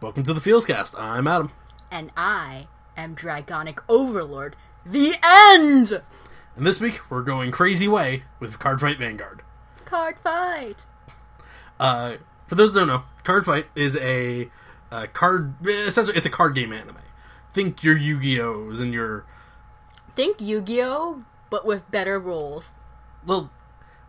Welcome 0.00 0.22
to 0.24 0.34
the 0.34 0.40
Feelscast. 0.40 0.98
I'm 0.98 1.26
Adam. 1.26 1.52
And 1.90 2.10
I 2.16 2.68
am 2.96 3.14
Dragonic 3.14 3.80
Overlord. 3.88 4.56
The 4.86 5.14
end! 5.22 6.02
And 6.56 6.66
this 6.66 6.80
week 6.80 7.00
we're 7.10 7.22
going 7.22 7.50
crazy 7.50 7.86
way 7.88 8.24
with 8.38 8.58
Card 8.58 8.80
Fight 8.80 8.98
Vanguard. 8.98 9.42
Card 9.84 10.18
fight! 10.18 10.86
Uh, 11.78 12.16
for 12.46 12.54
those 12.54 12.72
who 12.72 12.80
don't 12.80 12.88
know, 12.88 13.02
Card 13.24 13.44
Fight 13.44 13.66
is 13.74 13.96
a 13.96 14.50
uh, 14.90 15.06
card. 15.12 15.54
Essentially, 15.66 16.16
it's 16.16 16.26
a 16.26 16.30
card 16.30 16.54
game 16.54 16.72
anime. 16.72 16.96
Think 17.52 17.82
your 17.82 17.96
Yu-Gi-Ohs 17.96 18.80
and 18.80 18.94
your 18.94 19.26
Think 20.14 20.40
Yu 20.40 20.62
Gi 20.62 20.82
Oh! 20.82 21.24
but 21.50 21.66
with 21.66 21.90
better 21.90 22.18
rules. 22.18 22.70
well. 23.26 23.50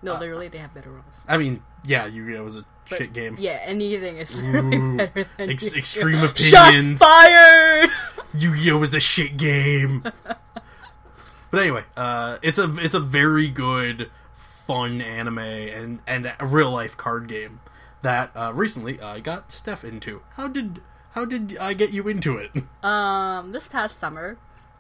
No, 0.04 0.18
literally, 0.18 0.48
they 0.48 0.58
have 0.58 0.74
better 0.74 0.90
rules. 0.90 1.24
I 1.28 1.38
mean, 1.38 1.62
yeah, 1.84 2.08
Yu-Gi-Oh 2.08 2.46
is 2.46 2.56
a 2.56 2.66
But, 2.92 2.98
shit 3.00 3.14
game. 3.14 3.36
Yeah, 3.40 3.60
anything 3.64 4.18
is 4.18 4.36
really 4.40 4.78
Ooh, 4.78 4.98
better 4.98 5.26
than 5.38 5.50
ex- 5.50 5.76
extreme 5.76 6.20
Shots 6.36 6.70
opinions. 6.70 7.00
fired! 7.00 7.90
Yu-Gi-Oh 8.36 8.84
is 8.84 8.94
a 8.94 9.00
shit 9.00 9.36
game. 9.38 10.04
but 10.04 11.62
anyway, 11.62 11.84
uh, 11.98 12.38
it's 12.42 12.60
a 12.60 12.74
it's 12.78 12.94
a 12.94 13.00
very 13.00 13.50
good, 13.50 14.10
fun 14.36 15.02
anime 15.02 15.40
and 15.40 16.00
and 16.08 16.34
a 16.40 16.46
real 16.46 16.72
life 16.72 16.96
card 16.96 17.28
game 17.28 17.60
that 18.04 18.32
uh, 18.36 18.52
recently 18.54 19.02
I 19.02 19.20
got 19.20 19.52
Steph 19.52 19.84
into. 19.84 20.22
How 20.36 20.48
did 20.48 20.82
how 21.12 21.26
did 21.26 21.58
I 21.60 21.74
get 21.74 21.92
you 21.92 22.08
into 22.08 22.38
it? 22.38 22.52
Um, 22.84 23.52
this 23.52 23.68
past 23.68 24.00
summer, 24.00 24.38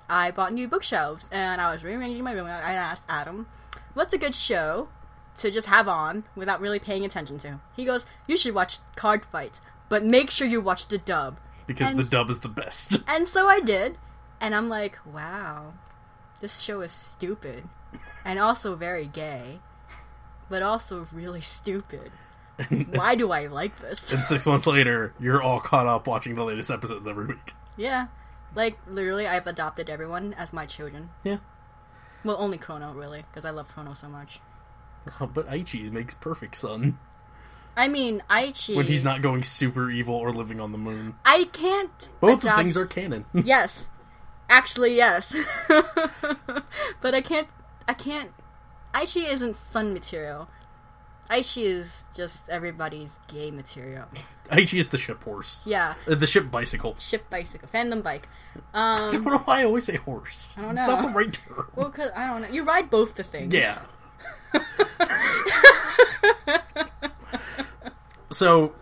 I 0.09 0.31
bought 0.31 0.53
new 0.53 0.67
bookshelves, 0.67 1.27
and 1.31 1.61
I 1.61 1.71
was 1.71 1.83
rearranging 1.83 2.23
my 2.23 2.31
room, 2.31 2.47
and 2.47 2.65
I 2.65 2.73
asked 2.73 3.03
Adam, 3.09 3.47
"What's 3.93 4.13
a 4.13 4.17
good 4.17 4.33
show 4.33 4.87
to 5.41 5.51
just 5.51 5.67
have 5.67 5.87
on 5.87 6.23
without 6.35 6.61
really 6.61 6.79
paying 6.79 7.05
attention 7.05 7.37
to?" 7.39 7.59
He 7.75 7.85
goes, 7.85 8.05
"You 8.27 8.37
should 8.37 8.55
watch 8.55 8.79
Card 8.95 9.25
Fight, 9.25 9.59
but 9.89 10.03
make 10.05 10.29
sure 10.31 10.47
you 10.47 10.61
watch 10.61 10.87
the 10.87 10.97
dub." 10.97 11.39
Because 11.67 11.89
And- 11.89 11.99
the 11.99 12.03
dub 12.03 12.29
is 12.29 12.39
the 12.39 12.49
best. 12.49 13.03
And 13.07 13.27
so 13.27 13.47
I 13.47 13.59
did, 13.59 13.97
and 14.39 14.55
I'm 14.55 14.67
like, 14.67 14.97
"Wow, 15.05 15.73
this 16.39 16.59
show 16.59 16.81
is 16.81 16.91
stupid, 16.91 17.67
and 18.25 18.39
also 18.39 18.75
very 18.75 19.05
gay, 19.05 19.59
but 20.49 20.61
also 20.63 21.07
really 21.13 21.41
stupid. 21.41 22.11
Why 22.91 23.15
do 23.15 23.31
I 23.31 23.47
like 23.47 23.79
this?" 23.79 24.11
and 24.13 24.23
six 24.25 24.45
months 24.45 24.67
later, 24.67 25.13
you're 25.19 25.41
all 25.41 25.59
caught 25.59 25.87
up 25.87 26.07
watching 26.07 26.35
the 26.35 26.43
latest 26.43 26.69
episodes 26.71 27.07
every 27.07 27.25
week. 27.25 27.53
Yeah, 27.77 28.07
like 28.55 28.77
literally, 28.87 29.27
I've 29.27 29.47
adopted 29.47 29.89
everyone 29.89 30.33
as 30.33 30.51
my 30.53 30.65
children. 30.65 31.09
Yeah. 31.23 31.37
Well, 32.23 32.37
only 32.39 32.57
Chrono, 32.59 32.93
really, 32.93 33.23
because 33.31 33.45
I 33.45 33.49
love 33.49 33.73
Chrono 33.73 33.93
so 33.93 34.07
much. 34.07 34.41
But 35.19 35.47
Aichi 35.47 35.91
makes 35.91 36.13
perfect 36.13 36.55
son 36.55 36.97
I 37.75 37.87
mean, 37.87 38.21
Aichi. 38.29 38.75
when 38.75 38.85
he's 38.85 39.03
not 39.03 39.21
going 39.21 39.43
super 39.43 39.89
evil 39.89 40.15
or 40.15 40.33
living 40.33 40.59
on 40.59 40.71
the 40.73 40.77
moon. 40.77 41.15
I 41.23 41.45
can't. 41.53 42.09
Both 42.19 42.43
adopt... 42.43 42.57
things 42.57 42.75
are 42.77 42.85
canon. 42.85 43.25
Yes, 43.33 43.87
actually, 44.49 44.95
yes. 44.97 45.33
but 47.01 47.15
I 47.15 47.21
can't. 47.21 47.47
I 47.87 47.93
can't. 47.93 48.31
Aichi 48.93 49.25
isn't 49.31 49.55
son 49.55 49.93
material. 49.93 50.49
Aichi 51.29 51.63
is 51.63 52.03
just 52.13 52.49
everybody's 52.49 53.17
gay 53.29 53.51
material. 53.51 54.03
Aichi 54.49 54.77
is 54.77 54.87
the 54.87 54.97
ship 54.97 55.23
horse. 55.23 55.61
Yeah, 55.65 55.93
Uh, 56.05 56.15
the 56.15 56.27
ship 56.27 56.51
bicycle. 56.51 56.97
ship 56.99 57.29
bicycle, 57.29 57.69
fandom 57.73 58.03
bike. 58.03 58.27
I 58.73 59.05
Um, 59.07 59.11
don't 59.13 59.23
know 59.25 59.37
why 59.37 59.61
I 59.61 59.63
always 59.63 59.85
say 59.85 59.95
horse. 59.95 60.55
I 60.57 60.63
don't 60.63 60.77
It's 60.77 60.85
know. 60.87 60.95
not 60.95 61.01
the 61.03 61.09
right 61.17 61.31
term. 61.31 61.67
well, 61.73 61.89
cause 61.89 62.11
I 62.17 62.27
don't 62.27 62.41
know. 62.41 62.49
You 62.49 62.65
ride 62.65 62.89
both 62.89 63.15
the 63.15 63.23
things. 63.23 63.53
Yeah. 63.55 63.79
so, 68.31 68.73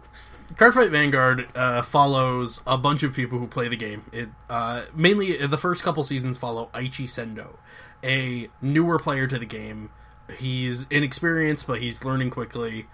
Cardfight 0.56 0.92
Vanguard 0.92 1.48
uh, 1.56 1.82
follows 1.82 2.62
a 2.68 2.78
bunch 2.78 3.04
of 3.04 3.16
people 3.16 3.40
who 3.40 3.48
play 3.48 3.68
the 3.68 3.78
game. 3.78 4.04
It 4.12 4.30
uh, 4.50 4.84
mainly 4.94 5.46
the 5.48 5.58
first 5.58 5.84
couple 5.84 6.04
seasons 6.04 6.38
follow 6.38 6.70
Aichi 6.74 7.06
Sendo, 7.06 7.58
a 8.04 8.50
newer 8.62 9.00
player 9.00 9.28
to 9.28 9.40
the 9.40 9.46
game. 9.46 9.90
He's 10.38 10.86
inexperienced, 10.90 11.66
but 11.66 11.82
he's 11.82 12.04
learning 12.04 12.30
quickly. 12.30 12.88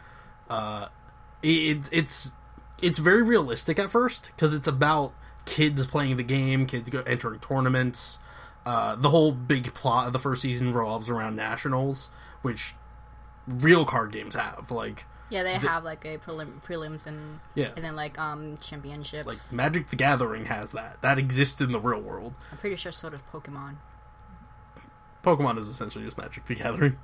Uh, 0.49 0.87
it's 1.41 1.89
it's 1.91 2.33
it's 2.81 2.99
very 2.99 3.23
realistic 3.23 3.79
at 3.79 3.89
first 3.89 4.31
because 4.35 4.53
it's 4.53 4.67
about 4.67 5.13
kids 5.45 5.85
playing 5.85 6.17
the 6.17 6.23
game, 6.23 6.65
kids 6.65 6.89
go 6.89 7.01
entering 7.01 7.39
tournaments. 7.39 8.19
Uh, 8.65 8.95
the 8.95 9.09
whole 9.09 9.31
big 9.31 9.73
plot 9.73 10.07
of 10.07 10.13
the 10.13 10.19
first 10.19 10.41
season 10.41 10.73
revolves 10.73 11.09
around 11.09 11.35
nationals, 11.35 12.09
which 12.45 12.73
real 13.47 13.83
card 13.85 14.11
games 14.13 14.35
have. 14.35 14.71
Like 14.71 15.05
Yeah, 15.29 15.43
they 15.43 15.53
have 15.55 15.83
like 15.83 16.05
a 16.05 16.17
prelim- 16.19 16.61
prelims 16.63 17.05
and 17.07 17.39
Yeah. 17.55 17.71
and 17.75 17.83
then 17.83 17.95
like 17.95 18.17
um 18.19 18.57
championships. 18.59 19.27
like 19.27 19.53
Magic 19.53 19.89
the 19.89 19.95
Gathering 19.97 20.45
has 20.45 20.71
that. 20.71 21.01
That 21.01 21.17
exists 21.19 21.59
in 21.59 21.71
the 21.73 21.79
real 21.79 21.99
world. 22.01 22.33
I'm 22.51 22.57
pretty 22.57 22.75
sure 22.77 22.91
so 22.91 23.09
does 23.09 23.21
Pokemon. 23.33 23.75
Pokemon 25.23 25.57
is 25.57 25.67
essentially 25.67 26.05
just 26.05 26.17
Magic 26.17 26.45
the 26.45 26.55
Gathering. 26.55 26.97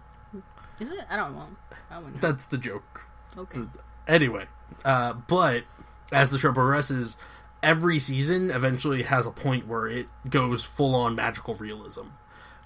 Is 0.79 0.91
it? 0.91 0.99
I 1.09 1.15
don't 1.15 1.33
know. 1.33 1.47
I 1.89 1.97
wouldn't 1.97 2.15
know. 2.15 2.21
That's 2.31 2.45
the 2.45 2.57
joke. 2.57 3.01
Okay. 3.37 3.61
Anyway, 4.07 4.45
uh, 4.85 5.13
but 5.13 5.63
as 6.11 6.31
the 6.31 6.39
show 6.39 6.51
progresses, 6.53 7.17
every 7.63 7.99
season 7.99 8.49
eventually 8.51 9.03
has 9.03 9.25
a 9.27 9.31
point 9.31 9.67
where 9.67 9.87
it 9.87 10.07
goes 10.29 10.63
full 10.63 10.95
on 10.95 11.15
magical 11.15 11.55
realism. 11.55 12.07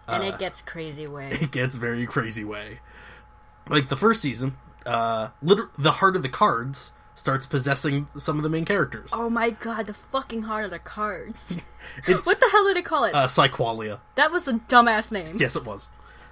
And 0.08 0.24
uh, 0.24 0.28
it 0.28 0.40
gets 0.40 0.62
crazy 0.62 1.08
way. 1.08 1.30
it 1.42 1.52
gets 1.52 1.76
very 1.76 2.06
crazy 2.06 2.44
way. 2.44 2.80
Like 3.68 3.90
the 3.90 3.96
first 3.96 4.22
season, 4.22 4.58
uh, 4.86 5.30
liter- 5.42 5.72
the 5.78 5.94
heart 5.94 6.16
of 6.16 6.22
the 6.22 6.30
cards 6.30 6.94
starts 7.16 7.48
possessing 7.48 8.08
some 8.18 8.38
of 8.38 8.44
the 8.44 8.50
main 8.50 8.66
characters. 8.66 9.12
oh 9.14 9.30
my 9.30 9.50
god, 9.50 9.88
the 9.88 9.94
fucking 9.94 10.44
heart 10.44 10.66
of 10.66 10.72
the 10.72 10.80
cards. 10.80 11.42
What 12.08 12.40
the 12.40 12.50
hell 12.52 12.66
did 12.66 12.78
it 12.78 12.86
call 12.86 13.06
it? 13.06 13.16
uh, 13.16 13.26
Psyqualia. 13.26 14.00
that 14.16 14.32
was 14.32 14.48
a 14.48 14.54
dumbass 14.54 15.12
name. 15.12 15.38
Yes, 15.40 15.56
it 15.56 15.66
was. 15.66 15.88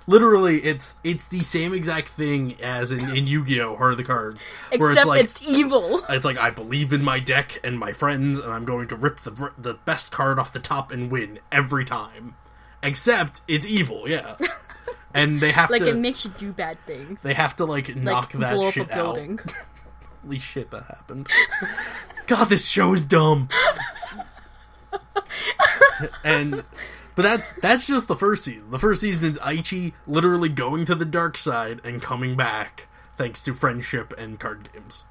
Literally, 0.05 0.61
it's 0.63 0.95
it's 1.03 1.27
the 1.27 1.39
same 1.39 1.73
exact 1.73 2.09
thing 2.09 2.61
as 2.61 2.91
in, 2.91 3.15
in 3.15 3.25
Yu-Gi-Oh! 3.25 3.77
Heart 3.77 3.93
of 3.93 3.97
the 3.97 4.03
Cards, 4.03 4.43
where 4.75 4.91
Except 4.91 4.97
it's 4.97 5.05
like 5.07 5.23
it's 5.23 5.49
evil. 5.49 6.03
it's 6.09 6.25
like 6.25 6.37
I 6.37 6.49
believe 6.49 6.91
in 6.91 7.01
my 7.03 7.19
deck 7.19 7.59
and 7.63 7.79
my 7.79 7.93
friends, 7.93 8.39
and 8.39 8.51
I'm 8.51 8.65
going 8.65 8.89
to 8.89 8.95
rip 8.97 9.21
the 9.21 9.51
the 9.57 9.75
best 9.75 10.11
card 10.11 10.37
off 10.39 10.51
the 10.51 10.59
top 10.59 10.91
and 10.91 11.09
win 11.09 11.39
every 11.51 11.85
time. 11.85 12.35
Except 12.83 13.41
it's 13.47 13.65
evil, 13.65 14.07
yeah. 14.07 14.35
And 15.15 15.39
they 15.39 15.51
have 15.51 15.67
to 15.67 15.73
like 15.73 15.83
to 15.83 15.89
it 15.89 15.97
makes 15.97 16.25
you 16.25 16.31
do 16.37 16.51
bad 16.51 16.79
things. 16.87 17.21
they 17.21 17.35
have 17.35 17.55
to 17.57 17.65
like 17.65 17.95
knock 17.95 18.31
that 18.31 18.55
blow 18.55 18.69
up 18.69 18.73
shit 18.73 18.89
a 18.89 18.95
building. 18.95 19.39
out. 19.39 19.53
Holy 20.23 20.39
shit, 20.39 20.71
that 20.71 20.85
happened. 20.85 21.27
God, 22.25 22.45
this 22.45 22.67
show 22.67 22.93
is 22.93 23.05
dumb. 23.05 23.47
and 26.23 26.63
but 27.15 27.21
that's 27.21 27.49
that's 27.61 27.85
just 27.85 28.07
the 28.07 28.15
first 28.15 28.43
season. 28.43 28.71
The 28.71 28.79
first 28.79 29.01
season 29.01 29.31
is 29.33 29.37
Aichi 29.39 29.93
literally 30.07 30.49
going 30.49 30.85
to 30.85 30.95
the 30.95 31.05
dark 31.05 31.37
side 31.37 31.79
and 31.83 32.01
coming 32.01 32.35
back 32.35 32.87
thanks 33.17 33.43
to 33.43 33.53
friendship 33.53 34.13
and 34.17 34.39
card 34.39 34.69
games. 34.73 35.03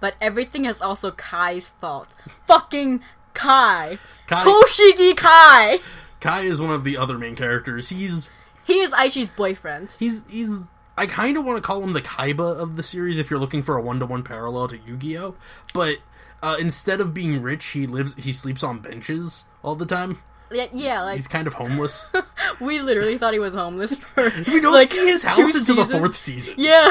But 0.00 0.14
everything 0.20 0.64
is 0.66 0.82
also 0.82 1.10
Kai's 1.12 1.70
fault. 1.80 2.14
Fucking 2.46 3.00
Kai. 3.34 3.98
Kai- 4.26 4.44
Toshiki 4.44 5.16
Kai. 5.16 5.78
Kai 6.20 6.42
is 6.42 6.60
one 6.60 6.70
of 6.70 6.84
the 6.84 6.96
other 6.96 7.18
main 7.18 7.34
characters. 7.36 7.88
He's 7.88 8.30
He 8.66 8.74
is 8.80 8.92
Aichi's 8.92 9.30
boyfriend. 9.30 9.94
he's 9.98 10.28
he's 10.30 10.70
I 10.98 11.06
kind 11.06 11.36
of 11.38 11.44
want 11.46 11.56
to 11.56 11.62
call 11.62 11.82
him 11.82 11.92
the 11.94 12.02
Kaiba 12.02 12.58
of 12.60 12.76
the 12.76 12.82
series 12.82 13.18
if 13.18 13.30
you're 13.30 13.40
looking 13.40 13.62
for 13.62 13.76
a 13.76 13.80
one-to-one 13.82 14.22
parallel 14.22 14.68
to 14.68 14.76
Yu-Gi-Oh, 14.76 15.34
but 15.72 15.96
uh, 16.42 16.56
instead 16.60 17.00
of 17.00 17.14
being 17.14 17.40
rich, 17.42 17.64
he 17.66 17.86
lives 17.86 18.14
he 18.14 18.32
sleeps 18.32 18.62
on 18.62 18.80
benches 18.80 19.44
all 19.62 19.74
the 19.74 19.86
time. 19.86 20.18
Yeah, 20.52 20.66
yeah 20.72 21.02
like 21.02 21.14
He's 21.16 21.28
kind 21.28 21.46
of 21.46 21.54
homeless. 21.54 22.10
we 22.60 22.80
literally 22.80 23.16
thought 23.18 23.32
he 23.32 23.38
was 23.38 23.54
homeless 23.54 23.96
for 23.98 24.24
We 24.48 24.60
don't 24.60 24.72
like, 24.72 24.88
see 24.88 25.06
his 25.06 25.22
two 25.22 25.28
house 25.28 25.54
until 25.54 25.76
the 25.76 25.84
seasons. 25.84 25.98
fourth 26.00 26.16
season. 26.16 26.54
Yeah. 26.58 26.90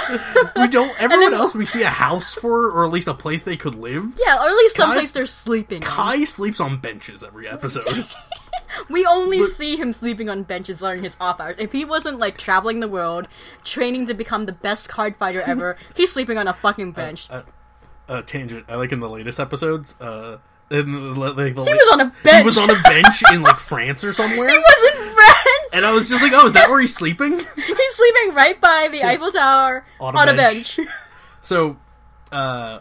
We 0.55 0.69
don't. 0.69 0.95
Everyone 1.01 1.33
else 1.33 1.53
we 1.53 1.65
see 1.65 1.83
a 1.83 1.89
house 1.89 2.33
for, 2.33 2.71
or 2.71 2.85
at 2.85 2.91
least 2.93 3.09
a 3.09 3.13
place 3.13 3.43
they 3.43 3.57
could 3.57 3.75
live. 3.75 4.13
Yeah, 4.25 4.37
or 4.37 4.47
at 4.49 4.55
least 4.55 4.77
someplace 4.77 5.11
they're 5.11 5.25
sleeping. 5.25 5.83
on. 5.83 5.89
Kai 5.89 6.23
sleeps 6.23 6.59
on 6.61 6.77
benches 6.77 7.21
every 7.21 7.49
episode. 7.49 8.05
We 8.89 9.05
only 9.05 9.39
But- 9.39 9.51
see 9.51 9.75
him 9.77 9.93
sleeping 9.93 10.29
on 10.29 10.43
benches 10.43 10.79
during 10.79 11.03
his 11.03 11.15
off 11.19 11.39
hours. 11.39 11.55
If 11.59 11.71
he 11.71 11.85
wasn't 11.85 12.19
like 12.19 12.37
traveling 12.37 12.79
the 12.79 12.87
world, 12.87 13.27
training 13.63 14.07
to 14.07 14.13
become 14.13 14.45
the 14.45 14.51
best 14.53 14.89
card 14.89 15.15
fighter 15.15 15.41
ever, 15.45 15.77
he's 15.95 16.11
sleeping 16.11 16.37
on 16.37 16.47
a 16.47 16.53
fucking 16.53 16.91
bench. 16.93 17.29
uh, 18.07 18.21
tangent. 18.23 18.65
I 18.69 18.75
like 18.75 18.91
in 18.91 18.99
the 18.99 19.09
latest 19.09 19.39
episodes. 19.39 19.99
Uh, 19.99 20.37
in 20.71 20.91
the, 20.91 20.99
like, 21.19 21.35
the, 21.35 21.45
he 21.47 21.73
was 21.73 21.89
on 21.93 22.01
a 22.01 22.13
bench. 22.23 22.37
he 22.37 22.43
was 22.43 22.57
on 22.59 22.69
a 22.69 22.79
bench 22.83 23.23
in 23.33 23.41
like 23.41 23.59
France 23.71 24.03
or 24.03 24.13
somewhere. 24.13 24.47
he 24.49 24.57
was 24.57 24.91
in 24.93 25.13
France. 25.13 25.69
and 25.73 25.83
I 25.85 25.91
was 25.91 26.07
just 26.09 26.21
like, 26.21 26.31
oh, 26.35 26.45
is 26.45 26.53
that 26.53 26.69
where 26.69 26.79
he's 26.79 26.93
sleeping? 26.95 27.31
He's 27.39 27.95
sleeping 27.95 28.35
right 28.35 28.59
by 28.61 28.87
the 28.91 29.03
Eiffel 29.03 29.31
Tower 29.31 29.83
On 29.99 30.15
on 30.15 30.29
a 30.29 30.33
a, 30.33 30.35
bench. 30.35 30.77
bench. 30.77 30.89
So, 31.41 31.77
uh, 32.31 32.79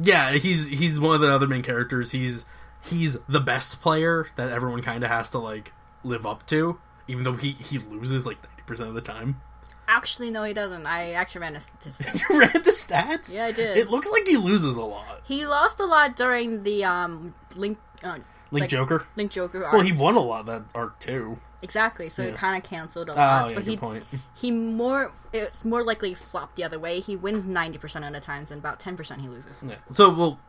yeah, 0.00 0.32
he's 0.32 0.66
he's 0.66 1.00
one 1.00 1.14
of 1.16 1.20
the 1.22 1.32
other 1.32 1.46
main 1.48 1.62
characters. 1.62 2.12
He's 2.12 2.44
he's 2.86 3.18
the 3.28 3.40
best 3.40 3.80
player 3.80 4.26
that 4.36 4.50
everyone 4.50 4.82
kind 4.82 5.04
of 5.04 5.10
has 5.10 5.30
to 5.30 5.38
like 5.38 5.72
live 6.04 6.26
up 6.26 6.46
to, 6.46 6.78
even 7.08 7.24
though 7.24 7.34
he 7.34 7.52
he 7.52 7.78
loses 7.78 8.26
like 8.26 8.42
ninety 8.42 8.62
percent 8.66 8.88
of 8.88 8.94
the 8.94 9.00
time. 9.00 9.40
Actually, 9.88 10.32
no, 10.32 10.42
he 10.42 10.52
doesn't. 10.52 10.84
I 10.86 11.12
actually 11.12 11.42
ran 11.42 11.54
a 11.56 11.60
statistic. 11.60 12.06
You 12.30 12.40
read 12.40 12.52
the 12.64 12.72
stats? 12.72 13.34
Yeah, 13.36 13.46
I 13.46 13.52
did. 13.52 13.76
It 13.76 13.88
looks 13.88 14.10
like 14.10 14.26
he 14.26 14.36
loses 14.36 14.76
a 14.76 14.82
lot. 14.84 15.20
he 15.24 15.46
lost 15.46 15.78
a 15.78 15.84
lot 15.86 16.16
during 16.16 16.62
the 16.64 16.84
um 16.84 17.34
Link 17.54 17.78
uh, 18.02 18.18
Link 18.50 18.62
like, 18.62 18.68
Joker. 18.68 19.06
Link 19.16 19.30
Joker 19.30 19.64
arc. 19.64 19.72
Well, 19.72 19.82
he 19.82 19.92
won 19.92 20.16
a 20.16 20.20
lot 20.20 20.46
that 20.46 20.64
arc 20.74 20.98
too. 20.98 21.38
exactly. 21.62 22.08
So 22.08 22.22
Yeah. 22.22 22.28
it 22.30 22.34
kind 22.36 22.56
of 22.62 22.68
canceled 22.68 23.08
a 23.10 23.12
Oh, 23.12 23.16
yeah, 23.16 23.48
so 23.48 23.54
good 23.56 23.64
he 23.66 23.76
point. 23.76 24.04
he 24.34 24.50
more 24.50 25.12
it's 25.32 25.64
more 25.64 25.84
likely 25.84 26.14
flopped 26.14 26.56
the 26.56 26.64
other 26.64 26.78
way. 26.80 26.98
He 27.00 27.14
wins 27.14 27.44
ninety 27.44 27.78
percent 27.78 28.04
of 28.04 28.12
the 28.12 28.20
times, 28.20 28.50
and 28.50 28.58
about 28.58 28.80
ten 28.80 28.96
percent 28.96 29.20
he 29.20 29.28
loses. 29.28 29.62
Yeah. 29.64 29.76
So, 29.92 30.12
well, 30.12 30.40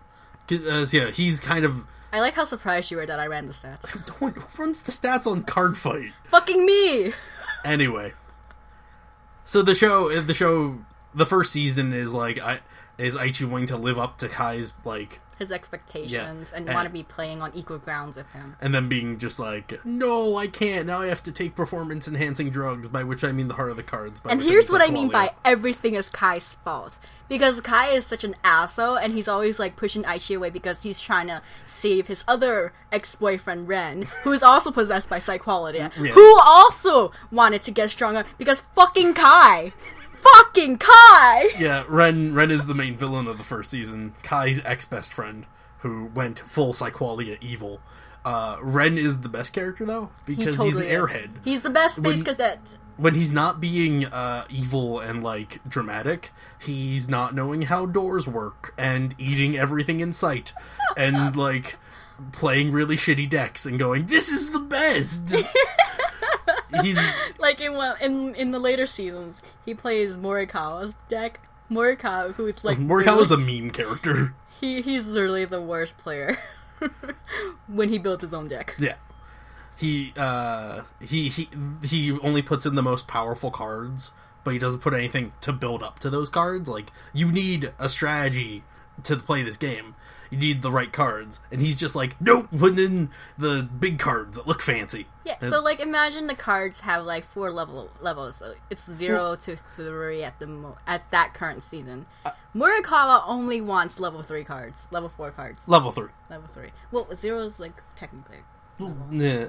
uh, 0.52 0.86
yeah, 0.92 1.12
he's 1.12 1.40
kind 1.40 1.64
of. 1.66 1.86
I 2.18 2.20
like 2.20 2.34
how 2.34 2.46
surprised 2.46 2.90
you 2.90 2.98
were 2.98 3.06
that 3.06 3.20
I 3.20 3.28
ran 3.28 3.46
the 3.46 3.54
stats. 3.54 3.88
Who 4.18 4.34
runs 4.58 4.82
the 4.82 4.92
stats 4.92 5.28
on 5.28 5.44
Card 5.44 5.78
Fight? 5.78 6.14
Fucking 6.26 6.66
me. 6.66 7.14
Anyway, 7.64 8.14
so 9.44 9.62
the 9.62 9.76
show, 9.76 10.10
the 10.22 10.34
show, 10.34 10.80
the 11.14 11.28
first 11.28 11.52
season 11.52 11.94
is 11.94 12.14
like, 12.14 12.40
I 12.40 12.62
is 12.98 13.16
Aichi 13.16 13.48
wanting 13.48 13.68
to 13.68 13.78
live 13.78 14.00
up 14.00 14.18
to 14.18 14.30
Kai's 14.30 14.74
like, 14.84 15.20
His 15.40 15.52
expectations 15.52 16.52
and 16.52 16.68
and- 16.68 16.76
want 16.76 16.88
to 16.88 16.94
be 16.94 17.04
playing 17.04 17.42
on 17.42 17.52
equal 17.54 17.78
grounds 17.78 18.16
with 18.16 18.32
him. 18.34 18.56
and 18.62 18.74
then 18.74 18.90
being 18.90 19.20
just 19.20 19.40
like, 19.40 19.80
no, 19.86 20.36
I 20.38 20.48
can't. 20.48 20.88
Now 20.88 21.02
I 21.02 21.08
have 21.08 21.24
to 21.24 21.32
take 21.32 21.56
performance 21.56 22.08
enhancing 22.08 22.50
drugs, 22.50 22.88
by 22.88 23.04
which 23.04 23.24
I 23.24 23.32
mean 23.32 23.48
the 23.48 23.54
heart 23.56 23.72
of 23.72 23.78
the 23.78 23.84
cards. 23.84 24.22
And 24.28 24.42
here's 24.42 24.70
what 24.70 24.82
I 24.82 24.90
mean 24.92 25.10
by 25.10 25.32
everything 25.46 25.94
is 25.96 26.10
Kai's 26.10 26.56
fault. 26.64 26.98
Because 27.30 27.60
Kai 27.60 27.88
is 27.90 28.06
such 28.06 28.24
an 28.24 28.36
asshole 28.46 28.96
and 28.98 29.12
he's 29.12 29.28
always 29.28 29.60
like 29.60 29.76
pushing 29.76 30.04
Aichi 30.04 30.38
away 30.38 30.50
because 30.50 30.82
he's 30.84 30.98
trying 31.00 31.28
to 31.28 31.42
save 31.66 32.08
his 32.08 32.24
other 32.26 32.72
ex 32.90 33.16
boyfriend 33.16 33.68
Ren, 33.68 34.04
who 34.24 34.32
is 34.32 34.42
also 34.42 34.72
possessed 34.72 35.10
by 35.10 35.20
Psyqualia, 35.20 35.92
Yeah. 35.98 36.14
who 36.14 36.40
also 36.40 37.12
wanted 37.30 37.64
to 37.64 37.72
get 37.72 37.90
stronger 37.90 38.24
because 38.38 38.62
fucking 38.74 39.14
Kai! 39.14 39.74
Fucking 40.18 40.78
Kai! 40.78 41.50
Yeah, 41.60 41.84
Ren 41.88 42.34
Ren 42.34 42.52
is 42.52 42.66
the 42.66 42.74
main 42.76 42.96
villain 42.98 43.28
of 43.28 43.38
the 43.38 43.44
first 43.44 43.72
season. 43.72 44.14
Kai's 44.24 44.64
ex 44.66 44.86
best 44.86 45.14
friend, 45.14 45.46
who 45.80 46.06
went 46.14 46.40
full 46.40 46.74
Psyqualia 46.74 47.38
evil. 47.42 47.80
Uh, 48.26 48.58
Ren 48.62 48.98
is 48.98 49.22
the 49.22 49.30
best 49.30 49.54
character 49.54 49.86
though 49.86 50.10
He 50.26 50.36
because 50.36 50.60
he's 50.62 50.76
an 50.76 50.84
is. 50.84 50.90
airhead. 50.90 51.30
He's 51.46 51.62
the 51.62 51.70
best 51.70 51.96
space 51.98 52.16
When- 52.18 52.24
cadet. 52.26 52.60
When 52.98 53.14
he's 53.14 53.32
not 53.32 53.62
being 53.62 54.06
uh, 54.06 54.46
evil 54.50 55.00
and 55.00 55.24
like 55.24 55.60
dramatic, 55.70 56.32
he's 56.60 57.08
not 57.08 57.36
knowing 57.36 57.62
how 57.64 57.86
doors 57.86 58.26
work 58.26 58.74
and 58.76 59.14
eating 59.20 59.56
everything 59.56 60.00
in 60.00 60.14
sight 60.14 60.52
and 60.98 61.36
like 61.48 61.78
playing 62.32 62.72
really 62.72 62.98
shitty 62.98 63.30
decks 63.30 63.68
and 63.68 63.78
going, 63.78 64.08
"This 64.08 64.30
is 64.30 64.52
the 64.52 64.60
best." 64.62 65.36
he's 66.82 67.00
Like 67.40 67.62
in 67.62 67.74
one, 67.74 67.96
in 68.02 68.36
in 68.36 68.52
the 68.52 68.60
later 68.60 68.86
seasons, 68.86 69.42
he 69.66 69.74
plays 69.74 70.18
Morikawa's 70.18 70.94
deck. 71.10 71.40
Morikawa, 71.70 72.34
who's 72.34 72.64
like 72.64 72.78
Morikawa's 72.78 73.30
really- 73.32 73.58
a 73.58 73.62
meme 73.62 73.72
character. 73.72 74.34
He 74.62 74.82
he's 74.82 75.06
literally 75.06 75.46
the 75.46 75.62
worst 75.62 75.98
player 75.98 76.38
when 77.68 77.90
he 77.90 77.98
built 77.98 78.22
his 78.22 78.34
own 78.34 78.48
deck. 78.48 78.76
Yeah. 78.80 78.96
He 79.76 80.14
uh 80.18 80.82
he 81.00 81.30
he 81.30 81.50
he 81.84 82.12
only 82.20 82.42
puts 82.42 82.66
in 82.66 82.76
the 82.76 82.82
most 82.82 83.08
powerful 83.08 83.52
cards, 83.52 84.14
but 84.44 84.54
he 84.54 84.60
doesn't 84.60 84.80
put 84.80 84.94
anything 84.94 85.34
to 85.42 85.54
build 85.54 85.84
up 85.84 86.00
to 86.00 86.10
those 86.10 86.30
cards. 86.30 86.68
Like 86.68 86.92
you 87.14 87.32
need 87.32 87.72
a 87.78 87.88
strategy 87.88 88.64
to 89.04 89.18
play 89.18 89.44
this 89.44 89.58
game. 89.58 89.94
You 90.30 90.38
need 90.38 90.62
the 90.62 90.72
right 90.72 90.92
cards. 90.92 91.42
And 91.52 91.62
he's 91.62 91.76
just 91.78 91.96
like, 91.96 92.20
nope, 92.22 92.48
put 92.58 92.78
in 92.78 93.10
the 93.38 93.68
big 93.80 94.00
cards 94.00 94.38
that 94.38 94.48
look 94.48 94.62
fancy. 94.62 95.08
Yeah, 95.26 95.36
And- 95.42 95.52
so 95.52 95.62
like 95.62 95.80
imagine 95.80 96.28
the 96.28 96.36
cards 96.36 96.82
have 96.82 97.06
like 97.06 97.24
four 97.26 97.52
level 97.52 97.90
levels. 98.02 98.38
So 98.38 98.56
it's 98.70 98.90
zero 98.90 99.36
to 99.36 99.56
three 99.56 100.24
at 100.24 100.40
the 100.40 100.48
mo- 100.48 100.78
at 100.88 101.10
that 101.12 101.34
current 101.34 101.64
season. 101.64 102.06
Uh, 102.26 102.32
Morikawa 102.56 103.24
only 103.28 103.62
wants 103.62 104.00
level 104.00 104.24
three 104.24 104.44
cards, 104.44 104.88
level 104.92 105.10
four 105.10 105.32
cards, 105.32 105.62
level 105.68 105.92
three. 105.92 106.10
level 106.30 106.48
three. 106.48 106.70
Well, 106.92 107.08
zero 107.16 107.40
is 107.46 107.60
like 107.60 107.82
technically. 107.96 108.38
Yeah, 109.12 109.48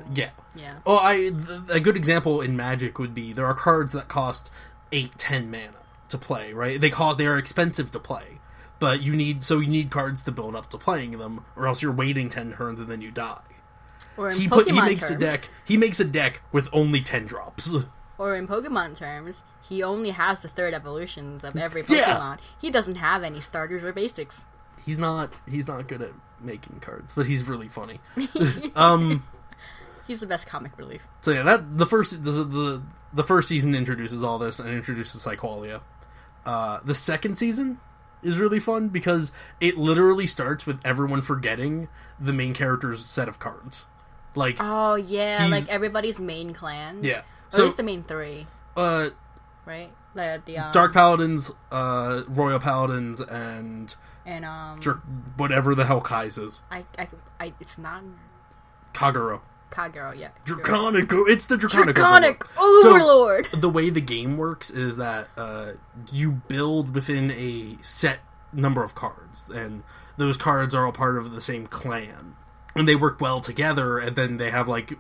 yeah. 0.55 0.79
Oh, 0.87 0.99
I 1.03 1.17
th- 1.31 1.35
a 1.71 1.81
good 1.81 1.97
example 1.97 2.41
in 2.41 2.57
Magic 2.57 2.99
would 2.99 3.13
be 3.15 3.33
there 3.35 3.45
are 3.47 3.55
cards 3.55 3.93
that 3.93 4.09
cost 4.09 4.51
eight, 4.91 5.19
ten 5.19 5.51
mana 5.51 5.83
to 6.09 6.17
play. 6.19 6.53
Right? 6.55 6.81
They 6.81 6.89
call 6.91 7.15
they 7.15 7.27
are 7.27 7.37
expensive 7.37 7.91
to 7.93 7.99
play, 7.99 8.38
but 8.79 9.03
you 9.03 9.15
need 9.15 9.43
so 9.45 9.59
you 9.59 9.69
need 9.69 9.91
cards 9.91 10.23
to 10.25 10.33
build 10.33 10.55
up 10.55 10.71
to 10.71 10.79
playing 10.79 11.19
them, 11.19 11.45
or 11.57 11.67
else 11.67 11.83
you're 11.83 11.93
waiting 11.93 12.29
ten 12.29 12.53
turns 12.53 12.81
and 12.81 12.89
then 12.91 13.01
you 13.01 13.11
die. 13.11 13.41
Or 14.17 14.31
in 14.31 14.39
He 14.39 14.49
Pokemon 14.49 14.51
put 14.51 14.71
he 14.71 14.81
makes 14.81 15.09
terms, 15.09 15.23
a 15.23 15.27
deck. 15.27 15.49
He 15.65 15.77
makes 15.77 16.01
a 16.01 16.05
deck 16.05 16.43
with 16.53 16.69
only 16.73 17.01
ten 17.01 17.25
drops. 17.27 17.73
or 18.19 18.35
in 18.35 18.49
Pokemon 18.49 18.97
terms, 18.97 19.43
he 19.69 19.83
only 19.83 20.11
has 20.11 20.41
the 20.41 20.49
third 20.49 20.75
evolutions 20.75 21.45
of 21.45 21.57
every 21.57 21.83
Pokemon. 21.83 21.91
Yeah. 21.91 22.37
He 22.61 22.71
doesn't 22.71 22.97
have 22.97 23.23
any 23.23 23.41
starters 23.41 23.85
or 23.85 23.93
basics. 23.93 24.45
he's 24.85 24.99
not 24.99 25.33
he's 25.49 25.69
not 25.69 25.87
good 25.89 26.03
at 26.03 26.13
making 26.41 26.81
cards, 26.81 27.13
but 27.15 27.27
he's 27.27 27.45
really 27.45 27.69
funny. 27.69 28.01
um. 28.75 29.25
He's 30.07 30.21
the 30.21 30.27
best 30.27 30.47
comic 30.47 30.79
relief. 30.79 31.07
So 31.21 31.33
yeah, 31.33 31.43
that 31.43 31.77
the 31.77 31.85
first 31.85 32.25
the 32.25 32.31
the, 32.33 32.83
the 33.13 33.23
first 33.25 33.47
season 33.47 33.75
introduces 33.75 34.25
all 34.25 34.39
this 34.39 34.59
and 34.59 34.71
introduces 34.71 35.25
Psyqualia. 35.25 35.83
Uh, 36.47 36.81
the 36.83 36.95
second 36.95 37.37
season 37.37 37.79
is 38.23 38.39
really 38.39 38.59
fun 38.61 38.89
because 38.89 39.33
it 39.61 39.77
literally 39.77 40.27
starts 40.27 40.67
with 40.67 40.81
everyone 40.85 41.23
forgetting 41.23 41.89
the 42.19 42.33
main 42.33 42.55
character's 42.55 43.05
set 43.05 43.29
of 43.29 43.39
cards. 43.39 43.87
Like, 44.35 44.57
Oh 44.61 44.95
yeah, 44.95 45.49
like 45.51 45.69
everybody's 45.69 46.19
main 46.21 46.53
clan. 46.53 47.01
yeah. 47.03 47.23
Or 47.55 47.61
at 47.61 47.65
least 47.65 47.77
the 47.79 47.83
main 47.83 48.03
three, 48.03 48.47
uh, 48.77 49.09
right? 49.65 49.91
Like 50.15 50.45
the 50.45 50.59
um, 50.59 50.73
Dark 50.73 50.93
Paladins, 50.93 51.51
uh, 51.73 52.23
Royal 52.29 52.59
Paladins, 52.61 53.21
and 53.23 53.95
and 54.27 54.45
um, 54.45 54.81
whatever 55.39 55.75
the 55.75 55.87
hell 55.87 56.03
Kai's 56.03 56.37
is. 56.37 56.61
I, 56.71 56.85
I, 56.99 57.09
I, 57.41 57.53
it's 57.59 57.79
not 57.79 58.03
Kagero. 58.93 59.41
Kagero, 59.71 60.19
yeah. 60.19 60.29
Draconic. 60.45 61.09
It's 61.13 61.47
the 61.47 61.57
Draconic. 61.57 61.95
Dragonic 61.97 62.47
Overlord. 62.59 63.47
So- 63.47 63.57
the 63.57 63.69
way 63.69 63.91
the 63.91 64.01
game 64.01 64.37
works 64.37 64.71
is 64.71 64.97
that 64.97 65.29
uh, 65.37 65.73
you 66.11 66.33
build 66.33 66.95
within 66.95 67.31
a 67.31 67.77
set 67.83 68.19
number 68.53 68.83
of 68.83 68.95
cards, 68.95 69.47
and 69.49 69.83
those 70.17 70.37
cards 70.37 70.75
are 70.75 70.87
all 70.87 70.93
part 70.93 71.17
of 71.19 71.31
the 71.33 71.41
same 71.41 71.67
clan, 71.67 72.35
and 72.75 72.89
they 72.89 72.97
work 72.97 73.21
well 73.21 73.41
together. 73.41 73.99
And 73.99 74.17
then 74.17 74.37
they 74.39 74.51
have 74.51 74.69
like 74.69 74.95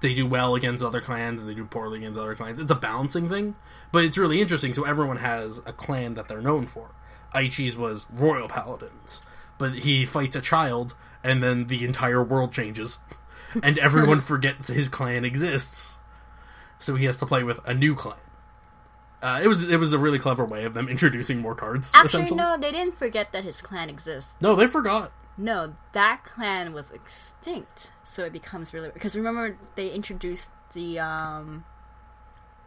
they 0.00 0.14
do 0.14 0.26
well 0.26 0.54
against 0.54 0.82
other 0.84 1.00
clans, 1.00 1.42
and 1.42 1.50
they 1.50 1.54
do 1.54 1.64
poorly 1.64 1.98
against 1.98 2.18
other 2.18 2.34
clans. 2.34 2.58
It's 2.60 2.70
a 2.72 2.76
balancing 2.76 3.28
thing, 3.28 3.54
but 3.92 4.04
it's 4.04 4.18
really 4.18 4.40
interesting. 4.40 4.72
So 4.74 4.84
everyone 4.84 5.18
has 5.18 5.58
a 5.66 5.72
clan 5.72 6.14
that 6.14 6.28
they're 6.28 6.40
known 6.42 6.66
for. 6.66 6.94
Aichi's 7.34 7.76
was 7.78 8.06
Royal 8.12 8.48
Paladins, 8.48 9.22
but 9.58 9.72
he 9.74 10.04
fights 10.04 10.36
a 10.36 10.40
child, 10.40 10.94
and 11.24 11.42
then 11.42 11.66
the 11.68 11.84
entire 11.84 12.22
world 12.22 12.52
changes, 12.52 12.98
and 13.62 13.78
everyone 13.78 14.20
forgets 14.32 14.68
his 14.68 14.88
clan 14.88 15.24
exists 15.24 15.98
so 16.82 16.96
he 16.96 17.06
has 17.06 17.16
to 17.18 17.26
play 17.26 17.42
with 17.44 17.60
a 17.66 17.72
new 17.72 17.94
clan. 17.94 18.16
Uh, 19.22 19.40
it 19.42 19.46
was 19.46 19.68
it 19.68 19.76
was 19.76 19.92
a 19.92 19.98
really 19.98 20.18
clever 20.18 20.44
way 20.44 20.64
of 20.64 20.74
them 20.74 20.88
introducing 20.88 21.40
more 21.40 21.54
cards. 21.54 21.92
Actually, 21.94 22.30
no, 22.32 22.56
they 22.58 22.72
didn't 22.72 22.96
forget 22.96 23.32
that 23.32 23.44
his 23.44 23.62
clan 23.62 23.88
exists. 23.88 24.34
no, 24.40 24.56
they 24.56 24.66
forgot. 24.66 25.12
No, 25.38 25.74
that 25.92 26.24
clan 26.24 26.72
was 26.72 26.90
extinct, 26.90 27.92
so 28.02 28.24
it 28.24 28.32
becomes 28.32 28.74
really 28.74 28.90
because 28.92 29.16
remember 29.16 29.56
they 29.76 29.90
introduced 29.90 30.50
the 30.74 30.98
um. 30.98 31.64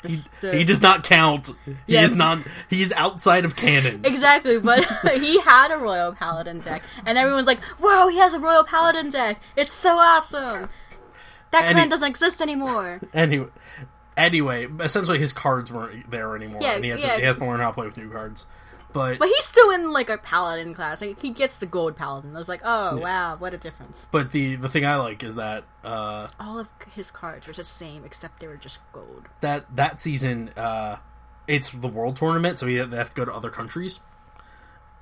The, 0.06 0.12
He, 0.12 0.22
the- 0.42 0.58
he 0.58 0.64
does 0.64 0.82
not 0.82 1.04
count. 1.04 1.52
He 1.66 1.76
Yeah. 1.88 2.04
is 2.04 2.14
not. 2.16 2.40
He 2.70 2.82
is 2.82 2.94
outside 2.94 3.46
of 3.46 3.56
canon. 3.56 4.02
Exactly, 4.06 4.60
but 4.60 4.86
he 5.20 5.40
had 5.42 5.72
a 5.72 5.78
Royal 5.78 6.14
Paladin 6.14 6.60
deck, 6.60 6.84
and 7.06 7.18
everyone's 7.18 7.48
like, 7.48 7.60
"Wow, 7.80 8.08
he 8.08 8.18
has 8.18 8.34
a 8.34 8.40
Royal 8.40 8.64
Paladin 8.64 9.10
deck! 9.10 9.40
It's 9.56 9.74
so 9.74 9.98
awesome!" 9.98 10.70
That 11.52 11.64
And 11.66 11.72
clan 11.74 11.84
he- 11.86 11.90
doesn't 11.90 12.08
exist 12.10 12.42
anymore. 12.42 13.00
Anyway, 13.14 13.48
anyway, 14.18 14.68
essentially 14.80 15.20
his 15.20 15.32
cards 15.34 15.72
weren't 15.72 16.10
there 16.12 16.36
anymore, 16.36 16.62
Yeah, 16.62 16.76
and 16.76 16.84
he, 16.84 16.90
yeah. 16.92 16.98
to, 16.98 17.16
he 17.18 17.22
has 17.24 17.38
to 17.38 17.46
learn 17.46 17.60
how 17.60 17.68
to 17.70 17.74
play 17.74 17.86
with 17.86 17.98
new 17.98 18.10
cards. 18.10 18.46
But 18.96 19.20
But 19.20 19.28
he's 19.28 19.44
still 19.44 19.72
in 19.72 19.92
like 19.92 20.10
a 20.10 20.18
Paladin 20.18 20.74
class. 20.74 21.02
Like, 21.02 21.20
he 21.22 21.30
gets 21.32 21.58
the 21.58 21.66
Gold 21.66 21.98
Paladin. 21.98 22.34
I 22.34 22.40
was 22.40 22.48
like, 22.48 22.62
"Oh 22.64 22.96
wow, 22.96 23.36
what 23.36 23.54
a 23.54 23.58
difference!" 23.58 24.08
but 24.10 24.32
the 24.32 24.56
the 24.56 24.70
thing 24.70 24.86
I 24.86 24.96
like 24.96 25.22
is 25.22 25.36
that 25.36 25.66
uh, 25.84 26.28
All 26.40 26.58
of 26.58 26.72
his 26.94 27.12
cards 27.12 27.46
were 27.46 27.52
the 27.52 27.66
same, 27.66 28.06
except 28.06 28.40
they 28.40 28.48
were 28.48 28.56
just 28.56 28.80
gold. 28.94 29.28
that 29.42 29.66
that 29.76 30.00
season 30.00 30.52
uh, 30.56 30.96
it's 31.46 31.72
the 31.72 31.90
world 31.90 32.16
tournament, 32.16 32.58
so 32.58 32.68
have, 32.68 32.90
they 32.90 32.96
have 32.96 33.10
to 33.10 33.16
go 33.16 33.26
to 33.26 33.34
other 33.34 33.50
countries. 33.50 34.00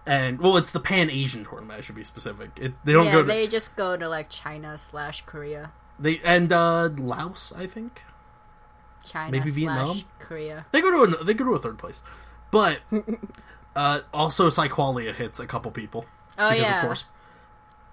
And 0.07 0.39
well, 0.39 0.57
it's 0.57 0.71
the 0.71 0.79
Pan 0.79 1.11
Asian 1.11 1.45
tournament. 1.45 1.77
I 1.77 1.81
should 1.81 1.95
be 1.95 2.03
specific. 2.03 2.49
It, 2.59 2.73
they 2.83 2.93
don't 2.93 3.05
yeah, 3.05 3.11
go 3.11 3.21
to 3.21 3.27
they 3.27 3.45
just 3.45 3.75
go 3.75 3.95
to 3.95 4.09
like 4.09 4.27
China 4.29 4.77
slash 4.79 5.21
Korea, 5.27 5.71
They 5.99 6.19
and 6.25 6.51
uh 6.51 6.89
Laos, 6.97 7.53
I 7.55 7.67
think. 7.67 8.01
China 9.05 9.31
Maybe 9.31 9.51
slash 9.51 9.55
Vietnam? 9.55 10.01
Korea. 10.17 10.65
They 10.71 10.81
go 10.81 11.05
to 11.05 11.19
a, 11.19 11.23
they 11.23 11.35
go 11.35 11.45
to 11.45 11.53
a 11.53 11.59
third 11.59 11.77
place, 11.77 12.01
but 12.49 12.81
uh 13.75 14.01
also 14.13 14.47
Psyqualia 14.49 15.13
hits 15.15 15.39
a 15.39 15.47
couple 15.47 15.71
people 15.71 16.05
Oh 16.37 16.49
because 16.49 16.63
yeah, 16.63 16.79
of 16.79 16.85
course. 16.85 17.05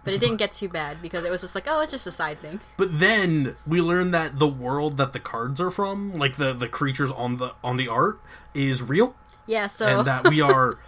But 0.03 0.15
it 0.15 0.19
didn't 0.19 0.39
get 0.39 0.53
too 0.53 0.69
bad 0.71 1.03
because 1.03 1.25
it 1.25 1.31
was 1.31 1.43
just 1.43 1.55
like, 1.55 1.65
oh, 1.69 1.83
it's 1.83 1.91
just 1.91 2.07
a 2.07 2.13
side 2.13 2.41
thing. 2.41 2.61
But 2.79 2.99
then 2.99 3.57
we 3.67 3.83
learned 3.83 4.15
that 4.15 4.39
the 4.39 4.49
world 4.49 4.97
that 4.97 5.13
the 5.13 5.21
cards 5.21 5.61
are 5.61 5.71
from, 5.71 6.15
like 6.19 6.37
the 6.37 6.55
the 6.55 6.69
creatures 6.69 7.11
on 7.11 7.37
the 7.37 7.55
on 7.63 7.77
the 7.77 7.89
art, 7.89 8.19
is 8.55 8.83
real, 8.83 9.15
Yeah, 9.47 9.67
so 9.67 9.99
and 9.99 10.07
that 10.07 10.27
we 10.31 10.41
are 10.41 10.79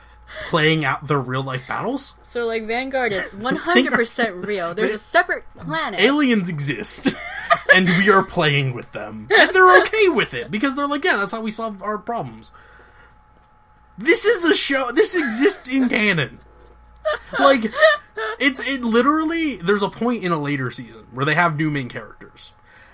playing 0.49 0.87
out 0.87 1.09
their 1.09 1.21
real 1.21 1.43
life 1.43 1.63
battles. 1.69 2.15
so 2.25 2.47
like 2.47 2.65
Vanguard 2.65 3.13
is 3.13 3.23
100% 3.35 4.47
real. 4.47 4.73
There's 4.73 4.95
a 4.95 4.99
separate 5.17 5.45
planet. 5.57 6.01
Aliens 6.01 6.49
exist, 6.49 7.15
and 7.75 7.87
we 7.89 8.09
are 8.09 8.25
playing 8.25 8.73
with 8.73 8.93
them, 8.93 9.29
and 9.31 9.51
they're 9.55 9.83
okay 9.83 10.09
with 10.09 10.33
it 10.33 10.51
because 10.51 10.75
they're 10.75 10.89
like, 10.89 11.05
yeah, 11.05 11.17
that's 11.17 11.33
how 11.33 11.43
we 11.43 11.51
solve 11.51 11.83
our 11.83 11.99
problems. 11.99 12.51
This 13.99 14.25
is 14.25 14.45
a 14.45 14.55
show. 14.55 14.91
This 14.93 15.17
exists 15.17 15.69
in 15.69 15.89
canon. 15.89 16.41
Like, 17.39 17.73
it's 18.39 18.67
it 18.67 18.83
literally. 18.83 19.57
There's 19.57 19.83
a 19.83 19.89
point 19.89 20.25
in 20.25 20.33
a 20.33 20.39
later 20.39 20.71
season 20.71 21.07
where 21.13 21.25
they 21.25 21.35
have 21.35 21.57
new 21.57 21.71
main 21.71 21.89
characters, 21.89 22.53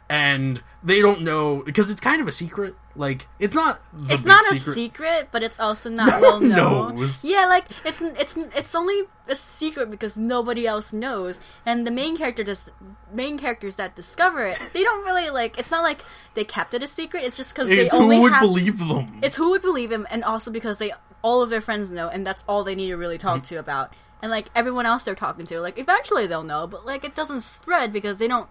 and 0.09 0.62
they 0.83 1.00
don't 1.00 1.23
know 1.23 1.62
because 1.64 1.90
it's 1.90 2.00
kind 2.00 2.21
of 2.21 2.28
a 2.28 2.33
secret. 2.33 2.75
Like, 2.99 3.28
it's 3.38 3.55
not. 3.55 3.78
It's 4.11 4.25
not 4.25 4.43
secret. 4.45 4.67
a 4.67 4.73
secret, 4.75 5.28
but 5.31 5.43
it's 5.45 5.59
also 5.61 5.88
not 5.88 6.09
No 6.21 6.21
well 6.21 6.40
known. 6.40 6.97
knows. 6.97 7.25
Yeah, 7.25 7.47
like 7.47 7.67
it's 7.85 8.00
it's 8.02 8.37
it's 8.37 8.75
only 8.75 9.02
a 9.28 9.35
secret 9.37 9.90
because 9.90 10.17
nobody 10.19 10.67
else 10.67 10.93
knows, 10.93 11.38
and 11.64 11.87
the 11.87 11.90
main 11.93 12.17
character 12.17 12.43
does 12.43 12.69
main 13.12 13.38
characters 13.38 13.76
that 13.76 13.95
discover 13.95 14.45
it. 14.45 14.59
They 14.73 14.83
don't 14.83 15.05
really 15.05 15.31
like. 15.31 15.59
It's 15.59 15.71
not 15.71 15.83
like 15.85 16.05
they 16.35 16.43
kept 16.45 16.75
it 16.75 16.83
a 16.83 16.88
secret. 16.88 17.23
It's 17.25 17.37
just 17.37 17.55
because 17.55 17.69
they 17.69 17.78
It's 17.87 17.95
only 17.95 18.17
who 18.17 18.23
would 18.23 18.33
have. 18.33 18.43
believe 18.43 18.78
them. 18.81 19.07
it's 19.23 19.37
who 19.37 19.50
would 19.50 19.62
believe 19.62 19.93
him, 19.93 20.05
and 20.11 20.25
also 20.25 20.50
because 20.50 20.78
they 20.78 20.93
all 21.23 21.40
of 21.43 21.50
their 21.50 21.61
friends 21.61 21.90
know, 21.90 22.09
and 22.09 22.26
that's 22.26 22.45
all 22.49 22.64
they 22.64 22.75
need 22.75 22.88
to 22.88 22.97
really 22.97 23.19
talk 23.19 23.37
Mm-hmm. 23.43 23.55
to 23.55 23.61
about. 23.61 23.95
And 24.21 24.33
like 24.33 24.49
everyone 24.57 24.87
else 24.87 25.05
they're 25.05 25.14
talking 25.14 25.47
to, 25.47 25.61
like 25.61 25.78
eventually 25.78 26.26
they'll 26.26 26.43
know, 26.43 26.67
but 26.67 26.85
like 26.85 27.05
it 27.05 27.14
doesn't 27.14 27.43
spread 27.43 27.93
because 27.93 28.17
they 28.19 28.26
don't. 28.26 28.49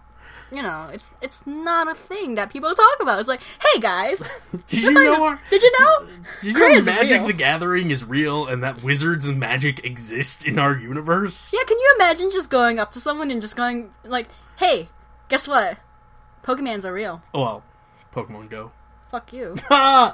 You 0.52 0.62
know, 0.62 0.90
it's 0.94 1.10
it's 1.22 1.46
not 1.46 1.90
a 1.90 1.96
thing 1.96 2.36
that 2.36 2.50
people 2.50 2.74
talk 2.74 3.02
about. 3.02 3.20
It's 3.20 3.28
like, 3.28 3.42
hey 3.44 3.82
guys, 3.82 4.18
Did 4.68 4.84
you 4.84 4.92
know? 4.94 5.26
Our, 5.26 5.42
did 5.50 5.62
you 5.62 5.72
know? 5.80 6.08
Did 6.42 6.48
you 6.48 6.54
Cray 6.54 6.76
know 6.76 6.84
Magic 6.84 7.26
the 7.26 7.34
Gathering 7.34 7.92
is 7.92 8.06
real 8.06 8.48
and 8.48 8.64
that 8.64 8.82
wizards 8.82 9.28
and 9.28 9.40
magic 9.40 9.84
exist 9.84 10.48
in 10.48 10.58
our 10.58 10.78
universe? 10.78 11.54
Yeah, 11.54 11.66
can 11.68 11.78
you 11.78 11.96
imagine 11.98 12.32
just 12.32 12.50
going 12.50 12.80
up 12.80 12.94
to 12.94 13.02
someone 13.02 13.30
and 13.30 13.42
just 13.42 13.58
going 13.58 13.92
like, 14.06 14.30
"Hey, 14.58 14.88
guess 15.28 15.48
what? 15.50 15.80
Pokemons 16.44 16.86
are 16.86 16.94
real. 16.94 17.22
Oh, 17.34 17.42
well, 17.42 17.64
Pokemon 18.14 18.50
Go. 18.50 18.72
Fuck 19.10 19.34
you." 19.34 19.56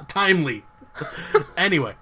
Timely. 0.07 0.63
anyway, 1.57 1.93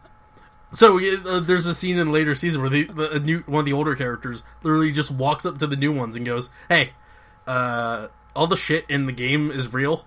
so 0.72 1.00
uh, 1.00 1.42
there's 1.42 1.66
a 1.66 1.76
scene 1.76 1.98
in 1.98 2.14
later 2.14 2.34
season 2.34 2.62
where 2.62 2.70
the, 2.70 2.84
the 2.86 3.12
a 3.12 3.20
new 3.20 3.40
one 3.46 3.60
of 3.60 3.66
the 3.66 3.74
older 3.74 3.96
characters 3.96 4.44
literally 4.64 4.94
just 4.94 5.12
walks 5.12 5.46
up 5.46 5.58
to 5.58 5.68
the 5.68 5.76
new 5.76 5.92
ones 5.92 6.16
and 6.16 6.26
goes, 6.26 6.50
"Hey, 6.70 6.92
uh, 7.46 8.08
all 8.36 8.48
the 8.48 8.58
shit 8.58 8.86
in 8.90 9.06
the 9.06 9.12
game 9.12 9.52
is 9.52 9.74
real. 9.74 10.06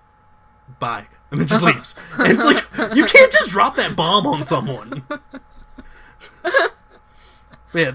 Bye." 0.79 1.07
And 1.31 1.39
then 1.41 1.47
just 1.47 1.61
leaves. 1.63 1.95
And 2.13 2.31
it's 2.31 2.45
like 2.45 2.63
you 2.95 3.05
can't 3.05 3.31
just 3.31 3.49
drop 3.49 3.75
that 3.77 3.95
bomb 3.95 4.25
on 4.27 4.45
someone. 4.45 5.03
Yeah, 7.73 7.93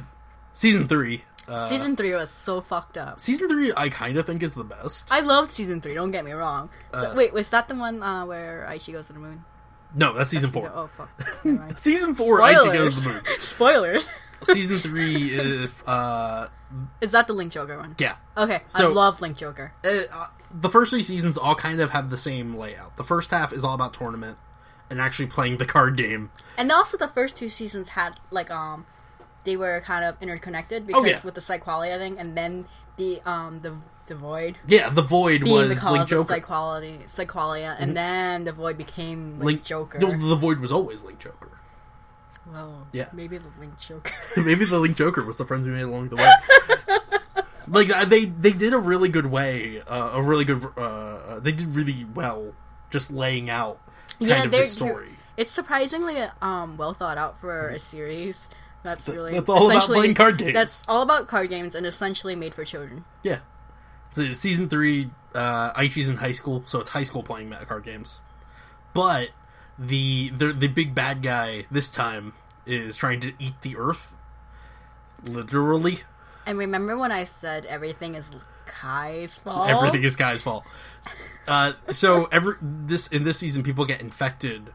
season 0.52 0.88
three. 0.88 1.22
Uh, 1.48 1.68
season 1.68 1.96
three 1.96 2.14
was 2.14 2.30
so 2.30 2.60
fucked 2.60 2.96
up. 2.98 3.18
season 3.18 3.48
three, 3.48 3.72
I 3.76 3.88
kind 3.88 4.16
of 4.18 4.26
think 4.26 4.42
is 4.42 4.54
the 4.54 4.62
best. 4.64 5.10
I 5.10 5.20
loved 5.20 5.50
season 5.50 5.80
three. 5.80 5.94
Don't 5.94 6.10
get 6.12 6.24
me 6.24 6.32
wrong. 6.32 6.68
So- 6.92 6.98
Uh, 7.10 7.14
wait, 7.16 7.32
was 7.32 7.48
that 7.48 7.66
the 7.68 7.74
one 7.74 8.02
uh, 8.02 8.24
where 8.26 8.66
Aichi 8.70 8.92
goes 8.92 9.06
to 9.08 9.14
the 9.14 9.18
moon? 9.18 9.44
No, 9.94 10.12
that's 10.12 10.30
season 10.30 10.50
four. 10.50 10.70
Oh 10.72 10.86
fuck. 10.86 11.10
Season 11.76 12.14
four, 12.14 12.38
Aichi 12.40 12.72
goes 12.72 12.94
to 12.94 13.00
the 13.00 13.06
moon. 13.08 13.22
Spoilers. 13.40 14.08
Season 14.42 14.76
three, 14.76 15.32
if 15.34 15.86
uh, 15.88 16.48
Is 17.00 17.12
that 17.12 17.26
the 17.26 17.32
Link 17.32 17.52
Joker 17.52 17.78
one? 17.78 17.94
yeah, 17.98 18.16
Okay, 18.36 18.62
So- 18.68 18.90
I 18.90 18.92
love 18.94 19.20
Link 19.20 19.36
Joker. 19.36 19.72
uh, 19.84 19.88
uh, 20.12 20.26
the 20.52 20.68
first 20.68 20.90
three 20.90 21.02
seasons 21.02 21.36
all 21.36 21.54
kind 21.54 21.80
of 21.80 21.90
have 21.90 22.10
the 22.10 22.16
same 22.16 22.54
layout. 22.54 22.96
The 22.96 23.04
first 23.04 23.30
half 23.30 23.52
is 23.52 23.64
all 23.64 23.74
about 23.74 23.92
tournament 23.94 24.36
and 24.88 25.00
actually 25.00 25.26
playing 25.28 25.58
the 25.58 25.66
card 25.66 25.96
game. 25.96 26.30
And 26.56 26.72
also 26.72 26.96
the 26.96 27.06
first 27.08 27.36
two 27.36 27.48
seasons 27.48 27.90
had 27.90 28.18
like 28.30 28.50
um 28.50 28.86
they 29.44 29.56
were 29.56 29.80
kind 29.82 30.04
of 30.04 30.16
interconnected 30.20 30.86
because 30.86 31.02
Oh, 31.02 31.06
yeah. 31.06 31.20
with 31.24 31.34
the 31.34 31.40
Psyqualia 31.40 31.96
thing 31.98 32.18
and 32.18 32.36
then 32.36 32.66
the 32.96 33.20
um 33.24 33.60
the 33.60 33.74
the 34.06 34.14
void 34.16 34.58
Yeah, 34.66 34.88
the 34.90 35.02
Void 35.02 35.44
being 35.44 35.56
the 35.62 35.68
was 35.68 35.80
cause 35.80 35.92
Link 35.92 36.08
Joker. 36.08 36.40
Psyqualia, 36.40 37.04
Psyqualia 37.08 37.76
and 37.78 37.96
then 37.96 38.42
the 38.44 38.50
void 38.52 38.76
became 38.76 39.34
Link, 39.38 39.44
Link 39.44 39.62
Joker. 39.64 39.98
No, 40.00 40.16
the 40.16 40.34
Void 40.34 40.58
was 40.58 40.72
always 40.72 41.04
Link 41.04 41.20
Joker. 41.20 41.59
Well, 42.52 42.86
Yeah. 42.92 43.08
maybe 43.12 43.38
the 43.38 43.48
Link 43.58 43.78
Joker. 43.78 44.12
Maybe 44.36 44.64
the 44.64 44.78
Link 44.78 44.96
Joker 44.96 45.22
was 45.24 45.36
the 45.36 45.44
friends 45.44 45.66
we 45.66 45.72
made 45.72 45.82
along 45.82 46.08
the 46.08 46.16
way. 46.16 46.30
like 47.68 47.90
uh, 47.90 48.04
they 48.04 48.24
they 48.24 48.52
did 48.52 48.72
a 48.72 48.78
really 48.78 49.08
good 49.08 49.26
way, 49.26 49.80
uh, 49.82 50.10
a 50.14 50.22
really 50.22 50.44
good. 50.44 50.64
Uh, 50.76 50.80
uh, 50.80 51.40
they 51.40 51.52
did 51.52 51.74
really 51.74 52.04
well, 52.14 52.52
just 52.90 53.10
laying 53.10 53.48
out 53.50 53.78
kind 54.18 54.28
Yeah, 54.30 54.44
of 54.44 54.50
the 54.50 54.64
story. 54.64 55.10
it's 55.36 55.50
surprisingly 55.52 56.16
um 56.42 56.76
well 56.76 56.92
thought 56.94 57.18
out 57.18 57.38
for 57.38 57.68
a 57.68 57.78
series. 57.78 58.48
That's 58.82 59.06
really 59.08 59.32
that's 59.34 59.50
all 59.50 59.70
about 59.70 59.82
playing 59.82 60.14
card 60.14 60.38
games. 60.38 60.54
That's 60.54 60.84
all 60.88 61.02
about 61.02 61.28
card 61.28 61.50
games 61.50 61.74
and 61.74 61.86
essentially 61.86 62.34
made 62.34 62.54
for 62.54 62.64
children. 62.64 63.04
Yeah. 63.22 63.40
So 64.10 64.24
season 64.32 64.68
three, 64.68 65.10
uh, 65.34 65.72
Aichi's 65.74 66.08
in 66.08 66.16
high 66.16 66.32
school, 66.32 66.64
so 66.66 66.80
it's 66.80 66.90
high 66.90 67.02
school 67.04 67.22
playing 67.22 67.50
card 67.66 67.84
games. 67.84 68.20
But 68.94 69.28
the 69.78 70.30
the 70.30 70.52
the 70.52 70.66
big 70.68 70.94
bad 70.94 71.22
guy 71.22 71.66
this 71.70 71.88
time 71.90 72.32
is 72.66 72.96
trying 72.96 73.20
to 73.20 73.32
eat 73.38 73.60
the 73.62 73.76
earth, 73.76 74.12
literally. 75.24 76.00
And 76.46 76.58
remember 76.58 76.96
when 76.96 77.12
I 77.12 77.24
said 77.24 77.66
everything 77.66 78.14
is 78.14 78.30
Kai's 78.66 79.38
fault? 79.38 79.68
Everything 79.68 80.02
is 80.02 80.16
Kai's 80.16 80.42
fault. 80.42 80.64
Uh, 81.46 81.72
so 81.90 82.26
every 82.26 82.54
this 82.60 83.06
in 83.08 83.24
this 83.24 83.38
season, 83.38 83.62
people 83.62 83.84
get 83.84 84.00
infected 84.00 84.70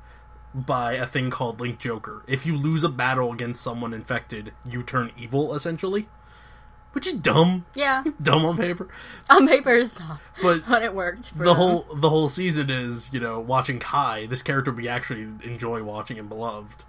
by 0.53 0.93
a 0.93 1.05
thing 1.05 1.29
called 1.29 1.59
Link 1.59 1.79
Joker. 1.79 2.23
If 2.27 2.45
you 2.45 2.57
lose 2.57 2.83
a 2.83 2.89
battle 2.89 3.31
against 3.31 3.61
someone 3.61 3.93
infected, 3.93 4.53
you 4.63 4.83
turn 4.83 5.11
evil 5.17 5.53
essentially, 5.53 6.07
which 6.93 7.05
is 7.07 7.13
dumb. 7.13 7.65
Yeah, 7.75 8.03
Dumb 8.21 8.45
on 8.45 8.57
paper, 8.57 8.87
on 9.29 9.47
paper 9.47 9.71
is 9.71 9.99
not, 9.99 10.19
but 10.41 10.63
but 10.67 10.83
it 10.83 10.93
worked. 10.93 11.37
The 11.37 11.43
them. 11.45 11.55
whole 11.55 11.85
the 11.95 12.09
whole 12.09 12.27
season 12.27 12.69
is 12.69 13.13
you 13.13 13.19
know 13.19 13.39
watching 13.39 13.79
Kai, 13.79 14.27
this 14.27 14.41
character 14.41 14.71
we 14.71 14.87
actually 14.87 15.23
enjoy 15.43 15.83
watching 15.83 16.17
and 16.17 16.29
beloved, 16.29 16.83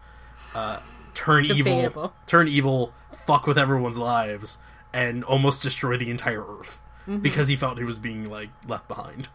uh, 0.54 0.80
turn 1.14 1.44
evil, 1.46 2.12
turn 2.26 2.48
evil, 2.48 2.92
fuck 3.14 3.46
with 3.46 3.58
everyone's 3.58 3.98
lives, 3.98 4.58
and 4.92 5.24
almost 5.24 5.62
destroy 5.62 5.96
the 5.96 6.10
entire 6.10 6.42
Earth 6.44 6.80
Mm-hmm. 7.06 7.18
because 7.20 7.46
he 7.46 7.54
felt 7.54 7.78
he 7.78 7.84
was 7.84 8.00
being 8.00 8.28
like 8.28 8.50
left 8.66 8.88
behind. 8.88 9.28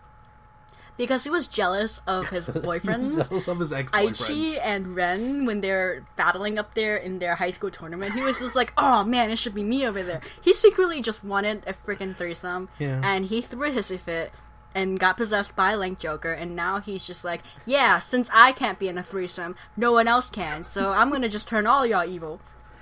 because 0.98 1.24
he 1.24 1.30
was 1.30 1.48
jealous 1.48 2.02
of 2.06 2.28
his 2.30 2.46
boyfriends. 2.68 3.30
Jealous 3.30 3.48
of 3.48 3.60
his 3.60 3.72
ex 3.72 3.94
boyfriends. 3.94 4.28
Aichi 4.28 4.60
and 4.62 4.94
Ren, 4.94 5.46
when 5.46 5.62
they're 5.62 6.06
battling 6.18 6.60
up 6.60 6.74
there 6.76 6.98
in 6.98 7.20
their 7.20 7.36
high 7.36 7.50
school 7.52 7.72
tournament, 7.72 8.12
he 8.14 8.22
was 8.22 8.40
just 8.40 8.58
like, 8.58 8.74
"Oh 8.78 9.06
man, 9.06 9.32
it 9.32 9.38
should 9.38 9.56
be 9.56 9.64
me 9.64 9.88
over 9.88 10.04
there." 10.04 10.20
He 10.42 10.54
secretly 10.54 11.02
just 11.02 11.24
wanted 11.24 11.64
a 11.66 11.72
freaking 11.72 12.14
threesome, 12.18 12.68
Yeah. 12.78 13.00
and 13.04 13.26
he 13.28 13.42
threw 13.42 13.70
a 13.70 13.72
hissy 13.72 13.98
fit 13.98 14.34
and 14.74 15.00
got 15.00 15.18
possessed 15.18 15.56
by 15.56 15.76
Link 15.76 16.00
Joker, 16.00 16.32
and 16.32 16.56
now 16.56 16.80
he's 16.80 17.06
just 17.06 17.24
like, 17.24 17.42
"Yeah, 17.66 18.00
since 18.00 18.30
I 18.34 18.52
can't 18.52 18.80
be 18.80 18.88
in 18.88 18.98
a 18.98 19.04
threesome, 19.04 19.56
no 19.76 19.92
one 19.92 20.08
else 20.08 20.30
can, 20.30 20.64
so 20.64 20.92
I'm 20.92 21.10
gonna 21.10 21.30
just 21.30 21.48
turn 21.48 21.68
all 21.68 21.86
y'all 21.86 22.08
evil." 22.08 22.40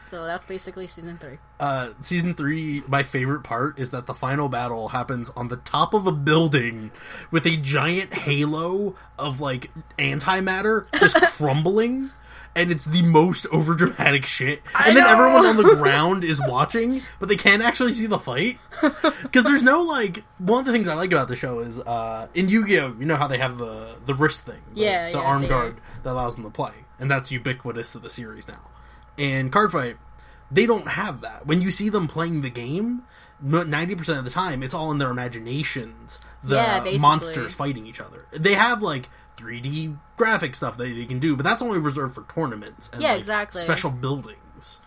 So 0.09 0.25
that's 0.25 0.45
basically 0.45 0.87
season 0.87 1.19
three. 1.19 1.37
Uh, 1.59 1.89
season 1.99 2.33
three, 2.33 2.81
my 2.87 3.03
favorite 3.03 3.43
part 3.43 3.77
is 3.77 3.91
that 3.91 4.07
the 4.07 4.13
final 4.15 4.49
battle 4.49 4.87
happens 4.89 5.29
on 5.35 5.49
the 5.49 5.57
top 5.57 5.93
of 5.93 6.07
a 6.07 6.11
building 6.11 6.89
with 7.29 7.45
a 7.45 7.57
giant 7.57 8.13
halo 8.13 8.95
of 9.19 9.39
like 9.39 9.69
antimatter 9.99 10.87
just 10.99 11.21
crumbling. 11.37 12.09
And 12.55 12.71
it's 12.71 12.83
the 12.85 13.03
most 13.03 13.45
overdramatic 13.51 14.25
shit. 14.25 14.61
and 14.77 14.97
then 14.97 15.03
know! 15.03 15.11
everyone 15.11 15.45
on 15.45 15.57
the 15.57 15.75
ground 15.75 16.23
is 16.23 16.41
watching, 16.41 17.01
but 17.19 17.29
they 17.29 17.35
can't 17.35 17.61
actually 17.61 17.93
see 17.93 18.07
the 18.07 18.17
fight. 18.19 18.57
Because 19.21 19.43
there's 19.43 19.63
no 19.63 19.83
like 19.83 20.23
one 20.39 20.59
of 20.61 20.65
the 20.65 20.71
things 20.71 20.87
I 20.87 20.95
like 20.95 21.11
about 21.11 21.27
the 21.27 21.35
show 21.35 21.59
is 21.59 21.79
uh 21.79 22.27
in 22.33 22.49
Yu-Gi-Oh! 22.49 22.95
You 22.99 23.05
know 23.05 23.15
how 23.15 23.27
they 23.27 23.37
have 23.37 23.57
the 23.57 23.95
the 24.05 24.15
wrist 24.15 24.45
thing, 24.45 24.61
the, 24.73 24.81
Yeah, 24.81 25.11
the 25.11 25.17
yeah, 25.19 25.23
arm 25.23 25.45
guard 25.47 25.79
that 26.03 26.11
allows 26.11 26.35
them 26.35 26.45
to 26.45 26.49
play, 26.49 26.73
and 26.99 27.09
that's 27.11 27.31
ubiquitous 27.31 27.91
to 27.91 27.99
the 27.99 28.09
series 28.09 28.47
now. 28.47 28.69
In 29.17 29.51
Card 29.51 29.71
Fight, 29.71 29.97
they 30.51 30.65
don't 30.65 30.87
have 30.87 31.21
that. 31.21 31.45
When 31.45 31.61
you 31.61 31.69
see 31.71 31.89
them 31.89 32.07
playing 32.07 32.41
the 32.41 32.49
game, 32.49 33.03
ninety 33.41 33.93
percent 33.95 34.17
of 34.17 34.25
the 34.25 34.31
time, 34.31 34.63
it's 34.63 34.73
all 34.73 34.91
in 34.91 34.97
their 34.97 35.11
imaginations. 35.11 36.19
The 36.43 36.55
Yeah, 36.55 36.97
monsters 36.97 37.53
fighting 37.53 37.85
each 37.85 37.99
other. 38.01 38.25
They 38.31 38.55
have 38.55 38.81
like 38.81 39.09
3D 39.39 39.97
graphic 40.17 40.55
stuff 40.55 40.77
that 40.77 40.83
they 40.85 41.05
can 41.05 41.19
do, 41.19 41.35
but 41.35 41.43
that's 41.43 41.61
only 41.61 41.79
reserved 41.79 42.15
for 42.15 42.23
tournaments. 42.33 42.89
And, 42.93 43.01
Yeah, 43.01 43.09
like, 43.11 43.19
exactly. 43.19 43.61
Special 43.61 43.89
buildings. 43.91 44.79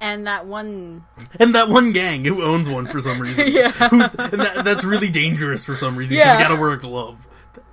And 0.00 0.26
that 0.26 0.46
one, 0.46 1.04
And 1.40 1.54
that 1.54 1.68
one 1.68 1.92
gang 1.92 2.24
who 2.24 2.42
owns 2.42 2.68
one 2.68 2.86
for 2.86 3.00
some 3.00 3.18
reason. 3.20 3.46
Yeah. 3.52 3.70
Who, 3.88 4.02
and 4.02 4.10
that, 4.12 4.62
that's 4.64 4.84
really 4.84 5.08
dangerous 5.08 5.64
for 5.64 5.74
some 5.74 5.96
reason 5.96 6.18
Yeah. 6.18 6.34
you 6.38 6.44
gotta 6.44 6.60
wear 6.60 6.70
a 6.72 6.78
glove. 6.80 7.26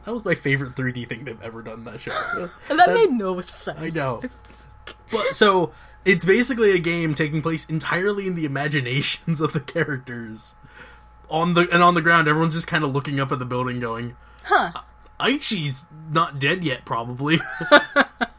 That 0.05 0.13
was 0.13 0.23
my 0.25 0.35
favorite 0.35 0.75
3D 0.75 1.07
thing 1.07 1.25
they've 1.25 1.41
ever 1.41 1.61
done 1.61 1.83
that 1.85 1.99
show. 1.99 2.11
and 2.69 2.79
that 2.79 2.89
made 2.93 3.11
no 3.11 3.39
sense. 3.41 3.77
I 3.79 3.89
know. 3.89 4.21
But 5.11 5.35
so 5.35 5.73
It's 6.05 6.23
basically 6.25 6.71
a 6.71 6.79
game 6.79 7.13
taking 7.13 7.41
place 7.41 7.65
entirely 7.69 8.25
in 8.27 8.35
the 8.35 8.45
imaginations 8.45 9.39
of 9.41 9.51
the 9.53 9.59
characters. 9.61 10.55
On 11.29 11.53
the 11.55 11.67
and 11.73 11.81
on 11.83 11.93
the 11.93 12.01
ground, 12.01 12.27
everyone's 12.27 12.53
just 12.53 12.67
kind 12.67 12.83
of 12.83 12.93
looking 12.93 13.19
up 13.19 13.31
at 13.31 13.39
the 13.39 13.45
building, 13.45 13.79
going, 13.79 14.15
Huh. 14.45 14.71
"Aichi's 15.19 15.83
not 16.11 16.39
dead 16.39 16.63
yet, 16.63 16.85
probably." 16.85 17.39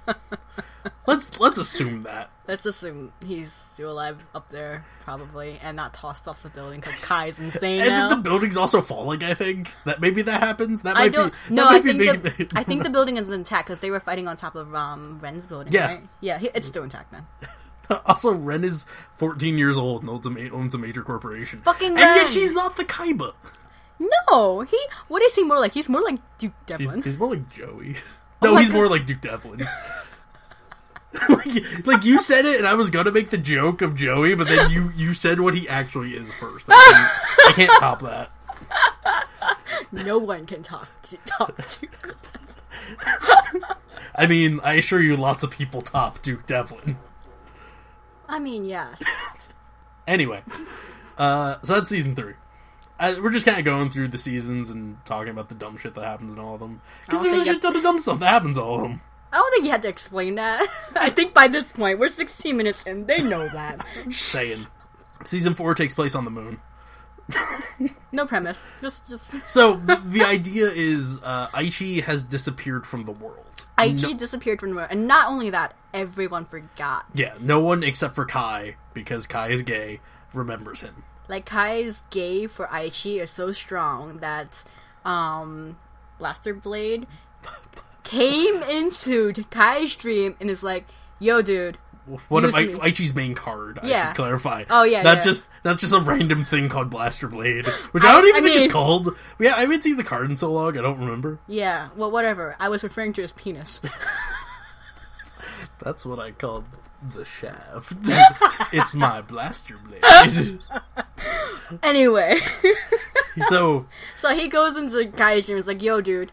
let's 1.07 1.39
let's 1.41 1.59
assume 1.59 2.05
that. 2.05 2.31
Let's 2.47 2.67
assume 2.67 3.13
he's 3.25 3.53
still 3.53 3.91
alive 3.93 4.23
up 4.35 4.51
there, 4.51 4.85
probably, 5.01 5.59
and 5.63 5.77
not 5.77 5.95
tossed 5.95 6.29
off 6.29 6.43
the 6.43 6.51
building 6.51 6.81
because 6.81 7.03
Kai's 7.07 7.39
insane 7.39 7.81
And 7.81 7.89
now. 7.91 8.09
the 8.11 8.17
building's 8.17 8.57
also 8.59 8.83
falling. 8.83 9.25
I 9.25 9.33
think 9.35 9.73
that 9.87 10.01
maybe 10.01 10.23
that 10.23 10.43
happens. 10.43 10.83
That 10.83 10.97
I 10.97 11.05
might 11.05 11.13
don't. 11.13 11.33
be. 11.49 11.55
No, 11.55 11.67
I 11.69 11.81
think 11.81 11.99
the, 11.99 12.49
I 12.55 12.63
think 12.63 12.83
the 12.83 12.91
building 12.91 13.17
is 13.17 13.31
intact 13.31 13.69
because 13.69 13.81
they 13.81 13.91
were 13.91 14.01
fighting 14.01 14.29
on 14.29 14.37
top 14.37 14.55
of 14.57 14.75
um 14.75 15.19
Ren's 15.21 15.47
building. 15.47 15.73
Yeah. 15.73 15.87
right? 15.87 16.09
yeah, 16.21 16.39
it's 16.55 16.67
still 16.67 16.83
intact 16.83 17.13
then. 17.13 17.27
also 18.07 18.33
Ren 18.35 18.65
is 18.65 18.87
14 19.17 19.57
years 19.59 19.77
old 19.77 20.03
and 20.03 20.11
owns 20.11 20.27
a, 20.27 20.31
ma- 20.31 20.51
owns 20.53 20.75
a 20.75 20.79
major 20.79 21.03
corporation. 21.03 21.61
Fucking 21.63 21.91
and 21.91 21.99
yet 21.99 22.29
he's 22.29 22.53
not 22.53 22.77
the 22.77 22.85
Kaiba. 22.85 23.35
No, 23.99 24.61
he. 24.63 24.79
What 25.09 25.23
is 25.23 25.35
he 25.35 25.45
more 25.45 25.61
like? 25.61 25.73
He's 25.73 25.89
more 25.89 26.03
like 26.03 26.19
Duke 26.39 26.53
Devlin. 26.67 27.03
he's 27.03 27.19
more 27.19 27.31
like 27.31 27.49
Joey. 27.51 27.97
Oh 28.43 28.49
No, 28.49 28.55
my 28.55 28.61
he's 28.61 28.69
God. 28.69 28.77
more 28.77 28.89
like 28.91 29.07
Duke 29.07 29.21
Devlin. 29.23 29.61
like, 31.31 31.87
like 31.87 32.05
you 32.05 32.19
said 32.19 32.45
it, 32.45 32.59
and 32.59 32.67
I 32.67 32.75
was 32.75 32.91
gonna 32.91 33.13
make 33.13 33.31
the 33.31 33.39
joke 33.39 33.81
of 33.81 33.95
Joey, 33.95 34.35
but 34.35 34.49
then 34.49 34.71
you 34.71 34.93
you 34.95 35.15
said 35.15 35.41
what 35.41 35.55
he 35.55 35.67
actually 35.69 36.11
is 36.11 36.31
first. 36.35 36.67
I 36.69 36.75
can't, 36.75 37.49
I 37.49 37.53
can't 37.55 37.71
top 37.81 38.01
that. 38.03 38.31
no 39.93 40.19
one 40.19 40.45
can 40.45 40.63
talk 40.63 40.89
to 41.05 41.17
talk 41.25 41.57
to. 41.57 41.89
I 44.17 44.27
mean, 44.27 44.61
I 44.63 44.75
assure 44.75 45.01
you, 45.01 45.17
lots 45.17 45.43
of 45.45 45.51
people 45.51 45.81
top 45.81 46.21
Duke 46.21 46.45
Devlin. 46.45 46.99
I 48.29 48.39
mean, 48.39 48.65
yes. 48.67 49.03
Anyway, 50.07 50.43
uh, 51.17 51.57
so 51.63 51.75
that's 51.75 51.89
season 51.89 52.15
three. 52.15 52.35
Uh, 52.99 53.17
we're 53.23 53.31
just 53.31 53.45
kind 53.45 53.59
of 53.59 53.65
going 53.65 53.91
through 53.91 54.09
the 54.09 54.19
seasons 54.19 54.71
and 54.71 55.05
talking 55.05 55.31
about 55.31 55.49
the 55.49 55.55
dumb 55.55 55.77
shit 55.77 55.95
that 55.95 56.05
happens 56.05 56.33
in 56.33 56.39
all 56.39 56.55
of 56.55 56.61
them. 56.61 56.81
Because 57.07 57.25
there's 57.25 57.39
a 57.39 57.45
shit 57.45 57.63
ton 57.63 57.77
of 57.77 57.83
dumb 57.83 57.99
stuff 57.99 58.21
that 58.21 58.29
happens 58.29 58.57
in 58.57 58.63
all 58.63 58.77
of 58.77 58.83
them. 58.83 59.01
I 59.33 59.37
don't 59.39 59.51
think 59.51 59.65
you 59.65 59.71
had 59.73 59.83
to 59.83 59.89
explain 59.89 60.37
that. 60.37 60.65
I 60.97 61.11
think 61.11 61.35
by 61.35 61.49
this 61.49 61.73
point 61.73 61.99
we're 61.99 62.09
16 62.09 62.57
minutes 62.57 62.85
in. 62.85 63.07
They 63.07 63.21
know 63.21 63.49
that. 63.49 63.85
Saying. 64.13 64.59
Season 65.25 65.55
four 65.55 65.75
takes 65.75 65.93
place 65.95 66.15
on 66.15 66.25
the 66.25 66.31
moon. 66.31 66.61
No 68.13 68.27
premise. 68.27 68.63
Just, 68.81 69.09
just. 69.09 69.49
So 69.49 69.77
the, 69.77 70.01
the 70.05 70.23
idea 70.23 70.69
is 70.73 71.21
uh, 71.23 71.49
Aichi 71.49 72.03
has 72.03 72.25
disappeared 72.27 72.87
from 72.87 73.05
the 73.05 73.13
world. 73.13 73.65
Aichi 73.79 74.03
No- 74.13 74.15
disappeared 74.19 74.61
from 74.61 74.71
the 74.71 74.77
world, 74.77 74.89
and 74.91 75.09
not 75.09 75.29
only 75.29 75.51
that, 75.51 75.75
everyone 75.93 76.45
forgot. 76.45 77.07
yeah, 77.15 77.35
no 77.41 77.61
one 77.61 77.83
except 77.83 78.15
for 78.15 78.25
Kai, 78.25 78.77
because 78.93 79.27
Kai 79.27 79.49
is 79.49 79.63
gay, 79.63 80.01
remembers 80.33 80.83
him. 80.83 81.03
Like 81.29 81.47
Kai's 81.47 82.03
gay 82.11 82.47
for 82.47 82.67
Aichi 82.67 83.21
is 83.21 83.31
so 83.31 83.53
strong 83.53 84.19
that 84.19 84.63
um 85.05 85.77
Blaster 86.19 86.55
Blade 86.55 87.07
came 88.03 88.63
into 88.63 89.33
Kai's 89.51 89.97
dream 89.97 90.37
and 90.41 90.51
is 90.51 90.63
like, 90.63 90.87
"Yo, 91.19 91.41
dude, 91.43 91.79
One 92.29 92.45
of 92.45 92.55
I- 92.55 92.67
Aichi's 92.67 93.15
main 93.15 93.35
card. 93.35 93.79
I 93.83 93.87
Yeah. 93.87 94.09
should 94.09 94.17
clarify. 94.17 94.65
Oh, 94.69 94.83
yeah, 94.85 95.01
not 95.03 95.17
yeah. 95.17 95.21
just 95.23 95.49
not 95.65 95.79
just 95.79 95.95
a 95.95 96.01
random 96.01 96.45
thing 96.45 96.69
called 96.69 96.91
Blaster 96.91 97.27
Blade, 97.29 97.67
which 97.93 98.05
I, 98.05 98.11
I- 98.11 98.13
don't 98.13 98.29
even 98.29 98.41
I 98.43 98.45
think 98.45 98.55
mean- 98.57 98.65
it's 98.65 98.73
called. 98.73 99.09
Yeah, 99.41 99.55
I 99.57 99.61
haven't 99.61 99.83
seen 99.83 99.97
the 99.97 100.05
card 100.05 100.29
in 100.29 100.37
so 100.37 100.53
long. 100.53 100.77
I 100.77 100.83
don't 100.83 100.99
remember. 101.01 101.39
yeah, 101.47 101.89
well, 101.97 102.11
whatever." 102.11 102.55
I 102.61 102.69
was 102.69 102.85
referring 102.85 103.15
to 103.15 103.23
his 103.23 103.33
penis. 103.33 103.81
That's 105.81 106.07
what 106.07 106.19
I 106.19 106.31
called 106.31 106.65
the 107.13 107.25
shaft. 107.25 107.95
it's 108.73 108.95
my 108.95 109.21
Blaster 109.23 109.79
Blade. 109.79 110.61
anyway, 111.83 112.39
so 113.49 113.87
so 114.19 114.35
he 114.35 114.49
goes 114.49 114.77
into 114.77 115.11
Kai's 115.17 115.49
and 115.49 115.59
is 115.59 115.67
like, 115.67 115.83
"Yo, 115.83 116.01
dude, 116.01 116.33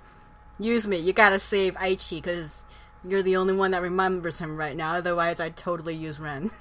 use 0.60 0.88
me. 0.88 0.98
You 0.98 1.13
gotta 1.13 1.40
save 1.40 1.75
Aichi 1.75 2.22
because." 2.22 2.63
You're 3.04 3.24
the 3.24 3.38
only 3.38 3.56
one 3.56 3.72
that 3.72 3.82
remembers 3.82 4.38
him 4.38 4.56
right 4.56 4.78
now. 4.78 4.94
Otherwise, 4.94 5.40
I'd 5.40 5.58
totally 5.58 5.96
use 5.96 6.20
Ren. 6.20 6.51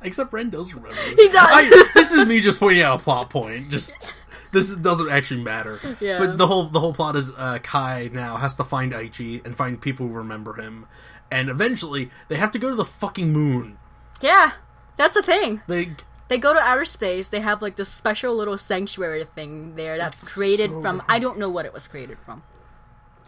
Except 0.00 0.32
Ren 0.32 0.48
does 0.48 0.72
remember. 0.72 0.94
He 0.94 1.28
does. 1.28 1.36
I, 1.36 1.90
this 1.92 2.12
is 2.12 2.24
me 2.24 2.40
just 2.40 2.60
pointing 2.60 2.84
out 2.84 3.00
a 3.00 3.02
plot 3.02 3.30
point. 3.30 3.68
Just 3.68 4.14
this 4.54 4.74
doesn't 4.76 5.10
actually 5.10 5.42
matter. 5.42 5.80
Yeah. 6.00 6.18
But 6.18 6.38
the 6.38 6.46
whole 6.46 6.68
the 6.68 6.78
whole 6.78 6.94
plot 6.94 7.16
is 7.16 7.32
uh, 7.36 7.58
Kai 7.62 8.10
now 8.12 8.36
has 8.36 8.56
to 8.56 8.64
find 8.64 8.92
Aichi 8.92 9.44
and 9.44 9.56
find 9.56 9.80
people 9.80 10.06
who 10.06 10.14
remember 10.14 10.54
him, 10.54 10.86
and 11.30 11.48
eventually 11.48 12.10
they 12.28 12.36
have 12.36 12.50
to 12.52 12.58
go 12.58 12.70
to 12.70 12.76
the 12.76 12.84
fucking 12.84 13.32
moon. 13.32 13.78
Yeah, 14.20 14.52
that's 14.96 15.16
a 15.16 15.22
thing. 15.22 15.62
They 15.66 15.94
They 16.28 16.38
go 16.38 16.54
to 16.54 16.60
outer 16.60 16.84
space. 16.84 17.28
They 17.28 17.40
have 17.40 17.62
like 17.62 17.76
this 17.76 17.88
special 17.88 18.34
little 18.34 18.56
sanctuary 18.58 19.24
thing 19.24 19.74
there 19.74 19.98
that's 19.98 20.22
It's 20.22 20.34
created 20.34 20.70
so 20.70 20.80
from. 20.80 21.02
I 21.08 21.18
don't 21.18 21.38
know 21.38 21.48
what 21.48 21.66
it 21.66 21.72
was 21.72 21.88
created 21.88 22.18
from. 22.24 22.42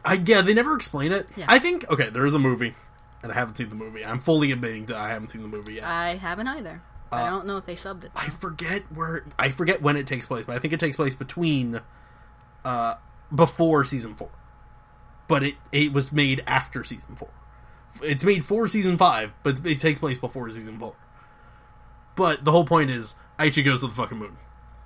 I 0.04 0.14
yeah 0.24 0.42
they 0.42 0.54
never 0.54 0.76
explain 0.76 1.12
it. 1.12 1.26
Yeah. 1.36 1.46
I 1.48 1.58
think 1.58 1.88
okay 1.90 2.10
there 2.10 2.24
is 2.26 2.34
a 2.34 2.38
movie, 2.38 2.74
and 3.22 3.32
I 3.32 3.34
haven't 3.34 3.56
seen 3.56 3.68
the 3.70 3.74
movie. 3.74 4.04
I'm 4.04 4.20
fully 4.20 4.52
admitting 4.52 4.86
that 4.86 4.96
I 4.96 5.08
haven't 5.08 5.28
seen 5.28 5.42
the 5.42 5.48
movie 5.48 5.74
yet. 5.74 5.84
I 5.84 6.16
haven't 6.16 6.46
either. 6.46 6.82
Uh, 7.10 7.16
I 7.16 7.30
don't 7.30 7.46
know 7.46 7.56
if 7.56 7.64
they 7.64 7.74
subbed 7.74 8.04
it. 8.04 8.10
I 8.14 8.28
forget 8.28 8.82
where 8.92 9.24
I 9.38 9.50
forget 9.50 9.82
when 9.82 9.96
it 9.96 10.06
takes 10.06 10.26
place, 10.26 10.46
but 10.46 10.56
I 10.56 10.58
think 10.58 10.72
it 10.72 10.80
takes 10.80 10.96
place 10.96 11.14
between 11.14 11.80
uh 12.64 12.94
before 13.34 13.84
season 13.84 14.14
4. 14.14 14.28
But 15.28 15.42
it 15.42 15.54
it 15.72 15.92
was 15.92 16.12
made 16.12 16.42
after 16.46 16.84
season 16.84 17.16
4. 17.16 17.28
It's 18.02 18.24
made 18.24 18.44
for 18.44 18.68
season 18.68 18.96
5, 18.96 19.32
but 19.42 19.64
it 19.66 19.80
takes 19.80 19.98
place 20.00 20.18
before 20.18 20.50
season 20.50 20.78
4. 20.78 20.94
But 22.14 22.44
the 22.44 22.52
whole 22.52 22.64
point 22.64 22.90
is 22.90 23.14
Aichi 23.38 23.64
goes 23.64 23.80
to 23.80 23.88
the 23.88 23.92
fucking 23.94 24.18
moon. 24.18 24.36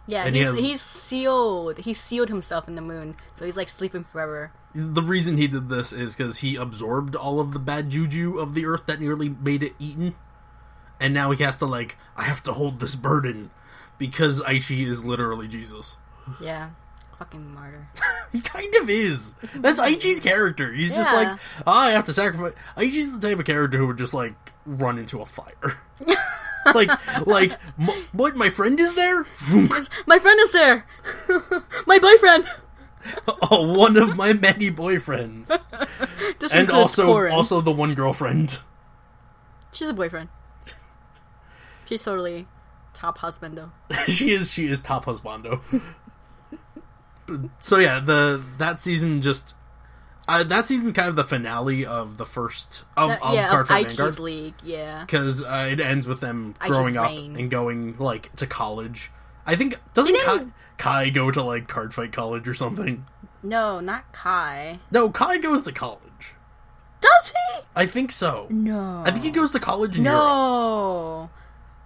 Yeah, 0.06 0.24
and 0.24 0.34
he 0.34 0.40
he's, 0.40 0.50
has- 0.50 0.58
he's 0.58 0.80
sealed. 0.80 1.78
He 1.78 1.94
sealed 1.94 2.28
himself 2.28 2.66
in 2.66 2.74
the 2.74 2.82
moon, 2.82 3.14
so 3.34 3.44
he's 3.44 3.56
like 3.56 3.68
sleeping 3.68 4.02
forever. 4.02 4.52
The 4.74 5.02
reason 5.02 5.36
he 5.36 5.46
did 5.46 5.68
this 5.68 5.92
is 5.92 6.16
cuz 6.16 6.38
he 6.38 6.56
absorbed 6.56 7.14
all 7.14 7.38
of 7.40 7.52
the 7.52 7.58
bad 7.58 7.90
juju 7.90 8.38
of 8.38 8.54
the 8.54 8.66
earth 8.66 8.86
that 8.86 9.00
nearly 9.00 9.28
made 9.28 9.62
it 9.62 9.74
eaten. 9.78 10.14
And 10.98 11.14
now 11.14 11.30
he 11.30 11.42
has 11.44 11.58
to 11.58 11.66
like 11.66 11.96
I 12.16 12.24
have 12.24 12.42
to 12.44 12.52
hold 12.52 12.80
this 12.80 12.94
burden 12.94 13.50
because 13.98 14.42
Aichi 14.42 14.86
is 14.86 15.04
literally 15.04 15.46
Jesus. 15.48 15.96
Yeah, 16.40 16.70
fucking 17.20 17.54
martyr. 17.54 17.86
He 18.32 18.40
kind 18.40 18.72
of 18.76 18.88
is. 18.88 19.34
That's 19.56 19.80
Aichi's 19.80 20.20
character. 20.20 20.72
He's 20.72 20.94
just 20.94 21.10
Yeah. 21.10 21.16
like, 21.16 21.38
oh, 21.66 21.72
I 21.72 21.90
have 21.90 22.04
to 22.04 22.12
sacrifice. 22.14 22.52
Aichi's 22.76 23.18
the 23.18 23.28
type 23.28 23.38
of 23.40 23.44
character 23.44 23.76
who 23.76 23.88
would 23.88 23.98
just 23.98 24.14
like 24.14 24.52
run 24.64 24.98
into 24.98 25.20
a 25.20 25.26
fire. 25.26 25.80
like, 26.74 26.88
like, 27.26 27.52
"M- 27.78 27.88
what? 28.12 28.36
My 28.36 28.48
friend 28.50 28.78
is 28.78 28.94
there. 28.94 29.24
Vroom. 29.38 29.68
My 30.06 30.18
friend 30.18 30.38
is 30.40 30.52
there. 30.52 30.86
My 31.88 31.98
boyfriend. 31.98 32.44
oh, 33.50 33.72
one 33.76 33.96
of 33.96 34.16
my 34.16 34.32
many 34.34 34.70
boyfriends, 34.70 35.48
This 36.38 36.52
and 36.52 36.60
includes 36.62 36.70
also 36.98 37.08
Kourin. 37.08 37.32
also 37.32 37.60
the 37.62 37.72
one 37.72 37.94
girlfriend. 37.94 38.58
she's 39.72 39.88
a 39.88 39.94
boyfriend. 39.94 40.28
She's 41.86 42.02
totally 42.04 42.46
top 42.94 43.18
husbando. 43.18 43.70
she 44.06 44.30
is 44.30 44.52
she 44.52 44.66
is 44.66 44.80
top 44.80 45.06
husbando. 45.06 45.60
So 47.58 47.78
yeah, 47.78 48.00
the 48.00 48.42
that 48.58 48.80
season 48.80 49.20
just. 49.22 49.54
Uh, 50.28 50.44
that 50.44 50.68
season's 50.68 50.92
kind 50.92 51.08
of 51.08 51.16
the 51.16 51.24
finale 51.24 51.84
of 51.84 52.16
the 52.16 52.26
first 52.26 52.84
of, 52.96 53.08
That- 53.08 53.22
of 53.22 53.34
yeah, 53.34 53.48
Card 53.48 53.62
of 53.62 53.68
Vanguard. 53.68 54.18
league. 54.20 54.54
Yeah. 54.62 55.00
because 55.00 55.42
uh, 55.42 55.66
it 55.68 55.80
ends 55.80 56.06
with 56.06 56.20
them 56.20 56.54
growing 56.60 56.96
up 56.96 57.08
reign. 57.10 57.36
and 57.36 57.50
going 57.50 57.96
like 57.98 58.32
to 58.36 58.46
college. 58.46 59.10
I 59.44 59.56
think 59.56 59.74
doesn't 59.94 60.16
Kai, 60.24 60.46
Kai 60.78 61.10
go 61.10 61.30
to 61.32 61.42
like 61.42 61.66
card 61.66 61.92
fight 61.94 62.12
college 62.12 62.46
or 62.46 62.54
something? 62.54 63.06
No, 63.42 63.80
not 63.80 64.12
Kai. 64.12 64.78
No, 64.92 65.10
Kai 65.10 65.38
goes 65.38 65.64
to 65.64 65.72
college. 65.72 66.34
Does 67.00 67.30
he? 67.32 67.62
I 67.74 67.86
think 67.86 68.12
so. 68.12 68.46
No. 68.50 69.02
I 69.04 69.10
think 69.10 69.24
he 69.24 69.30
goes 69.32 69.50
to 69.52 69.58
college 69.58 69.96
in 69.98 70.04
Europe 70.04 70.20
No. 70.20 71.30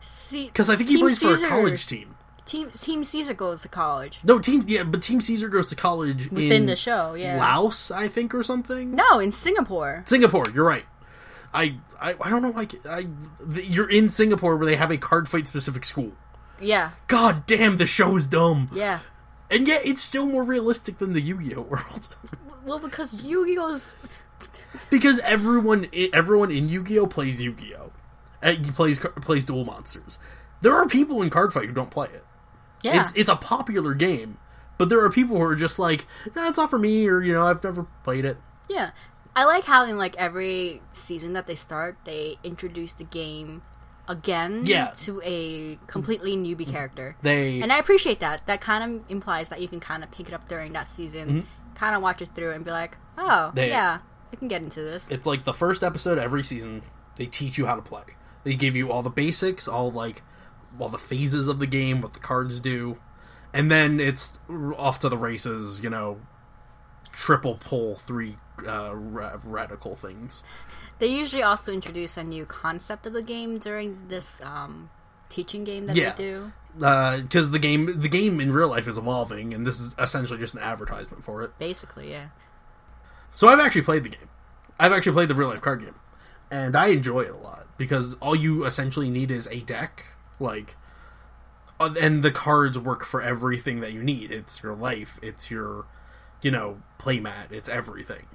See, 0.00 0.46
because 0.46 0.68
I 0.68 0.76
think 0.76 0.90
he 0.90 0.98
plays 0.98 1.22
for 1.22 1.33
a 1.33 1.48
college 1.48 1.87
team. 1.87 2.13
Team 2.46 2.70
Team 2.70 3.04
Caesar 3.04 3.33
goes 3.35 3.62
to 3.62 3.68
college 3.68 4.20
No, 4.22 4.38
team 4.38 4.64
yeah, 4.66 4.83
but 4.85 5.02
Team 5.02 5.20
Caesar 5.20 5.48
goes 5.48 5.66
to 5.68 5.74
college 5.76 6.30
within 6.30 6.52
in 6.52 6.66
the 6.66 6.76
show. 6.76 7.14
Yeah. 7.14 7.38
Laos, 7.38 7.90
I 7.90 8.09
think, 8.09 8.35
or 8.35 8.42
something. 8.42 8.94
No, 8.94 9.18
in 9.18 9.33
Singapore. 9.33 10.02
Singapore. 10.07 10.44
You're 10.54 10.66
right. 10.66 10.85
I, 11.54 11.76
I 12.00 12.14
I 12.20 12.30
don't 12.30 12.42
know 12.42 12.50
why 12.50 12.68
I, 12.88 13.07
th- 13.52 13.68
you're 13.68 13.88
in 13.88 14.09
Singapore 14.09 14.57
where 14.57 14.66
they 14.66 14.76
have 14.76 14.90
a 14.90 14.96
card 14.98 15.28
fight 15.28 15.46
specific 15.46 15.85
school. 15.85 16.12
Yeah. 16.61 16.90
God 17.07 17.46
damn, 17.46 17.78
the 17.78 17.87
show 17.87 18.16
is 18.16 18.26
dumb. 18.26 18.68
Yeah. 18.74 19.00
And 19.50 19.68
yet, 19.68 19.83
it's 19.85 20.02
still 20.02 20.26
more 20.26 20.42
realistic 20.42 20.98
than 20.98 21.12
the 21.12 21.20
Yu-Gi-Oh 21.20 21.62
world. 21.62 22.09
Well, 22.64 22.78
because 22.78 23.22
Yu-Gi-Oh's 23.22 23.92
because 24.88 25.18
everyone, 25.18 25.87
everyone 26.14 26.50
in 26.50 26.70
Yu-Gi-Oh 26.70 27.09
plays 27.09 27.38
Yu-Gi-Oh, 27.38 27.92
he 28.42 28.70
plays 28.70 28.98
plays 28.98 29.44
Duel 29.44 29.66
Monsters. 29.66 30.18
There 30.62 30.72
are 30.74 30.87
people 30.88 31.20
in 31.20 31.28
Card 31.28 31.52
Fight 31.52 31.66
who 31.66 31.74
don't 31.74 31.90
play 31.90 32.09
it. 32.09 32.24
Yeah. 32.85 33.01
It's 33.03 33.12
it's 33.16 33.31
a 33.31 33.37
popular 33.37 33.94
game, 33.94 34.38
but 34.79 34.88
there 34.88 35.03
are 35.05 35.11
people 35.11 35.37
who 35.37 35.42
are 35.42 35.57
just 35.57 35.79
like, 35.79 36.07
nah, 36.37 36.49
it's 36.49 36.59
not 36.59 36.70
for 36.70 36.79
me, 36.79 37.09
or 37.09 37.20
you 37.23 37.33
know, 37.33 37.47
I've 37.47 37.62
never 37.64 37.87
played 38.05 38.25
it. 38.25 38.37
yeah. 38.68 38.90
I 39.37 39.44
like 39.47 39.64
how 39.64 39.85
in 39.85 39.99
like 39.99 40.14
every 40.16 40.81
season 40.92 41.33
that 41.33 41.49
they 41.49 41.57
start, 41.57 41.97
they 42.05 42.37
introduce 42.44 42.92
the 42.92 43.03
game 43.03 43.62
again 44.07 44.62
Yeah. 44.64 44.92
to 44.99 45.20
a 45.25 45.77
completely 45.88 46.37
newbie 46.37 46.70
character. 46.70 47.16
They 47.23 47.61
And 47.61 47.73
I 47.73 47.79
appreciate 47.79 48.20
that. 48.20 48.47
That 48.47 48.61
kind 48.61 48.85
of 48.97 49.11
implies 49.11 49.49
that 49.49 49.61
you 49.61 49.66
can 49.66 49.81
kind 49.81 50.05
of 50.05 50.11
pick 50.12 50.29
it 50.29 50.35
up 50.35 50.47
during 50.47 50.73
that 50.75 50.88
season, 50.90 51.49
kind 51.75 51.97
of 51.97 52.03
watch 52.03 52.23
it 52.23 52.29
through, 52.35 52.53
and 52.53 52.64
be 52.64 52.70
like, 52.70 52.97
"Oh, 53.18 53.23
Mm-hmm. 53.49 53.57
They- 53.57 53.68
yeah, 53.70 53.99
I 54.33 54.37
can 54.37 54.47
get 54.47 54.62
into 54.62 54.83
this." 54.83 55.11
it's 55.11 55.27
like 55.27 55.42
the 55.44 55.53
first 55.55 55.83
episode 55.83 56.16
every 56.18 56.44
season 56.44 56.83
they 57.16 57.27
teach 57.27 57.57
you 57.59 57.66
how 57.66 57.75
to 57.77 57.83
play 57.83 58.03
they 58.44 58.55
give 58.55 58.75
you 58.77 58.90
all 58.92 59.03
the 59.03 59.11
basics 59.11 59.66
all 59.68 59.90
like 59.90 60.23
all 60.78 60.88
the 60.88 60.98
phases 60.98 61.48
of 61.48 61.58
the 61.58 61.66
game 61.66 62.00
what 62.00 62.12
the 62.14 62.20
cards 62.20 62.60
do 62.60 62.98
and 63.52 63.70
then 63.70 64.00
it's 64.00 64.38
off 64.76 64.98
to 64.98 65.08
the 65.08 65.16
races 65.18 65.80
you 65.82 65.90
know 65.90 66.18
triple 67.12 67.54
pull 67.56 67.94
three 67.94 68.37
uh, 68.66 68.94
ra- 68.94 69.38
radical 69.44 69.94
things 69.94 70.42
They 70.98 71.06
usually 71.08 71.42
also 71.42 71.72
introduce 71.72 72.16
a 72.16 72.24
new 72.24 72.44
concept 72.46 73.06
of 73.06 73.12
the 73.12 73.22
game 73.22 73.58
during 73.58 74.08
this 74.08 74.40
um, 74.42 74.90
teaching 75.28 75.64
game 75.64 75.87
that 75.87 75.96
Yeah. 75.96 76.12
they 76.12 76.22
do. 76.22 76.52
because 76.76 77.50
the 77.50 77.58
game 77.58 78.00
the 78.00 78.08
game 78.08 78.40
in 78.40 78.52
real 78.52 78.68
life 78.68 78.87
is 78.88 78.98
evolving 78.98 79.54
and 79.54 79.66
this 79.66 79.78
is 79.80 79.94
essentially 79.98 80.38
just 80.38 80.54
an 80.54 80.60
advertisement 80.60 81.24
for 81.24 81.42
it 81.42 81.56
Basically, 81.58 82.10
yeah. 82.10 82.28
So 83.30 83.48
I've 83.48 83.58
actually 83.60 83.82
played 83.82 84.04
the 84.04 84.10
game. 84.10 84.28
I've 84.78 84.92
actually 84.92 85.12
played 85.14 85.28
the 85.28 85.34
real 85.34 85.48
life 85.48 85.60
card 85.60 85.80
game, 85.82 85.94
and 86.50 86.76
I 86.76 86.88
enjoy 86.88 87.22
it 87.22 87.30
a 87.30 87.37
lot 87.37 87.66
because 87.76 88.14
all 88.14 88.34
you 88.37 88.64
essentially 88.64 89.10
need 89.10 89.30
is 89.32 89.48
a 89.48 89.60
deck, 89.60 90.06
like, 90.40 90.77
uh, 91.81 91.94
and 92.01 92.23
the 92.23 92.31
cards 92.31 92.79
work 92.79 93.05
for 93.05 93.20
everything 93.20 93.81
that 93.81 93.92
you 93.92 94.03
need. 94.03 94.31
It's 94.31 94.62
your 94.62 94.75
life, 94.75 95.18
it's 95.23 95.51
your, 95.51 95.87
you 96.42 96.51
know, 96.51 96.83
playmat, 96.99 97.51
it's 97.51 97.68
everything, 97.68 98.27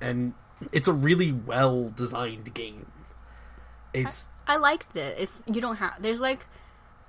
and 0.00 0.34
it's 0.70 0.88
a 0.88 0.92
really 0.92 1.32
well 1.32 1.92
designed 1.94 2.54
game. 2.54 2.90
It's 3.94 4.30
I 4.46 4.56
liked 4.56 4.96
it. 4.96 5.16
It's 5.18 5.44
you 5.46 5.60
don't 5.60 5.76
have 5.76 6.00
there's 6.00 6.20
like 6.20 6.46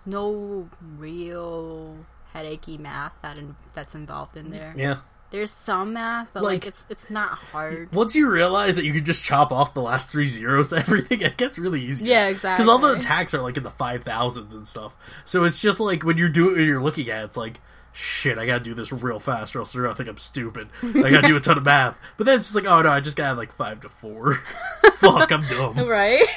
no 0.05 0.69
real 0.97 2.05
headachy 2.33 2.77
math 2.77 3.13
that 3.21 3.37
in, 3.37 3.55
that's 3.73 3.95
involved 3.95 4.35
in 4.35 4.49
there. 4.49 4.73
yeah. 4.75 4.97
There's 5.33 5.49
some 5.51 5.93
math, 5.93 6.29
but 6.31 6.43
like, 6.43 6.51
Like- 6.63 6.67
it's 6.67 6.85
it's 6.89 7.09
not 7.09 7.31
hard. 7.37 7.91
Once 7.91 8.15
you 8.15 8.29
realize 8.29 8.75
that 8.75 8.85
you 8.85 8.93
can 8.93 9.03
just 9.03 9.23
chop 9.23 9.51
off 9.51 9.73
the 9.73 9.81
last 9.81 10.11
three 10.11 10.27
zeros 10.27 10.67
to 10.69 10.75
everything, 10.77 11.21
it 11.21 11.37
gets 11.37 11.57
really 11.57 11.81
easy. 11.81 12.05
Yeah, 12.05 12.27
exactly. 12.27 12.63
Because 12.63 12.69
all 12.69 12.77
the 12.77 12.93
attacks 12.97 13.33
are 13.33 13.41
like 13.41 13.57
in 13.57 13.63
the 13.63 13.71
five 13.71 14.03
thousands 14.03 14.53
and 14.53 14.67
stuff. 14.67 14.93
So 15.23 15.43
it's 15.43 15.59
just 15.59 15.79
like 15.79 16.03
when 16.03 16.17
you're 16.17 16.29
doing, 16.29 16.55
when 16.55 16.65
you're 16.65 16.83
looking 16.83 17.09
at, 17.09 17.21
it, 17.23 17.25
it's 17.25 17.37
like, 17.37 17.59
shit, 17.93 18.37
I 18.37 18.45
gotta 18.45 18.63
do 18.63 18.75
this 18.75 18.93
real 18.93 19.17
fast, 19.19 19.55
or 19.55 19.59
else 19.59 19.73
they're 19.73 19.81
gonna 19.81 19.95
think 19.95 20.07
I'm 20.07 20.17
stupid. 20.17 20.69
I 20.83 21.09
gotta 21.09 21.27
do 21.27 21.35
a 21.35 21.39
ton 21.39 21.57
of 21.57 21.65
math. 21.65 21.97
But 22.17 22.27
then 22.27 22.37
it's 22.37 22.45
just 22.53 22.55
like, 22.55 22.71
oh 22.71 22.83
no, 22.83 22.89
I 22.91 22.99
just 22.99 23.17
got 23.17 23.35
like 23.35 23.51
five 23.51 23.81
to 23.81 23.89
four. 23.89 24.35
Fuck, 24.97 25.31
I'm 25.31 25.47
dumb. 25.47 25.79
right? 25.79 26.27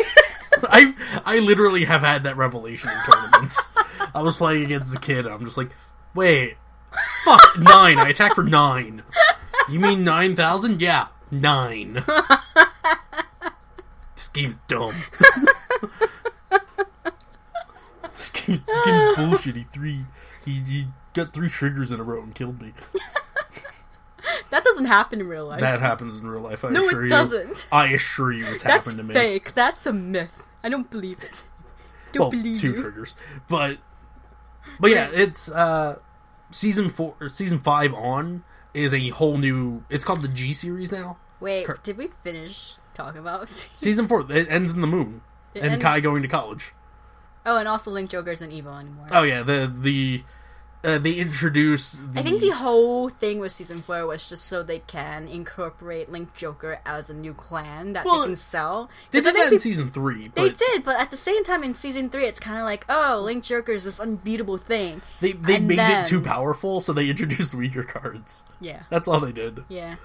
I 0.62 0.94
I 1.26 1.38
literally 1.40 1.84
have 1.84 2.00
had 2.00 2.24
that 2.24 2.38
revelation 2.38 2.88
in 2.88 3.12
tournaments. 3.12 3.68
I 4.14 4.22
was 4.22 4.36
playing 4.38 4.64
against 4.64 4.90
the 4.94 4.98
kid. 4.98 5.26
And 5.26 5.34
I'm 5.34 5.44
just 5.44 5.58
like, 5.58 5.68
wait, 6.14 6.56
fuck 7.24 7.58
nine. 7.58 7.98
I 7.98 8.08
attack 8.08 8.34
for 8.34 8.44
nine. 8.44 9.02
You 9.70 9.80
mean 9.80 10.04
nine 10.04 10.36
thousand? 10.36 10.80
Yeah, 10.80 11.08
nine. 11.30 12.04
this 14.14 14.28
game's 14.28 14.56
dumb. 14.68 14.94
this, 18.12 18.30
game, 18.30 18.62
this 18.66 18.78
game's 18.84 19.16
bullshit. 19.16 19.56
He 19.56 19.62
three. 19.64 20.04
He, 20.44 20.60
he 20.60 20.86
got 21.14 21.32
three 21.32 21.48
triggers 21.48 21.90
in 21.90 21.98
a 21.98 22.04
row 22.04 22.22
and 22.22 22.34
killed 22.34 22.60
me. 22.62 22.72
that 24.50 24.64
doesn't 24.64 24.84
happen 24.86 25.20
in 25.20 25.26
real 25.26 25.46
life. 25.46 25.60
That 25.60 25.80
happens 25.80 26.16
in 26.16 26.26
real 26.26 26.42
life. 26.42 26.64
I 26.64 26.70
No, 26.70 26.82
it 26.82 26.86
assure 26.86 27.00
you. 27.00 27.06
It 27.06 27.10
doesn't. 27.10 27.66
I 27.72 27.86
assure 27.88 28.32
you, 28.32 28.44
it's 28.44 28.62
that's 28.62 28.84
happened 28.84 28.98
to 28.98 29.02
me. 29.02 29.14
fake. 29.14 29.54
That's 29.54 29.84
a 29.86 29.92
myth. 29.92 30.44
I 30.62 30.68
don't 30.68 30.90
believe 30.90 31.22
it. 31.22 31.42
Don't 32.12 32.22
well, 32.24 32.30
believe 32.30 32.56
two 32.58 32.70
you. 32.70 32.76
triggers, 32.76 33.14
but 33.48 33.78
but 34.78 34.90
yeah, 34.90 35.10
it's 35.12 35.50
uh 35.50 35.98
season 36.50 36.90
four, 36.90 37.14
or 37.20 37.28
season 37.28 37.58
five 37.60 37.92
on 37.94 38.44
is 38.74 38.92
a 38.94 39.08
whole 39.10 39.38
new. 39.38 39.84
It's 39.90 40.04
called 40.04 40.22
the 40.22 40.28
G 40.28 40.52
series 40.52 40.90
now. 40.92 41.18
Wait, 41.40 41.66
Cur- 41.66 41.78
did 41.82 41.96
we 41.98 42.06
finish 42.08 42.76
talking 42.94 43.20
about? 43.20 43.48
Season 43.74 44.08
four 44.08 44.24
it 44.32 44.46
ends 44.50 44.70
in 44.70 44.80
the 44.80 44.86
moon 44.86 45.20
It 45.54 45.62
and 45.62 45.72
end- 45.74 45.82
Kai 45.82 46.00
going 46.00 46.22
to 46.22 46.28
college. 46.28 46.72
oh, 47.44 47.58
and 47.58 47.68
also 47.68 47.90
Link 47.90 48.08
Joker 48.10 48.30
isn't 48.30 48.52
evil 48.52 48.74
anymore. 48.74 49.06
Oh 49.10 49.22
yeah, 49.22 49.42
the 49.42 49.70
the 49.80 50.22
uh, 50.84 50.98
they 50.98 51.14
introduce. 51.14 51.92
The, 51.92 52.20
I 52.20 52.22
think 52.22 52.40
the 52.40 52.50
whole 52.50 53.08
thing 53.08 53.38
with 53.40 53.50
season 53.52 53.78
four 53.78 54.06
was 54.06 54.28
just 54.28 54.46
so 54.46 54.62
they 54.62 54.78
can 54.80 55.26
incorporate 55.26 56.12
Link 56.12 56.34
Joker 56.34 56.80
as 56.86 57.10
a 57.10 57.14
new 57.14 57.34
clan 57.34 57.94
that 57.94 58.04
Well, 58.04 58.20
they 58.20 58.26
can 58.28 58.36
sell. 58.36 58.88
They 59.10 59.20
did 59.20 59.34
that 59.34 59.52
in 59.52 59.58
season 59.58 59.90
three, 59.90 60.28
They 60.34 60.50
did, 60.50 60.84
but 60.84 61.00
at 61.00 61.10
the 61.10 61.16
same 61.16 61.42
time 61.44 61.64
in 61.64 61.74
season 61.74 62.08
three, 62.10 62.26
it's 62.26 62.38
kind 62.40 62.58
of 62.58 62.64
like, 62.64 62.84
oh, 62.88 63.20
Link 63.24 63.42
Joker 63.42 63.72
is 63.72 63.84
this 63.84 63.98
unbeatable 63.98 64.58
thing. 64.58 65.02
they 65.20 65.32
they 65.32 65.56
and 65.56 65.66
made 65.68 65.78
then- 65.78 66.02
it 66.02 66.06
too 66.06 66.20
powerful, 66.20 66.80
so 66.80 66.92
they 66.92 67.08
introduced 67.08 67.54
weaker 67.54 67.82
cards. 67.82 68.44
Yeah, 68.60 68.82
That's 68.90 69.08
all 69.08 69.20
they 69.20 69.32
did. 69.32 69.64
yeah, 69.68 69.96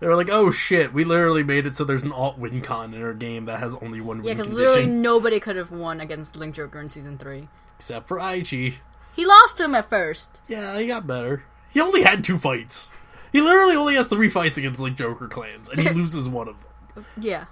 They 0.00 0.06
were 0.06 0.16
like, 0.16 0.28
"Oh 0.30 0.50
shit, 0.50 0.92
we 0.92 1.04
literally 1.04 1.42
made 1.44 1.66
it 1.66 1.74
so 1.74 1.84
there's 1.84 2.02
an 2.02 2.12
alt 2.12 2.36
win 2.38 2.60
con 2.60 2.92
in 2.94 3.02
our 3.02 3.14
game 3.14 3.44
that 3.46 3.60
has 3.60 3.74
only 3.76 4.00
one 4.00 4.18
yeah. 4.18 4.30
win 4.34 4.36
Because 4.38 4.52
literally 4.52 4.86
nobody 4.86 5.40
could 5.40 5.56
have 5.56 5.70
won 5.70 6.00
against 6.00 6.36
Link 6.36 6.54
Joker 6.56 6.80
in 6.80 6.90
season 6.90 7.16
three. 7.16 7.48
except 7.76 8.08
for 8.08 8.18
Aichi." 8.18 8.74
He 9.16 9.24
lost 9.26 9.56
to 9.56 9.64
him 9.64 9.74
at 9.74 9.88
first. 9.88 10.30
Yeah, 10.46 10.78
he 10.78 10.86
got 10.86 11.06
better. 11.06 11.44
He 11.72 11.80
only 11.80 12.02
had 12.02 12.22
two 12.22 12.38
fights. 12.38 12.92
He 13.32 13.40
literally 13.40 13.74
only 13.74 13.94
has 13.96 14.06
three 14.06 14.28
fights 14.28 14.56
against 14.58 14.78
Link 14.80 14.96
Joker 14.98 15.26
clans, 15.28 15.68
and 15.68 15.80
he 15.80 15.88
loses 15.94 16.28
one 16.28 16.48
of 16.48 16.56
them. 16.94 17.04
Yeah, 17.20 17.44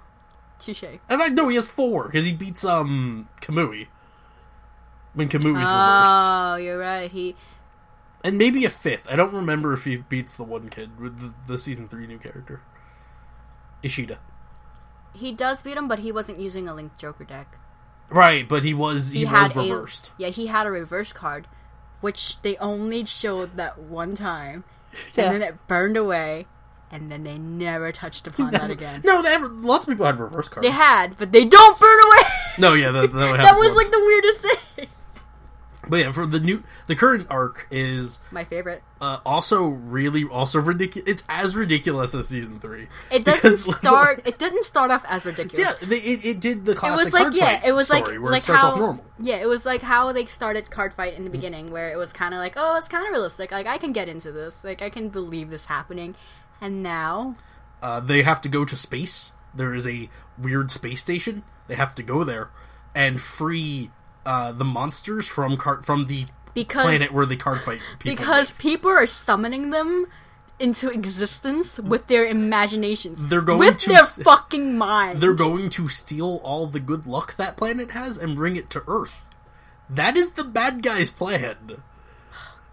touche. 0.59 0.83
In 0.83 0.99
fact, 1.19 1.33
no, 1.33 1.47
he 1.49 1.55
has 1.55 1.67
four 1.67 2.05
because 2.05 2.23
he 2.25 2.33
beats 2.33 2.63
um 2.63 3.27
Kamui 3.41 3.87
when 5.13 5.27
Kamui's 5.29 5.45
reversed, 5.45 5.65
Oh, 5.67 6.55
you're 6.55 6.77
right. 6.77 7.09
He 7.11 7.35
and 8.23 8.37
maybe 8.37 8.65
a 8.65 8.69
fifth. 8.69 9.07
I 9.09 9.15
don't 9.15 9.33
remember 9.33 9.73
if 9.73 9.83
he 9.85 9.97
beats 9.97 10.35
the 10.35 10.43
one 10.43 10.69
kid 10.69 10.99
with 10.99 11.19
the, 11.19 11.33
the 11.47 11.59
season 11.59 11.87
three 11.87 12.07
new 12.07 12.17
character, 12.17 12.61
Ishida. 13.83 14.17
he 15.13 15.31
does 15.31 15.61
beat 15.61 15.77
him, 15.77 15.87
but 15.87 15.99
he 15.99 16.11
wasn't 16.11 16.39
using 16.39 16.67
a 16.67 16.73
Link 16.73 16.97
Joker 16.97 17.23
deck. 17.23 17.59
Right, 18.09 18.47
but 18.47 18.63
he 18.63 18.73
was 18.73 19.11
he, 19.11 19.19
He, 19.19 19.25
was 19.25 19.31
had 19.33 19.55
reversed. 19.55 20.07
a 20.17 20.23
yeah. 20.23 20.27
He 20.29 20.47
had 20.47 20.67
a 20.67 20.71
reverse 20.71 21.11
card, 21.13 21.47
which 22.01 22.41
they 22.41 22.55
only 22.57 23.05
showed 23.05 23.57
that 23.57 23.77
one 23.79 24.15
time, 24.15 24.63
Yeah. 25.15 25.25
and 25.25 25.33
then 25.35 25.41
it 25.41 25.67
burned 25.67 25.97
away, 25.97 26.45
and 26.91 27.11
then 27.11 27.23
they 27.23 27.37
never 27.37 27.91
touched 27.91 28.27
upon 28.27 28.51
that 28.51 28.69
again. 28.77 29.01
No, 29.03 29.21
they 29.21 29.33
ever, 29.33 29.47
lots 29.49 29.85
of 29.87 29.93
people 29.93 30.05
had 30.05 30.19
reverse 30.19 30.47
cards. 30.49 30.65
They 30.67 30.71
had, 30.73 31.17
but 31.17 31.31
they 31.31 31.45
don't 31.45 31.79
burn 31.79 31.99
away. 32.07 32.29
No, 32.59 32.73
yeah, 32.73 32.91
that, 32.91 33.11
that, 33.11 33.37
that 33.37 33.55
was 33.57 33.75
like 33.75 33.89
the 33.89 33.99
weirdest 33.99 34.39
thing. 34.41 34.57
But 35.89 35.97
yeah, 35.97 36.11
for 36.11 36.25
the 36.25 36.39
new, 36.39 36.63
the 36.87 36.95
current 36.95 37.27
arc 37.29 37.67
is 37.71 38.19
My 38.31 38.43
favorite. 38.43 38.81
uh, 39.01 39.19
also 39.25 39.65
really 39.67 40.23
also 40.23 40.59
ridiculous. 40.59 41.09
It's 41.09 41.23
as 41.29 41.55
ridiculous 41.55 42.13
as 42.15 42.27
season 42.27 42.59
three. 42.59 42.87
It 43.11 43.23
doesn't 43.25 43.41
Because- 43.65 43.77
start. 43.79 44.21
It 44.25 44.39
didn't 44.39 44.65
start 44.65 44.91
off 44.91 45.05
as 45.07 45.25
ridiculous. 45.25 45.65
Yeah, 45.81 45.89
it, 45.89 46.25
it 46.25 46.39
did 46.39 46.65
the 46.65 46.71
It 46.73 46.77
classic 46.77 47.05
was 47.05 47.13
like 47.13 47.21
card 47.23 47.33
yeah, 47.35 47.59
fight 47.59 47.67
it 47.67 47.71
was 47.73 47.89
like 47.89 48.03
story 48.05 48.19
where 48.19 48.31
like 48.31 48.39
it 48.39 48.43
starts 48.43 48.61
how 48.61 48.71
off 48.71 48.77
normal. 48.77 49.05
yeah, 49.19 49.35
it 49.35 49.47
was 49.47 49.65
like 49.65 49.81
how 49.81 50.11
they 50.11 50.25
started 50.25 50.69
card 50.71 50.93
fight 50.93 51.13
in 51.15 51.23
the 51.23 51.29
beginning, 51.29 51.71
where 51.71 51.91
it 51.91 51.97
was 51.97 52.11
kind 52.13 52.33
of 52.33 52.39
like 52.39 52.53
oh, 52.57 52.77
it's 52.77 52.87
kind 52.87 53.05
of 53.05 53.11
realistic. 53.11 53.51
Like 53.51 53.67
I 53.67 53.77
can 53.77 53.91
get 53.93 54.09
into 54.09 54.31
this. 54.31 54.63
Like 54.63 54.81
I 54.81 54.89
can 54.89 55.09
believe 55.09 55.49
this 55.49 55.65
happening. 55.65 56.15
And 56.61 56.81
now 56.83 57.35
Uh, 57.81 57.99
they 57.99 58.23
have 58.23 58.41
to 58.41 58.49
go 58.49 58.65
to 58.65 58.75
space. 58.75 59.31
There 59.53 59.73
is 59.73 59.85
a 59.87 60.09
weird 60.37 60.71
space 60.71 61.01
station. 61.01 61.43
They 61.67 61.75
have 61.75 61.93
to 61.95 62.03
go 62.03 62.23
there 62.23 62.49
and 62.93 63.19
free 63.21 63.91
uh, 64.25 64.51
the 64.51 64.65
monsters 64.65 65.27
from 65.27 65.57
car- 65.57 65.81
from 65.81 66.07
the 66.07 66.25
because 66.53 66.83
planet 66.83 67.11
where 67.11 67.25
the 67.25 67.35
card 67.35 67.61
fight 67.61 67.79
people. 67.99 68.15
because 68.17 68.51
live. 68.51 68.57
people 68.59 68.91
are 68.91 69.05
summoning 69.05 69.69
them 69.71 70.07
into 70.57 70.89
existence 70.89 71.77
with 71.79 72.07
their 72.07 72.25
imaginations. 72.25 73.19
They're 73.27 73.41
going 73.41 73.59
with 73.59 73.77
to 73.79 73.89
their 73.89 74.05
fucking 74.05 74.77
mind. 74.77 75.19
they're 75.19 75.33
going 75.33 75.69
to 75.71 75.89
steal 75.89 76.39
all 76.43 76.65
the 76.67 76.79
good 76.79 77.05
luck 77.05 77.35
that 77.35 77.57
planet 77.57 77.91
has 77.91 78.17
and 78.17 78.35
bring 78.35 78.55
it 78.55 78.69
to 78.71 78.83
Earth. 78.87 79.27
That 79.89 80.15
is 80.15 80.31
the 80.31 80.43
bad 80.45 80.81
guy's 80.81 81.11
plan. 81.11 81.83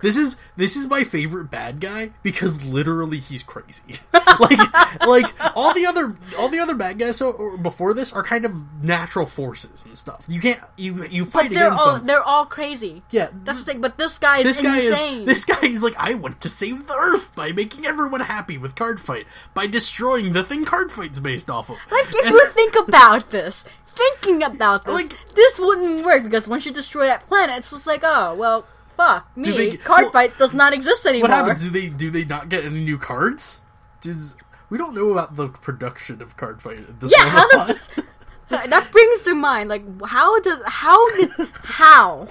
This 0.02 0.16
is 0.16 0.36
this 0.56 0.76
is 0.76 0.88
my 0.88 1.04
favorite 1.04 1.50
bad 1.50 1.80
guy 1.80 2.10
because 2.22 2.62
literally 2.64 3.18
he's 3.18 3.42
crazy. 3.42 3.96
like 4.12 5.06
like 5.06 5.56
all 5.56 5.72
the 5.72 5.86
other 5.86 6.14
all 6.38 6.48
the 6.48 6.58
other 6.58 6.74
bad 6.74 6.98
guys 6.98 7.16
so, 7.16 7.30
or 7.30 7.56
before 7.56 7.94
this 7.94 8.12
are 8.12 8.22
kind 8.22 8.44
of 8.44 8.52
natural 8.82 9.24
forces 9.26 9.86
and 9.86 9.96
stuff. 9.96 10.24
You 10.28 10.40
can't 10.40 10.60
you 10.76 11.04
you 11.06 11.24
fight 11.24 11.50
they're 11.50 11.68
against 11.68 11.82
all 11.82 11.92
them. 11.94 12.06
they're 12.06 12.22
all 12.22 12.44
crazy. 12.46 13.02
Yeah, 13.10 13.28
That's 13.44 13.64
the 13.64 13.72
thing. 13.72 13.80
But 13.80 13.96
this 13.96 14.18
guy 14.18 14.38
is 14.38 14.44
this 14.44 14.60
guy 14.60 14.80
insane. 14.80 15.20
is 15.20 15.26
this 15.26 15.44
guy 15.44 15.60
is 15.66 15.82
like 15.82 15.94
I 15.96 16.14
want 16.14 16.40
to 16.42 16.48
save 16.48 16.86
the 16.86 16.94
Earth 16.94 17.34
by 17.34 17.52
making 17.52 17.86
everyone 17.86 18.20
happy 18.20 18.58
with 18.58 18.74
card 18.74 19.00
fight 19.00 19.26
by 19.54 19.66
destroying 19.66 20.32
the 20.32 20.42
thing 20.44 20.64
card 20.64 20.90
fight's 20.92 21.18
based 21.20 21.48
off 21.48 21.70
of. 21.70 21.76
Like 21.90 22.08
if 22.08 22.26
And- 22.26 22.34
you 22.34 22.46
think 22.50 22.74
about 22.76 23.30
this, 23.30 23.64
thinking 23.94 24.42
about 24.42 24.84
this, 24.84 24.94
Like- 24.94 25.16
this 25.34 25.58
wouldn't 25.60 26.04
work 26.04 26.24
because 26.24 26.48
once 26.48 26.66
you 26.66 26.72
destroy 26.72 27.06
that 27.06 27.28
planet, 27.28 27.58
it's 27.58 27.70
just 27.70 27.86
like, 27.86 28.00
oh 28.02 28.34
well, 28.34 28.66
fuck 28.96 29.36
me. 29.36 29.50
they- 29.50 29.76
Card 29.76 30.02
well, 30.04 30.12
fight 30.12 30.38
does 30.38 30.52
not 30.54 30.72
exist 30.72 31.04
anymore. 31.06 31.28
What 31.30 31.36
happens? 31.36 31.62
Do 31.64 31.70
they 31.70 31.88
do 31.88 32.10
they 32.10 32.24
not 32.24 32.48
get 32.48 32.64
any 32.64 32.84
new 32.84 32.98
cards? 32.98 33.60
Does 34.00 34.36
We 34.70 34.78
don't 34.78 34.94
know 34.94 35.10
about 35.10 35.36
the 35.36 35.48
production 35.48 36.22
of 36.22 36.36
Card 36.36 36.60
Fight. 36.62 36.78
at 36.78 37.00
This 37.00 37.12
Yeah, 37.16 37.28
how 37.28 37.48
does 37.50 37.86
this, 37.88 38.18
that 38.48 38.90
brings 38.92 39.22
to 39.24 39.34
mind 39.34 39.68
like 39.68 39.82
how 40.04 40.40
does 40.40 40.60
how 40.66 41.16
did 41.16 41.30
how 41.64 42.28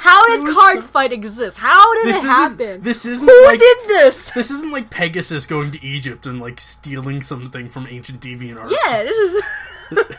how 0.00 0.26
did 0.28 0.54
card 0.54 0.76
so- 0.80 0.82
fight 0.88 1.12
exist? 1.12 1.58
How 1.58 1.94
did 1.96 2.06
this 2.06 2.24
it 2.24 2.26
happen? 2.26 2.82
this 2.82 3.04
isn't 3.04 3.28
Who 3.28 3.44
like 3.46 3.58
did 3.60 3.78
this? 3.88 4.30
this 4.30 4.50
isn't 4.50 4.72
like 4.72 4.88
Pegasus 4.90 5.46
going 5.46 5.70
to 5.72 5.84
Egypt 5.84 6.26
and 6.26 6.40
like 6.40 6.60
stealing 6.60 7.20
something 7.20 7.68
from 7.68 7.86
ancient 7.88 8.20
deviant 8.20 8.56
art. 8.58 8.70
Yeah, 8.70 9.02
this 9.02 9.16
is 9.16 9.42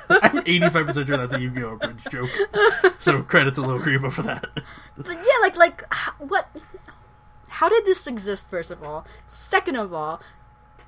I'm 0.10 0.44
85% 0.44 1.08
sure 1.08 1.18
that's 1.18 1.34
a 1.34 1.40
Yu-Gi-Oh! 1.42 1.74
Abridged 1.76 2.10
joke. 2.12 2.30
So 3.00 3.22
credit 3.24 3.56
to 3.56 3.62
Lil 3.62 3.80
Greba 3.80 4.12
for 4.12 4.22
that. 4.24 4.46
But 4.96 5.08
yeah, 5.16 5.42
like 5.42 5.56
like 5.58 5.84
what? 6.20 6.48
How 7.50 7.70
did 7.70 7.86
this 7.86 8.08
exist? 8.08 8.50
First 8.50 8.72
of 8.72 8.84
all, 8.84 9.06
second 9.28 9.76
of 9.78 9.94
all, 9.94 10.22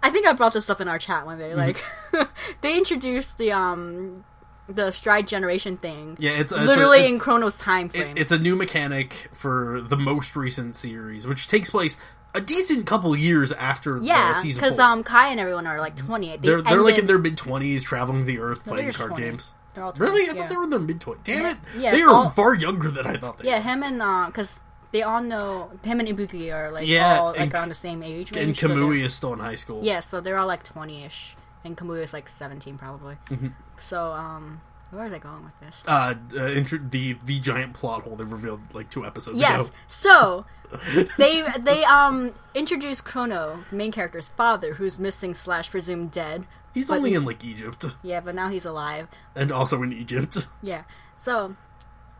I 0.03 0.09
think 0.09 0.25
I 0.27 0.33
brought 0.33 0.53
this 0.53 0.69
up 0.69 0.81
in 0.81 0.87
our 0.87 0.99
chat 0.99 1.25
one 1.25 1.37
day. 1.37 1.55
Like 1.55 1.83
they 2.61 2.77
introduced 2.77 3.37
the 3.37 3.51
um 3.51 4.23
the 4.67 4.91
stride 4.91 5.27
generation 5.27 5.77
thing. 5.77 6.15
Yeah, 6.19 6.31
it's 6.31 6.51
it's 6.51 6.61
a- 6.61 6.63
literally 6.65 6.99
it's- 6.99 7.11
in 7.13 7.19
Chrono's 7.19 7.57
time 7.57 7.87
It- 7.87 7.91
frame. 8.01 8.17
it's 8.17 8.31
a 8.31 8.37
new 8.39 8.55
mechanic 8.55 9.29
for 9.33 9.81
the 9.81 9.97
most 9.97 10.35
recent 10.35 10.75
series, 10.75 11.25
which 11.27 11.47
takes 11.47 11.69
place 11.71 11.97
a 12.33 12.41
decent 12.41 12.85
couple 12.85 13.15
years 13.15 13.51
after 13.51 13.97
yeah, 14.01 14.33
the 14.33 14.39
season 14.39 14.61
because 14.61 14.79
um 14.79 15.03
Kai 15.03 15.29
and 15.29 15.39
everyone 15.39 15.65
are 15.67 15.79
like 15.79 15.95
twenty. 15.95 16.29
They 16.29 16.37
they're 16.37 16.61
they're 16.61 16.81
like 16.83 16.97
in 16.97 17.07
their 17.07 17.17
mid 17.17 17.37
twenties, 17.37 17.83
traveling 17.83 18.25
the 18.25 18.39
Earth, 18.39 18.65
No, 18.67 18.73
playing 18.73 18.91
card 18.91 19.09
20. 19.11 19.23
games. 19.23 19.55
They're 19.73 19.83
all 19.83 19.91
20, 19.93 20.11
Really, 20.11 20.29
I 20.29 20.33
yeah. 20.33 20.41
thought 20.41 20.49
they 20.49 20.57
were 20.57 20.63
in 20.63 20.69
their 20.69 20.79
mid 20.79 20.99
twenties. 21.01 21.23
Damn 21.25 21.45
it, 21.45 21.57
yeah, 21.77 21.91
they 21.91 22.01
are 22.01 22.09
all- 22.09 22.29
far 22.29 22.53
younger 22.53 22.91
than 22.91 23.05
I 23.07 23.17
thought. 23.17 23.39
They 23.39 23.47
Yeah, 23.49 23.57
were. 23.57 23.63
him 23.63 23.83
and 23.83 24.01
uh, 24.01 24.25
because 24.27 24.59
they 24.91 25.03
all 25.03 25.21
know 25.21 25.69
him 25.83 25.99
and 25.99 26.09
Ibuki 26.09 26.53
are 26.53 26.71
like 26.71 26.87
Yeah, 26.87 27.19
all 27.19 27.33
like 27.33 27.53
around 27.53 27.69
the 27.69 27.75
same 27.75 28.01
age. 28.03 28.35
and 28.35 28.55
so 28.57 28.67
Kamui 28.67 29.03
is 29.03 29.13
still 29.13 29.33
in 29.33 29.39
high 29.39 29.55
school. 29.55 29.83
Yeah, 29.83 29.99
so 29.99 30.19
they're 30.21 30.37
all 30.37 30.47
like 30.47 30.63
twenty 30.63 31.03
ish, 31.03 31.35
and 31.63 31.75
Kamui 31.77 32.01
is 32.03 32.13
like 32.13 32.27
seventeen 32.29 32.77
probably. 32.77 33.15
Mm-hmm. 33.29 33.47
So 33.79 34.11
um, 34.11 34.61
where 34.91 35.03
was 35.03 35.13
I 35.13 35.19
going 35.19 35.43
with 35.43 35.59
this? 35.59 35.83
Uh, 35.87 36.15
uh 36.35 36.47
intro- 36.49 36.79
the 36.79 37.13
the 37.25 37.39
giant 37.39 37.73
plot 37.73 38.03
hole 38.03 38.15
they 38.15 38.23
revealed 38.23 38.61
like 38.73 38.89
two 38.89 39.05
episodes 39.05 39.39
Yes. 39.39 39.61
ago. 39.61 39.69
So 39.87 40.45
they 41.17 41.43
they 41.59 41.83
um 41.85 42.31
introduced 42.53 43.05
Chrono, 43.05 43.63
main 43.71 43.91
character's 43.91 44.27
father, 44.29 44.73
who's 44.73 44.97
missing 44.99 45.33
slash 45.33 45.69
presumed 45.69 46.11
dead. 46.11 46.45
He's 46.73 46.87
But- 46.87 46.97
only 46.97 47.13
in 47.15 47.25
like 47.25 47.43
Egypt 47.43 47.85
Yeah, 48.03 48.19
but 48.19 48.35
now 48.35 48.49
he's 48.49 48.65
alive. 48.65 49.07
and 49.35 49.51
also 49.51 49.81
in 49.83 49.93
Egypt. 49.93 50.47
Yeah. 50.61 50.83
So 51.21 51.55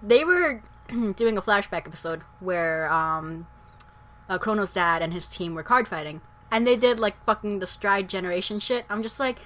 they 0.02 0.24
were 0.24 0.62
doing 1.16 1.38
a 1.38 1.42
flashback 1.42 1.88
episode 1.88 2.22
where 2.40 2.92
um 2.92 3.48
uh, 4.30 4.38
Chrono's 4.38 4.72
dad 4.72 5.02
and 5.02 5.12
his 5.14 5.26
team 5.26 5.56
were 5.56 5.64
card 5.64 5.88
fighting, 5.88 6.22
and 6.52 6.66
they 6.68 6.76
did 6.76 7.00
like 7.00 7.24
fucking 7.26 7.60
the 7.60 7.66
stride 7.66 8.08
generation 8.10 8.60
shit. 8.60 8.86
I'm 8.90 9.02
just 9.02 9.20
like, 9.20 9.40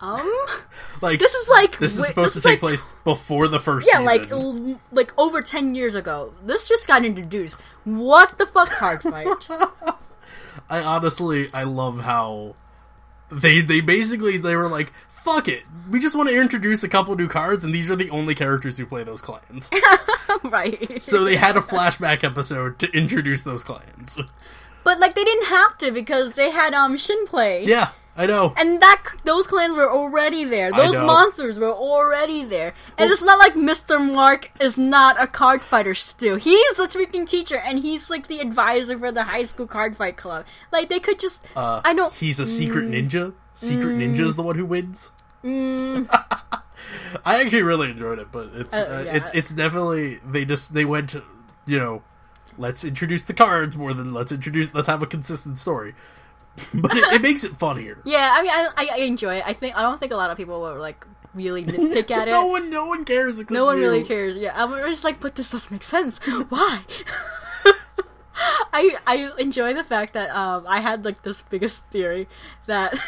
um, 0.00 0.46
Like 1.02 1.18
this 1.18 1.34
is 1.34 1.48
like 1.48 1.78
this 1.78 1.96
is 1.98 2.06
supposed 2.06 2.34
this 2.36 2.42
to 2.42 2.48
take 2.48 2.62
like, 2.62 2.68
place 2.70 2.86
before 3.04 3.48
the 3.48 3.60
first 3.60 3.88
Yeah, 3.92 4.00
like 4.00 4.22
season. 4.24 4.70
l- 4.70 4.80
like 4.92 5.12
over 5.18 5.42
ten 5.42 5.74
years 5.74 5.94
ago. 5.94 6.32
This 6.44 6.68
just 6.68 6.86
got 6.88 7.04
introduced. 7.04 7.60
What 7.84 8.38
the 8.38 8.46
fuck, 8.46 8.70
card 8.70 9.02
fight? 9.02 9.26
I 10.70 10.82
honestly 10.82 11.50
I 11.52 11.64
love 11.64 12.00
how 12.00 12.56
they 13.30 13.60
they 13.60 13.80
basically 13.80 14.38
they 14.38 14.56
were 14.56 14.68
like 14.68 14.92
fuck 15.10 15.48
it 15.48 15.64
we 15.90 15.98
just 15.98 16.14
want 16.14 16.28
to 16.28 16.40
introduce 16.40 16.84
a 16.84 16.88
couple 16.88 17.14
new 17.16 17.26
cards 17.26 17.64
and 17.64 17.74
these 17.74 17.90
are 17.90 17.96
the 17.96 18.08
only 18.10 18.32
characters 18.34 18.78
who 18.78 18.86
play 18.86 19.02
those 19.02 19.20
clans 19.20 19.68
right. 20.44 21.02
so 21.02 21.24
they 21.24 21.34
had 21.34 21.56
a 21.56 21.60
flashback 21.60 22.22
episode 22.22 22.78
to 22.78 22.88
introduce 22.92 23.42
those 23.42 23.64
clans 23.64 24.20
but 24.84 25.00
like 25.00 25.16
they 25.16 25.24
didn't 25.24 25.46
have 25.48 25.76
to 25.78 25.90
because 25.90 26.34
they 26.34 26.50
had 26.52 26.72
um 26.74 26.96
Shin 26.96 27.26
play. 27.26 27.64
yeah 27.64 27.90
I 28.18 28.24
know 28.26 28.54
And 28.56 28.80
that 28.80 29.02
those 29.24 29.46
clans 29.46 29.76
were 29.76 29.90
already 29.90 30.44
there. 30.44 30.70
Those 30.72 30.94
monsters 30.94 31.58
were 31.58 31.72
already 31.72 32.44
there. 32.44 32.74
And 32.96 33.10
it's 33.10 33.20
not 33.22 33.38
like 33.38 33.54
Mr. 33.54 34.00
Mark 34.00 34.50
is 34.58 34.78
not 34.78 35.20
a 35.22 35.26
card 35.26 35.62
fighter 35.62 35.92
still. 35.94 36.36
He's 36.36 36.78
a 36.78 36.88
freaking 36.88 37.28
teacher 37.28 37.56
and 37.58 37.78
he's 37.78 38.08
like 38.08 38.28
the 38.28 38.40
advisor 38.40 38.98
for 38.98 39.12
the 39.12 39.24
high 39.24 39.44
school 39.44 39.66
card 39.66 39.96
fight 39.96 40.16
club. 40.16 40.46
Like 40.72 40.88
they 40.88 40.98
could 41.00 41.18
just 41.18 41.44
uh, 41.54 41.82
I 41.84 41.92
know 41.92 42.08
he's 42.08 42.40
a 42.40 42.46
secret 42.46 42.86
Mm. 42.88 43.08
ninja 43.10 43.34
secret 43.52 43.96
ninja 43.96 44.20
is 44.20 44.36
the 44.36 44.42
one 44.42 44.56
who 44.56 44.64
wins 44.66 45.10
I 47.24 47.40
actually 47.40 47.62
really 47.62 47.90
enjoyed 47.90 48.18
it 48.18 48.28
but 48.32 48.50
it's 48.54 48.74
Uh, 48.74 48.78
uh, 48.78 49.02
yeah. 49.06 49.14
it's 49.16 49.30
it's 49.34 49.54
definitely 49.54 50.16
they 50.24 50.44
just 50.44 50.74
they 50.74 50.84
went 50.84 51.10
to, 51.10 51.22
you 51.66 51.78
know 51.78 52.02
let's 52.58 52.84
introduce 52.84 53.22
the 53.22 53.34
cards 53.34 53.76
more 53.76 53.92
than 53.94 54.12
let's 54.12 54.32
introduce 54.32 54.72
let's 54.74 54.86
have 54.88 55.02
a 55.02 55.06
consistent 55.06 55.58
story 55.58 55.94
but 56.74 56.96
it, 56.96 57.04
it 57.14 57.22
makes 57.22 57.44
it 57.44 57.52
funnier 57.52 57.98
Yeah, 58.04 58.30
I 58.34 58.42
mean 58.42 58.50
I, 58.52 58.88
I 58.94 59.04
enjoy 59.04 59.36
it. 59.36 59.44
I 59.46 59.52
think 59.52 59.76
I 59.76 59.82
don't 59.82 59.98
think 59.98 60.12
a 60.12 60.16
lot 60.16 60.30
of 60.30 60.36
people 60.36 60.60
will 60.60 60.78
like 60.78 61.06
really 61.34 61.64
nitpick 61.66 62.10
at 62.10 62.28
it. 62.28 62.30
no 62.30 62.46
one, 62.46 62.70
no 62.70 62.86
one 62.86 63.04
cares. 63.04 63.38
Except 63.38 63.50
No 63.52 63.66
one 63.66 63.76
you. 63.76 63.82
really 63.84 64.04
cares. 64.04 64.36
Yeah, 64.36 64.52
I'm 64.54 64.70
just 64.90 65.04
like, 65.04 65.20
but 65.20 65.34
this 65.34 65.50
doesn't 65.50 65.70
make 65.70 65.82
sense. 65.82 66.18
Why? 66.48 66.82
I 68.72 68.96
I 69.06 69.32
enjoy 69.38 69.72
the 69.74 69.84
fact 69.84 70.12
that 70.12 70.30
um 70.30 70.66
I 70.68 70.80
had 70.80 71.04
like 71.04 71.22
this 71.22 71.42
biggest 71.42 71.84
theory 71.86 72.28
that 72.66 72.98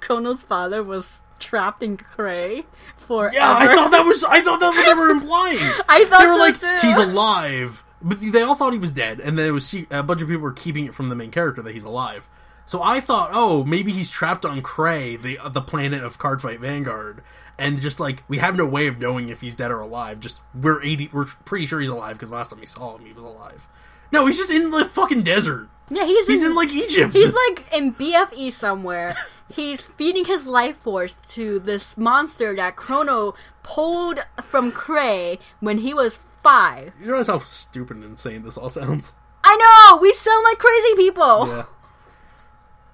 Chrono's 0.00 0.42
father 0.42 0.82
was 0.82 1.20
trapped 1.38 1.82
in 1.82 1.96
Cray 1.96 2.64
for 2.96 3.30
Yeah, 3.32 3.52
I 3.56 3.66
thought 3.66 3.90
that 3.92 4.04
was. 4.04 4.24
I 4.24 4.40
thought 4.40 4.60
that's 4.60 4.76
what 4.76 4.86
they 4.86 4.94
were 4.94 5.10
implying. 5.10 5.58
I 5.88 6.04
thought 6.06 6.20
they 6.20 6.26
were 6.26 6.34
so 6.34 6.38
like, 6.40 6.60
too. 6.60 6.86
he's 6.86 6.96
alive, 6.96 7.84
but 8.02 8.20
they 8.20 8.42
all 8.42 8.54
thought 8.56 8.72
he 8.72 8.78
was 8.78 8.92
dead, 8.92 9.20
and 9.20 9.38
then 9.38 9.46
it 9.48 9.52
was 9.52 9.72
a 9.90 10.02
bunch 10.02 10.22
of 10.22 10.28
people 10.28 10.42
were 10.42 10.52
keeping 10.52 10.86
it 10.86 10.94
from 10.94 11.08
the 11.08 11.14
main 11.16 11.30
character 11.30 11.62
that 11.62 11.72
he's 11.72 11.84
alive. 11.84 12.28
So 12.66 12.82
I 12.82 13.00
thought, 13.00 13.30
oh, 13.32 13.62
maybe 13.64 13.92
he's 13.92 14.08
trapped 14.10 14.44
on 14.44 14.62
Cray, 14.62 15.16
the 15.16 15.38
uh, 15.38 15.48
the 15.48 15.60
planet 15.60 16.02
of 16.02 16.18
Cardfight 16.18 16.60
Vanguard, 16.60 17.22
and 17.58 17.80
just 17.80 18.00
like 18.00 18.22
we 18.28 18.38
have 18.38 18.56
no 18.56 18.66
way 18.66 18.86
of 18.86 18.98
knowing 18.98 19.28
if 19.28 19.40
he's 19.42 19.54
dead 19.54 19.70
or 19.70 19.80
alive. 19.80 20.20
Just 20.20 20.40
we're 20.54 20.82
eighty, 20.82 21.10
we're 21.12 21.26
pretty 21.44 21.66
sure 21.66 21.80
he's 21.80 21.88
alive 21.90 22.14
because 22.16 22.30
last 22.32 22.50
time 22.50 22.60
we 22.60 22.66
saw 22.66 22.96
him, 22.96 23.04
he 23.04 23.12
was 23.12 23.24
alive. 23.24 23.68
No, 24.12 24.26
he's 24.26 24.38
just 24.38 24.50
in 24.50 24.70
the 24.70 24.84
fucking 24.84 25.22
desert. 25.22 25.68
yeah, 25.90 26.04
he's 26.04 26.26
He's 26.26 26.42
in, 26.42 26.50
in 26.50 26.56
like 26.56 26.72
Egypt. 26.74 27.12
he's 27.12 27.32
like 27.34 27.66
in 27.74 27.92
BFE 27.94 28.52
somewhere. 28.52 29.14
He's 29.52 29.86
feeding 29.86 30.24
his 30.24 30.46
life 30.46 30.76
force 30.76 31.16
to 31.34 31.58
this 31.58 31.98
monster 31.98 32.56
that 32.56 32.76
Chrono 32.76 33.34
pulled 33.62 34.20
from 34.40 34.72
Cray 34.72 35.38
when 35.60 35.78
he 35.78 35.92
was 35.92 36.18
five. 36.42 36.94
you 36.98 37.08
realize 37.08 37.26
how 37.26 37.40
stupid 37.40 37.96
and 37.98 38.04
insane 38.04 38.42
this 38.42 38.56
all 38.56 38.70
sounds. 38.70 39.12
I 39.44 39.54
know 39.56 40.00
we 40.00 40.14
sound 40.14 40.44
like 40.44 40.58
crazy 40.58 40.94
people. 40.96 41.46
Yeah. 41.48 41.64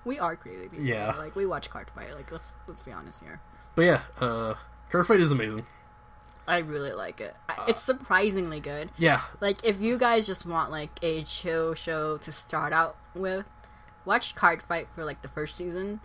We 0.04 0.18
are 0.18 0.36
crazy 0.36 0.68
people. 0.68 0.84
Yeah. 0.84 1.14
like 1.18 1.36
we 1.36 1.46
watch 1.46 1.68
card 1.70 1.90
fight. 1.90 2.14
Like 2.14 2.30
let's 2.32 2.56
let's 2.66 2.82
be 2.82 2.92
honest 2.92 3.20
here. 3.22 3.40
But 3.74 3.82
yeah, 3.82 4.00
uh, 4.20 4.54
Cardfight 4.90 5.18
is 5.20 5.30
amazing. 5.32 5.66
I 6.48 6.58
really 6.58 6.92
like 6.92 7.20
it. 7.20 7.34
I- 7.48 7.66
It's 7.68 7.82
surprisingly 7.82 8.58
good. 8.60 8.90
Yeah, 8.98 9.20
Like 9.40 9.64
if 9.64 9.80
you 9.80 9.98
guys 9.98 10.26
just 10.26 10.44
want 10.46 10.70
like 10.72 10.90
a 11.02 11.22
chill 11.22 11.74
show 11.74 12.16
to 12.18 12.32
start 12.32 12.72
out 12.72 12.96
with, 13.14 13.46
watch 14.04 14.34
Card 14.34 14.60
Fight 14.62 14.88
for 14.88 15.04
like 15.04 15.22
the 15.22 15.28
first 15.28 15.56
season. 15.56 16.00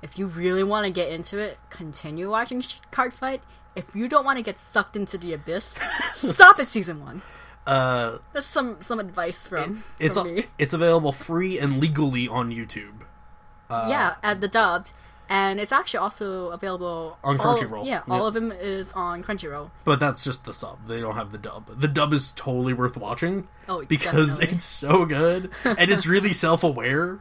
If 0.00 0.16
you 0.18 0.26
really 0.28 0.62
want 0.64 0.86
to 0.86 0.92
get 0.92 1.10
into 1.10 1.38
it, 1.38 1.58
continue 1.70 2.30
watching 2.30 2.62
Card 2.92 3.12
Fight. 3.12 3.42
If 3.74 3.94
you 3.96 4.08
don't 4.08 4.24
want 4.24 4.38
to 4.38 4.42
get 4.44 4.58
sucked 4.72 4.94
into 4.96 5.18
the 5.18 5.34
abyss, 5.34 5.74
stop 6.14 6.58
at 6.60 6.68
season 6.68 7.04
one. 7.04 7.20
uh, 7.66 8.18
That's 8.32 8.46
some 8.46 8.80
some 8.80 9.00
advice 9.00 9.46
from, 9.46 9.82
it's 9.98 10.16
from 10.16 10.34
me. 10.36 10.46
it's 10.56 10.72
available 10.72 11.12
free 11.12 11.58
and 11.58 11.80
legally 11.80 12.26
on 12.28 12.50
YouTube. 12.50 13.02
Uh, 13.70 13.86
yeah, 13.88 14.14
at 14.22 14.40
the 14.40 14.48
dubbed, 14.48 14.92
and 15.28 15.60
it's 15.60 15.72
actually 15.72 15.98
also 15.98 16.48
available 16.48 17.18
On 17.22 17.38
all- 17.38 17.58
Crunchyroll. 17.58 17.84
yeah, 17.84 17.96
Yep. 17.96 18.04
all 18.08 18.26
of 18.26 18.32
them 18.34 18.50
is 18.50 18.92
on 18.94 19.22
Crunchyroll. 19.22 19.70
but 19.84 20.00
that's 20.00 20.24
just 20.24 20.44
the 20.46 20.54
sub. 20.54 20.86
They 20.86 21.00
don't 21.00 21.16
have 21.16 21.32
the 21.32 21.38
dub. 21.38 21.66
The 21.80 21.88
dub 21.88 22.12
is 22.14 22.32
totally 22.34 22.72
worth 22.72 22.96
watching 22.96 23.46
Oh, 23.68 23.84
because 23.84 24.38
definitely. 24.38 24.54
it's 24.54 24.64
so 24.64 25.04
good 25.04 25.50
and 25.64 25.90
it's 25.90 26.06
really 26.06 26.32
self-aware. 26.46 27.20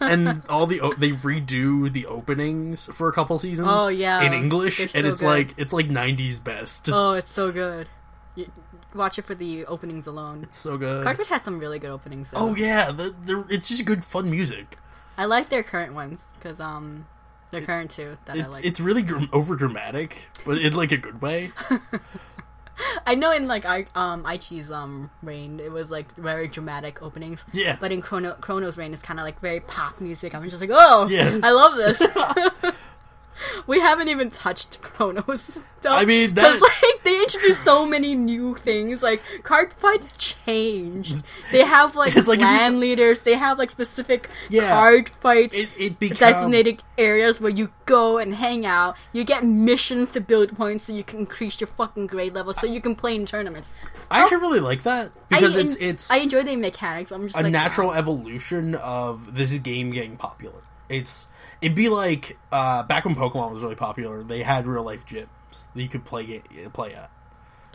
and 0.00 0.42
all 0.48 0.66
the 0.66 0.80
o- 0.80 0.94
they 0.94 1.10
redo 1.10 1.92
the 1.92 2.06
openings 2.06 2.86
for 2.86 3.08
a 3.08 3.12
couple 3.12 3.36
seasons. 3.38 3.68
Oh, 3.70 3.88
yeah. 3.88 4.22
in 4.22 4.32
English, 4.32 4.78
They're 4.78 4.88
and 4.94 5.06
it's 5.06 5.20
good. 5.20 5.26
like 5.26 5.54
it's 5.58 5.72
like 5.74 5.88
'90s 5.88 6.42
best. 6.42 6.88
Oh, 6.90 7.12
it's 7.12 7.30
so 7.32 7.52
good. 7.52 7.88
You, 8.36 8.50
watch 8.94 9.18
it 9.18 9.22
for 9.22 9.34
the 9.34 9.66
openings 9.66 10.06
alone. 10.06 10.40
It's 10.44 10.56
so 10.56 10.78
good. 10.78 11.04
Cardfight 11.04 11.26
has 11.26 11.42
some 11.42 11.58
really 11.58 11.78
good 11.78 11.90
openings. 11.90 12.30
Though. 12.30 12.38
Oh 12.38 12.54
yeah, 12.54 12.90
the, 12.90 13.14
the, 13.24 13.44
it's 13.50 13.68
just 13.68 13.84
good 13.84 14.02
fun 14.04 14.30
music. 14.30 14.78
I 15.16 15.24
like 15.26 15.48
their 15.48 15.62
current 15.62 15.94
ones 15.94 16.24
because 16.38 16.60
um, 16.60 17.06
their 17.50 17.60
current 17.60 17.90
two 17.90 18.16
that 18.24 18.36
I 18.36 18.46
like. 18.46 18.64
it's 18.64 18.80
really 18.80 19.02
dr- 19.02 19.28
over 19.32 19.54
dramatic, 19.56 20.28
but 20.44 20.58
in 20.58 20.74
like 20.74 20.92
a 20.92 20.96
good 20.96 21.20
way. 21.22 21.52
I 23.06 23.14
know 23.14 23.30
in 23.30 23.46
like 23.46 23.64
I 23.64 23.86
um 23.94 24.24
Aichi's 24.24 24.68
um 24.70 25.08
reign 25.22 25.60
it 25.60 25.70
was 25.70 25.92
like 25.92 26.12
very 26.16 26.48
dramatic 26.48 27.02
openings. 27.02 27.44
Yeah. 27.52 27.76
But 27.80 27.92
in 27.92 28.02
Chrono 28.02 28.32
Chrono's 28.40 28.76
reign 28.76 28.92
it's 28.92 29.02
kind 29.02 29.20
of 29.20 29.24
like 29.24 29.38
very 29.40 29.60
pop 29.60 30.00
music. 30.00 30.34
I'm 30.34 30.48
just 30.50 30.60
like, 30.60 30.70
oh, 30.72 31.06
Yeah. 31.08 31.38
I 31.42 31.52
love 31.52 31.76
this. 31.76 32.74
we 33.68 33.78
haven't 33.80 34.08
even 34.08 34.30
touched 34.30 34.82
Chrono's. 34.82 35.42
Stuff, 35.42 35.62
I 35.86 36.04
mean 36.04 36.34
that- 36.34 36.60
like 36.60 36.93
they 37.04 37.20
introduced 37.20 37.64
so 37.64 37.86
many 37.86 38.14
new 38.14 38.54
things. 38.54 39.02
Like 39.02 39.22
card 39.42 39.72
fights 39.72 40.16
changed. 40.16 41.38
They 41.52 41.64
have 41.64 41.94
like, 41.94 42.16
It's 42.16 42.28
like 42.28 42.38
if 42.38 42.42
you 42.42 42.56
clan 42.56 42.70
st- 42.70 42.80
leaders. 42.80 43.20
They 43.22 43.34
have 43.34 43.58
like 43.58 43.70
specific 43.70 44.28
Yeah. 44.48 44.68
card 44.70 45.08
fights. 45.08 45.54
It, 45.54 45.68
it 45.78 45.98
became 45.98 46.16
designated 46.18 46.82
areas 46.98 47.40
where 47.40 47.50
you 47.50 47.70
go 47.86 48.18
and 48.18 48.34
hang 48.34 48.66
out. 48.66 48.96
You 49.12 49.24
get 49.24 49.44
missions 49.44 50.10
to 50.12 50.20
build 50.20 50.56
points 50.56 50.86
so 50.86 50.92
you 50.92 51.04
can 51.04 51.20
increase 51.20 51.60
your 51.60 51.68
fucking 51.68 52.06
grade 52.06 52.34
level 52.34 52.52
so 52.52 52.66
you 52.66 52.80
can 52.80 52.94
play 52.94 53.14
in 53.14 53.26
tournaments. 53.26 53.70
I 54.10 54.22
actually 54.22 54.38
really 54.38 54.60
like 54.60 54.82
that 54.84 55.12
because 55.28 55.56
I, 55.56 55.60
it's 55.60 55.76
it's 55.76 56.10
I 56.10 56.16
enjoy 56.18 56.42
the 56.42 56.56
mechanics. 56.56 57.10
I'm 57.10 57.24
just 57.26 57.36
a 57.36 57.42
like 57.42 57.52
natural 57.52 57.88
wow. 57.88 57.94
evolution 57.94 58.74
of 58.76 59.34
this 59.34 59.56
game 59.58 59.90
getting 59.90 60.16
popular. 60.16 60.62
It's 60.88 61.26
it'd 61.60 61.76
be 61.76 61.88
like 61.88 62.38
uh, 62.52 62.82
back 62.84 63.04
when 63.04 63.14
Pokemon 63.14 63.52
was 63.52 63.62
really 63.62 63.74
popular. 63.74 64.22
They 64.22 64.42
had 64.42 64.66
real 64.66 64.84
life 64.84 65.06
gyms 65.06 65.28
that 65.62 65.82
you 65.82 65.88
could 65.88 66.04
play 66.04 66.42
play 66.72 66.94
at. 66.94 67.10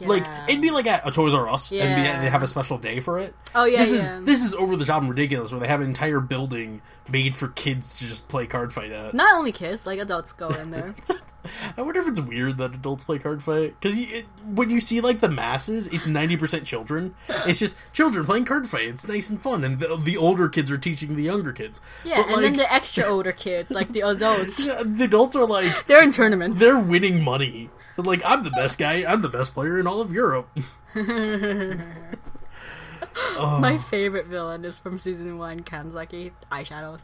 Like 0.08 0.26
it'd 0.48 0.62
be 0.62 0.72
like 0.72 0.88
at 0.88 1.08
a 1.08 1.12
Toys 1.12 1.34
R 1.34 1.50
Us, 1.50 1.72
and 1.72 1.96
be, 1.96 2.02
they 2.02 2.30
have 2.30 2.44
a 2.44 2.48
special 2.48 2.78
day 2.78 3.00
for 3.00 3.20
it. 3.20 3.36
Oh, 3.56 3.66
yeah, 3.66 3.80
this 3.80 3.92
yeah. 3.92 4.20
is 4.20 4.26
this 4.26 4.44
is 4.44 4.54
over 4.54 4.76
the 4.76 4.86
top 4.86 5.02
and 5.02 5.10
ridiculous. 5.10 5.52
Where 5.52 5.60
they 5.60 5.68
have 5.68 5.82
an 5.82 5.88
entire 5.88 6.20
building 6.20 6.82
made 7.10 7.36
for 7.36 7.48
kids 7.48 7.98
to 7.98 8.08
just 8.08 8.28
play 8.28 8.46
card 8.46 8.72
fight 8.74 8.92
at. 8.92 9.14
Not 9.14 9.36
only 9.36 9.52
kids, 9.52 9.86
like 9.86 10.00
adults 10.00 10.32
go 10.34 10.50
in 10.50 10.72
there. 10.72 10.94
I 11.78 11.82
wonder 11.82 12.00
if 12.02 12.08
it's 12.08 12.20
weird 12.20 12.58
that 12.58 12.76
adults 12.76 13.06
play 13.06 13.18
card 13.18 13.42
fight 13.42 13.76
because 13.80 13.98
when 14.46 14.70
you 14.70 14.80
see 14.80 15.02
like 15.02 15.20
the 15.20 15.30
masses, 15.30 15.88
it's 15.88 16.08
ninety 16.08 16.38
percent 16.38 16.66
children. 16.66 17.16
It's 17.50 17.60
just 17.60 17.76
children 17.94 18.26
playing 18.26 18.46
card 18.46 18.68
fight. 18.68 18.84
It's 18.86 19.08
nice 19.08 19.30
and 19.30 19.42
fun, 19.42 19.64
and 19.64 19.80
the, 19.80 19.96
the 19.98 20.18
older 20.18 20.50
kids 20.50 20.70
are 20.72 20.78
teaching 20.78 21.16
the 21.16 21.24
younger 21.24 21.52
kids. 21.54 21.82
Yeah, 22.04 22.24
But, 22.24 22.36
and 22.36 22.44
then 22.44 22.54
the 22.58 22.72
extra 22.72 23.06
older 23.06 23.32
kids, 23.32 23.72
like 23.72 23.92
the 23.92 24.02
adults, 24.06 24.58
the 24.66 25.06
adults 25.06 25.36
are 25.36 25.48
like 25.48 25.88
they're 25.88 26.04
in 26.04 26.12
tournaments. 26.12 26.60
they're 26.60 26.80
winning 26.80 27.24
money. 27.24 27.70
Like 28.06 28.22
I'm 28.26 28.44
the 28.44 28.52
best 28.52 28.78
guy. 28.80 29.04
I'm 29.06 29.22
the 29.22 29.30
best 29.30 29.54
player 29.54 29.80
in 29.80 29.88
all 29.88 30.02
of 30.02 30.12
Europe. 30.12 30.50
oh, 30.96 31.78
My 33.60 33.78
favorite 33.78 34.26
villain 34.28 34.66
is 34.66 34.80
from 34.80 34.98
season 34.98 35.38
one, 35.38 35.62
Kanzaki 35.62 36.32
Eyeshadows. 36.52 37.02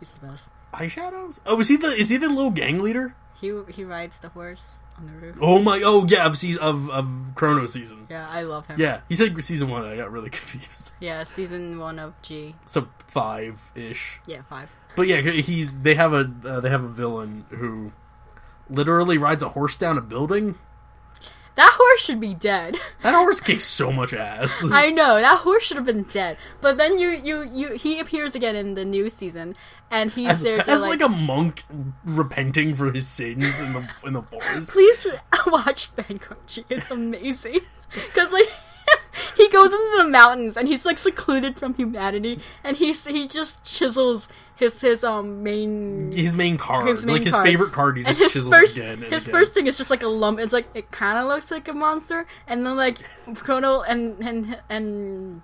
He's 0.00 0.12
the 0.12 0.26
best. 0.26 0.48
eyeshadows. 0.74 1.40
Oh, 1.46 1.60
is 1.60 1.68
he 1.68 1.76
the 1.76 1.88
is 1.88 2.08
he 2.08 2.16
the 2.16 2.28
little 2.28 2.50
gang 2.50 2.82
leader? 2.82 3.14
He 3.40 3.52
he 3.68 3.84
rides 3.84 4.18
the 4.18 4.28
horse 4.30 4.80
on 4.96 5.06
the 5.06 5.12
roof. 5.12 5.36
Oh 5.40 5.60
my! 5.60 5.82
Oh 5.84 6.06
yeah, 6.08 6.24
of 6.26 6.38
season 6.38 6.62
of 6.62 6.88
of 6.90 7.32
Chrono 7.34 7.66
season. 7.66 8.06
Yeah, 8.08 8.26
I 8.30 8.42
love 8.42 8.66
him. 8.66 8.80
Yeah, 8.80 9.00
you 9.08 9.16
said 9.16 9.36
season 9.44 9.68
one. 9.68 9.84
I 9.84 9.96
got 9.96 10.10
really 10.10 10.30
confused. 10.40 10.92
Yeah, 11.00 11.22
season 11.24 11.78
one 11.78 11.98
of 11.98 12.20
G. 12.22 12.54
So 12.64 12.88
five 13.08 13.60
ish. 13.74 14.20
Yeah, 14.26 14.42
five. 14.48 14.74
But 14.96 15.06
yeah, 15.08 15.20
he's 15.20 15.82
they 15.82 15.94
have 15.94 16.14
a 16.14 16.30
uh, 16.46 16.60
they 16.60 16.70
have 16.70 16.82
a 16.84 16.88
villain 16.88 17.44
who 17.50 17.92
literally 18.68 19.18
rides 19.18 19.42
a 19.42 19.50
horse 19.50 19.76
down 19.76 19.98
a 19.98 20.02
building. 20.02 20.58
That 21.56 21.72
horse 21.74 22.04
should 22.04 22.20
be 22.20 22.34
dead. 22.34 22.76
That 23.02 23.14
horse 23.14 23.40
kicks 23.40 23.64
so 23.64 23.92
much 23.92 24.12
ass. 24.12 24.64
I 24.68 24.90
know 24.90 25.20
that 25.20 25.38
horse 25.40 25.62
should 25.62 25.76
have 25.76 25.86
been 25.86 26.02
dead. 26.02 26.38
But 26.60 26.76
then 26.76 26.98
you 26.98 27.10
you 27.10 27.48
you 27.52 27.74
he 27.74 28.00
appears 28.00 28.34
again 28.34 28.56
in 28.56 28.74
the 28.74 28.84
new 28.84 29.08
season, 29.10 29.54
and 29.92 30.10
he's 30.10 30.28
as, 30.28 30.42
there 30.42 30.60
to 30.60 30.70
as 30.70 30.82
like, 30.82 31.00
like, 31.00 31.08
a 31.08 31.12
monk 31.12 31.62
repenting 32.04 32.74
for 32.74 32.90
his 32.90 33.06
sins 33.06 33.60
in 33.60 33.72
the 33.72 33.94
in 34.06 34.12
the 34.14 34.22
forest. 34.22 34.72
please 34.72 35.06
watch 35.46 35.90
G. 36.48 36.64
It's 36.68 36.90
amazing 36.90 37.60
because 37.92 38.32
like 38.32 38.48
he 39.36 39.48
goes 39.50 39.72
into 39.72 39.94
the 39.98 40.08
mountains 40.08 40.56
and 40.56 40.66
he's 40.66 40.84
like 40.84 40.98
secluded 40.98 41.60
from 41.60 41.74
humanity, 41.74 42.40
and 42.64 42.76
he's 42.76 43.06
he 43.06 43.28
just 43.28 43.62
chisels 43.62 44.26
his 44.56 44.80
his 44.80 45.04
um 45.04 45.42
main. 45.42 46.10
His 46.12 46.34
main 46.34 46.56
card, 46.56 46.86
His 46.88 47.04
main 47.04 47.16
like 47.16 47.24
his 47.24 47.34
card. 47.34 47.46
favorite 47.46 47.72
card, 47.72 47.96
he 47.98 48.00
And 48.04 48.08
just 48.08 48.20
his 48.22 48.32
chisels 48.32 48.52
first, 48.54 48.76
again 48.76 49.02
and 49.04 49.12
his 49.12 49.22
again. 49.28 49.32
first 49.40 49.52
thing 49.54 49.66
is 49.66 49.76
just 49.76 49.90
like 49.90 50.02
a 50.02 50.08
lump. 50.08 50.38
It's 50.40 50.52
like 50.52 50.66
it 50.74 50.90
kind 50.90 51.18
of 51.18 51.28
looks 51.28 51.50
like 51.50 51.68
a 51.68 51.72
monster, 51.72 52.26
and 52.48 52.64
then 52.66 52.76
like 52.76 52.98
Chrono 53.36 53.82
and 53.82 54.18
and 54.20 54.58
and 54.68 55.42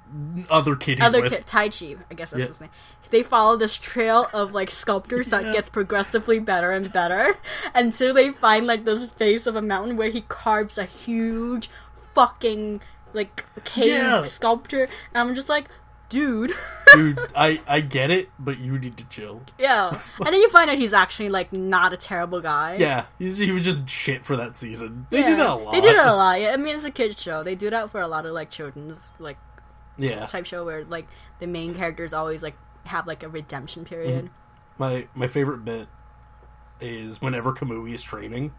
other 0.51 0.75
kid 0.77 1.01
other 1.01 1.29
kid, 1.29 1.47
Tai 1.47 1.69
Chi, 1.69 1.95
I 2.11 2.15
guess 2.15 2.31
that's 2.31 2.41
Yeah. 2.41 2.47
his 2.47 2.61
name. 2.61 2.71
They 3.11 3.23
follow 3.23 3.57
this 3.59 3.77
trail 3.77 4.27
of 4.33 4.55
like 4.55 4.71
sculptures 4.71 5.29
that 5.29 5.43
gets 5.53 5.69
progressively 5.69 6.39
better 6.39 6.71
and 6.71 6.91
better 6.91 7.37
until 7.75 8.15
they 8.15 8.31
find 8.31 8.67
like 8.67 8.87
this 8.87 9.11
face 9.11 9.47
of 9.47 9.55
a 9.55 9.61
mountain 9.61 9.99
where 9.99 10.09
he 10.09 10.23
carves 10.23 10.79
a 10.79 10.87
huge 10.87 11.69
fucking 12.15 12.81
like 13.13 13.45
cave 13.65 13.87
Yeah. 13.89 14.25
sculpture. 14.25 14.89
And 15.13 15.29
I'm 15.29 15.35
just 15.35 15.51
like, 15.51 15.69
dude, 16.13 16.53
Dude, 16.95 17.19
I 17.37 17.61
I 17.67 17.81
get 17.81 18.11
it, 18.11 18.29
but 18.39 18.61
you 18.61 18.79
need 18.79 18.97
to 18.99 19.05
chill. 19.05 19.43
yeah. 19.59 19.89
And 20.19 20.27
then 20.27 20.35
you 20.35 20.49
find 20.51 20.71
out 20.71 20.79
he's 20.79 20.93
actually 20.93 21.31
like 21.31 21.53
not 21.53 21.93
a 21.93 21.97
terrible 21.97 22.41
guy. 22.41 22.77
Yeah, 22.79 23.07
he's, 23.19 23.39
he 23.39 23.51
was 23.51 23.65
just 23.65 23.89
shit 23.89 24.25
for 24.25 24.37
that 24.37 24.57
season. 24.57 25.07
They 25.11 25.21
Yeah. 25.21 25.31
do 25.31 25.37
that 25.37 25.51
a 25.51 25.55
lot. 25.55 25.73
They 25.73 25.81
do 25.81 25.93
that 25.93 26.07
a 26.07 26.15
lot. 26.15 26.41
Yeah, 26.41 26.51
I 26.53 26.57
mean 26.59 26.77
it's 26.77 26.85
a 26.85 26.91
kids 26.91 27.21
show. 27.21 27.43
They 27.43 27.55
do 27.55 27.71
that 27.71 27.91
for 27.91 28.01
a 28.01 28.07
lot 28.09 28.27
of 28.27 28.33
like 28.33 28.51
children's 28.51 29.11
like 29.19 29.39
Yeah, 29.97 30.27
type 30.27 30.47
show 30.47 30.65
where 30.65 30.85
like 30.85 31.09
the 31.41 31.47
main 31.47 31.75
characters 31.75 32.13
always 32.13 32.43
like 32.43 32.57
have 32.85 33.07
like 33.07 33.23
a 33.23 33.29
redemption 33.29 33.85
period. 33.85 34.27
Mm-hmm. 34.27 34.35
my 34.79 35.09
my 35.15 35.27
favorite 35.27 35.65
bit 35.65 35.89
is 36.81 37.23
whenever 37.23 37.53
Kamui 37.53 37.95
is 37.95 38.03
training. 38.03 38.53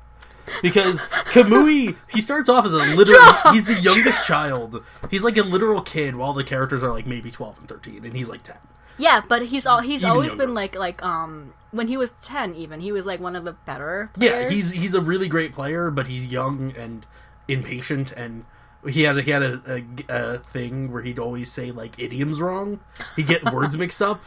Because 0.61 1.01
Kamui, 1.31 1.95
he 2.09 2.21
starts 2.21 2.49
off 2.49 2.65
as 2.65 2.73
a 2.73 2.77
literal, 2.77 3.21
he's 3.51 3.63
the 3.65 3.79
youngest 3.81 4.25
child. 4.25 4.83
He's 5.09 5.23
like 5.23 5.37
a 5.37 5.43
literal 5.43 5.81
kid, 5.81 6.15
while 6.15 6.33
the 6.33 6.43
characters 6.43 6.83
are 6.83 6.91
like 6.91 7.05
maybe 7.05 7.31
twelve 7.31 7.59
and 7.59 7.67
thirteen, 7.67 8.03
and 8.05 8.13
he's 8.15 8.27
like 8.29 8.43
ten. 8.43 8.57
Yeah, 8.97 9.21
but 9.27 9.47
he's 9.47 9.65
all 9.65 9.79
he's 9.81 10.01
Even 10.03 10.11
always 10.11 10.29
younger. 10.29 10.45
been 10.45 10.53
like 10.53 10.75
like 10.77 11.03
um 11.03 11.53
when 11.71 11.87
he 11.87 11.97
was 11.97 12.11
ten 12.23 12.53
even 12.55 12.79
he 12.79 12.91
was 12.91 13.05
like 13.05 13.19
one 13.19 13.35
of 13.35 13.43
the 13.45 13.53
better. 13.53 14.11
Yeah, 14.17 14.49
he's 14.49 14.71
he's 14.71 14.93
a 14.93 15.01
really 15.01 15.27
great 15.27 15.53
player, 15.53 15.89
but 15.89 16.07
he's 16.07 16.25
young 16.27 16.73
and 16.77 17.05
impatient, 17.47 18.11
and 18.11 18.45
he 18.87 19.03
had 19.03 19.17
a, 19.17 19.21
he 19.21 19.31
had 19.31 19.43
a, 19.43 19.61
a, 19.67 19.83
a 20.09 20.37
thing 20.39 20.91
where 20.91 21.01
he'd 21.01 21.19
always 21.19 21.51
say 21.51 21.71
like 21.71 21.97
idioms 21.99 22.39
wrong. 22.39 22.79
He'd 23.15 23.27
get 23.27 23.51
words 23.51 23.75
mixed 23.83 24.01
up. 24.01 24.23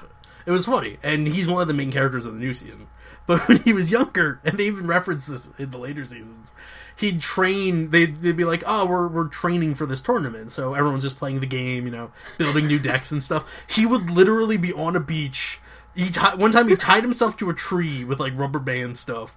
It 0.46 0.50
was 0.50 0.66
funny, 0.66 0.98
and 1.02 1.26
he's 1.26 1.46
one 1.48 1.62
of 1.62 1.68
the 1.68 1.74
main 1.74 1.90
characters 1.92 2.24
of 2.24 2.34
the 2.34 2.40
new 2.40 2.54
season. 2.54 2.86
But 3.26 3.40
when 3.48 3.58
he 3.58 3.72
was 3.72 3.90
younger, 3.90 4.40
and 4.44 4.58
they 4.58 4.66
even 4.66 4.86
reference 4.86 5.26
this 5.26 5.50
in 5.58 5.70
the 5.70 5.78
later 5.78 6.04
seasons, 6.04 6.52
he'd 6.96 7.20
train. 7.20 7.90
They'd, 7.90 8.20
they'd 8.20 8.36
be 8.36 8.44
like, 8.44 8.62
"Oh, 8.66 8.86
we're 8.86 9.08
we're 9.08 9.28
training 9.28 9.74
for 9.74 9.86
this 9.86 10.00
tournament," 10.00 10.50
so 10.50 10.74
everyone's 10.74 11.04
just 11.04 11.18
playing 11.18 11.40
the 11.40 11.46
game, 11.46 11.84
you 11.84 11.92
know, 11.92 12.10
building 12.38 12.66
new 12.66 12.78
decks 12.78 13.12
and 13.12 13.22
stuff. 13.22 13.44
He 13.68 13.86
would 13.86 14.10
literally 14.10 14.56
be 14.56 14.72
on 14.72 14.96
a 14.96 15.00
beach. 15.00 15.60
He 15.94 16.06
ti 16.06 16.20
one 16.36 16.52
time 16.52 16.68
he 16.68 16.76
tied 16.76 17.02
himself 17.02 17.36
to 17.38 17.50
a 17.50 17.54
tree 17.54 18.04
with 18.04 18.20
like 18.20 18.36
rubber 18.36 18.58
band 18.58 18.98
stuff, 18.98 19.36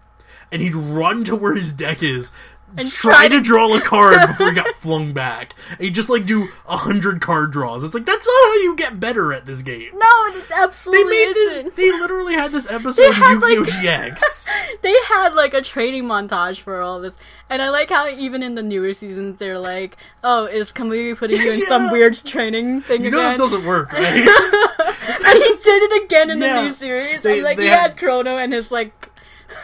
and 0.51 0.61
he'd 0.61 0.75
run 0.75 1.23
to 1.25 1.35
where 1.35 1.55
his 1.55 1.73
deck 1.73 2.03
is. 2.03 2.31
And 2.77 2.87
try 2.89 3.27
to 3.27 3.41
draw 3.41 3.75
a 3.75 3.81
card 3.81 4.15
before 4.27 4.49
he 4.49 4.55
got 4.55 4.67
flung 4.75 5.11
back. 5.13 5.53
And 5.71 5.79
he'd 5.81 5.95
just 5.95 6.09
like 6.09 6.25
do 6.25 6.47
a 6.67 6.77
hundred 6.77 7.19
card 7.21 7.51
draws. 7.51 7.83
It's 7.83 7.93
like 7.93 8.05
that's 8.05 8.25
not 8.27 8.33
how 8.45 8.55
you 8.61 8.75
get 8.75 8.99
better 8.99 9.33
at 9.33 9.45
this 9.45 9.61
game. 9.63 9.89
no, 9.93 10.07
it 10.27 10.47
They 10.49 10.55
absolutely 10.55 11.09
made 11.11 11.33
isn't. 11.37 11.75
this. 11.75 11.91
They 11.91 11.91
literally 11.99 12.33
had 12.35 12.51
this 12.51 12.69
episode 12.71 13.09
of 13.09 13.15
had, 13.15 13.33
Yu-Gi-Oh! 13.41 13.61
like- 13.61 13.69
GX. 13.69 14.47
They 14.81 14.95
had 15.07 15.33
like 15.35 15.53
a 15.53 15.61
training 15.61 16.03
montage 16.05 16.61
for 16.61 16.79
all 16.81 17.01
this, 17.01 17.15
and 17.49 17.61
I 17.61 17.69
like 17.69 17.89
how 17.89 18.07
even 18.07 18.43
in 18.43 18.55
the 18.55 18.63
newer 18.63 18.93
seasons 18.93 19.37
they're 19.39 19.59
like, 19.59 19.97
"Oh, 20.23 20.45
is 20.45 20.71
Kamui 20.71 21.17
putting 21.17 21.41
you 21.41 21.51
in 21.51 21.59
some 21.67 21.91
weird 21.91 22.13
training 22.13 22.81
thing 22.81 23.03
You 23.03 23.11
know 23.11 23.19
again?" 23.19 23.33
it 23.33 23.37
doesn't 23.37 23.65
work, 23.65 23.91
right? 23.91 24.01
and 24.03 25.37
he 25.43 25.53
did 25.63 25.83
it 25.91 26.03
again 26.05 26.29
in 26.29 26.37
Yeah. 26.39 26.55
the 26.55 26.61
new 26.63 26.73
series. 26.73 27.21
They- 27.21 27.35
and 27.35 27.43
like 27.43 27.59
he 27.59 27.65
had- 27.67 27.79
had 27.91 27.97
Chrono 27.97 28.37
and 28.37 28.53
his 28.53 28.71
like 28.71 29.08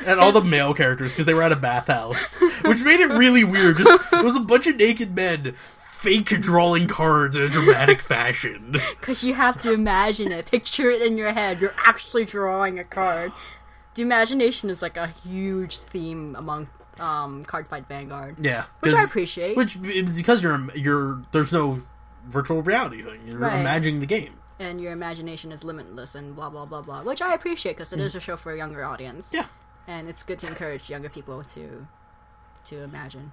and 0.06 0.20
all 0.20 0.32
the 0.32 0.42
male 0.42 0.74
characters 0.74 1.12
because 1.14 1.26
they 1.26 1.34
were 1.34 1.44
at 1.44 1.52
a 1.52 1.56
bathhouse, 1.56 2.42
which 2.66 2.84
made 2.84 3.00
it 3.00 3.10
really 3.10 3.44
weird. 3.44 3.78
Just 3.78 4.14
it 4.14 4.24
was 4.24 4.36
a 4.36 4.40
bunch 4.42 4.68
of 4.68 4.76
naked 4.78 5.16
men 5.16 5.56
fake 5.90 6.28
drawing 6.42 6.88
cards 6.88 7.36
in 7.36 7.44
a 7.44 7.50
dramatic 7.50 8.00
fashion. 8.02 8.74
Because 9.00 9.24
you 9.24 9.34
have 9.34 9.60
to 9.64 9.74
imagine 9.74 10.32
it, 10.32 10.50
picture 10.52 10.92
it 10.92 11.02
in 11.02 11.18
your 11.18 11.34
head. 11.34 11.60
You're 11.60 11.74
actually 11.86 12.26
drawing 12.26 12.78
a 12.78 12.84
card. 12.84 13.32
The 13.96 14.02
imagination 14.04 14.70
is 14.70 14.82
like 14.82 14.98
a 14.98 15.08
huge 15.08 15.78
theme 15.78 16.36
among 16.36 16.68
um, 17.00 17.44
Cardfight 17.44 17.88
Vanguard, 17.88 18.36
Yeah, 18.40 18.66
which 18.82 18.94
I 18.94 19.04
appreciate. 19.04 19.58
Which 19.58 19.78
is 19.84 20.18
because 20.18 20.44
you're 20.44 20.68
you're 20.76 21.24
there's 21.32 21.52
no 21.52 21.82
virtual 22.28 22.62
reality 22.62 23.02
thing. 23.02 23.22
You're 23.26 23.38
Right. 23.40 23.60
imagining 23.60 24.00
the 24.00 24.06
game. 24.06 24.34
and 24.60 24.80
your 24.80 24.92
imagination 24.94 25.52
is 25.52 25.64
limitless 25.64 26.14
and 26.16 26.36
blah 26.36 26.50
blah 26.50 26.66
blah 26.66 26.82
blah, 26.82 27.02
which 27.04 27.22
I 27.22 27.34
appreciate 27.34 27.78
because 27.78 27.92
it 27.94 28.00
is 28.00 28.16
a 28.16 28.20
show 28.20 28.38
for 28.38 28.52
a 28.54 28.58
younger 28.58 28.84
audience. 28.86 29.28
Yeah. 29.32 29.46
And 29.88 30.10
it's 30.10 30.24
good 30.24 30.40
to 30.40 30.48
encourage 30.48 30.90
younger 30.90 31.10
people 31.10 31.44
to 31.44 31.88
to 32.66 32.84
imagine. 32.84 33.32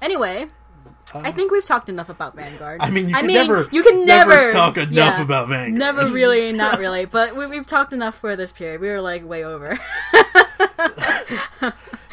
Anyway, 0.00 0.46
I 1.14 1.32
think 1.32 1.50
we've 1.50 1.64
talked 1.64 1.88
enough 1.88 2.08
about 2.08 2.34
Vanguard. 2.36 2.80
Uh, 2.80 2.84
I 2.86 2.90
mean, 2.90 3.08
you 3.08 3.16
I 3.16 3.20
can 3.20 3.26
mean, 3.26 3.34
never 3.34 3.68
you 3.70 3.82
can 3.82 4.04
never 4.04 4.30
never, 4.30 4.50
talk 4.50 4.76
enough 4.76 4.92
yeah, 4.92 5.22
about 5.22 5.48
Vanguard. 5.48 5.74
Never 5.74 6.06
really, 6.12 6.52
not 6.52 6.78
really, 6.78 7.06
but 7.06 7.36
we, 7.36 7.46
we've 7.46 7.66
talked 7.66 7.92
enough 7.92 8.16
for 8.16 8.36
this 8.36 8.52
period. 8.52 8.80
We 8.80 8.88
were 8.88 9.00
like 9.00 9.26
way 9.26 9.44
over. 9.44 9.78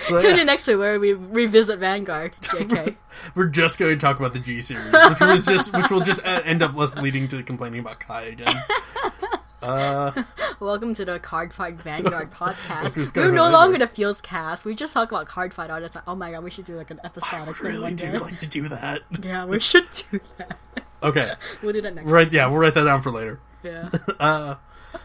So, 0.07 0.21
Tune 0.21 0.35
yeah, 0.35 0.41
in 0.41 0.45
next 0.47 0.67
week 0.67 0.77
where 0.77 0.99
we 0.99 1.13
revisit 1.13 1.79
Vanguard. 1.79 2.33
JK. 2.41 2.95
we're 3.33 3.47
just 3.47 3.79
going 3.79 3.97
to 3.97 3.99
talk 3.99 4.19
about 4.19 4.33
the 4.33 4.39
G 4.39 4.61
series, 4.61 4.93
which 4.93 5.19
was 5.19 5.45
just 5.45 5.73
which 5.73 5.89
will 5.89 6.01
just 6.01 6.23
uh, 6.23 6.41
end 6.45 6.61
up 6.61 6.77
us 6.77 6.95
leading 6.97 7.27
to 7.29 7.41
complaining 7.41 7.79
about 7.79 7.99
Kai 7.99 8.23
again. 8.23 8.55
Uh, 9.65 10.11
Welcome 10.59 10.93
to 10.95 11.05
the 11.05 11.19
Cardfight 11.19 11.75
Vanguard 11.77 12.29
podcast. 12.33 13.15
We're 13.15 13.31
no 13.31 13.49
longer 13.49 13.79
the 13.79 13.87
FeelsCast. 13.87 14.63
We 14.63 14.75
just 14.75 14.93
talk 14.93 15.11
about 15.11 15.25
card 15.25 15.53
fight 15.55 15.71
all 15.71 15.81
the 15.81 15.89
time. 15.89 16.03
Oh 16.07 16.13
my 16.13 16.29
god, 16.31 16.43
we 16.43 16.51
should 16.51 16.65
do 16.65 16.75
like 16.77 16.91
an 16.91 16.99
I 17.03 17.07
episodic 17.07 17.55
thing 17.57 17.67
really 17.71 17.93
do 17.95 18.11
day. 18.11 18.17
like 18.19 18.39
to 18.39 18.47
do 18.47 18.69
that. 18.69 19.01
Yeah, 19.23 19.45
we 19.45 19.59
should 19.59 19.87
do 20.11 20.19
that. 20.37 20.57
Okay, 21.01 21.33
We'll 21.63 21.73
do 21.73 21.81
that 21.81 21.95
next. 21.95 22.07
right. 22.09 22.31
Yeah, 22.31 22.45
we'll 22.47 22.57
write 22.59 22.75
that 22.75 22.83
down 22.83 23.01
for 23.01 23.11
later. 23.11 23.39
Yeah, 23.63 23.89
Uh, 24.19 24.55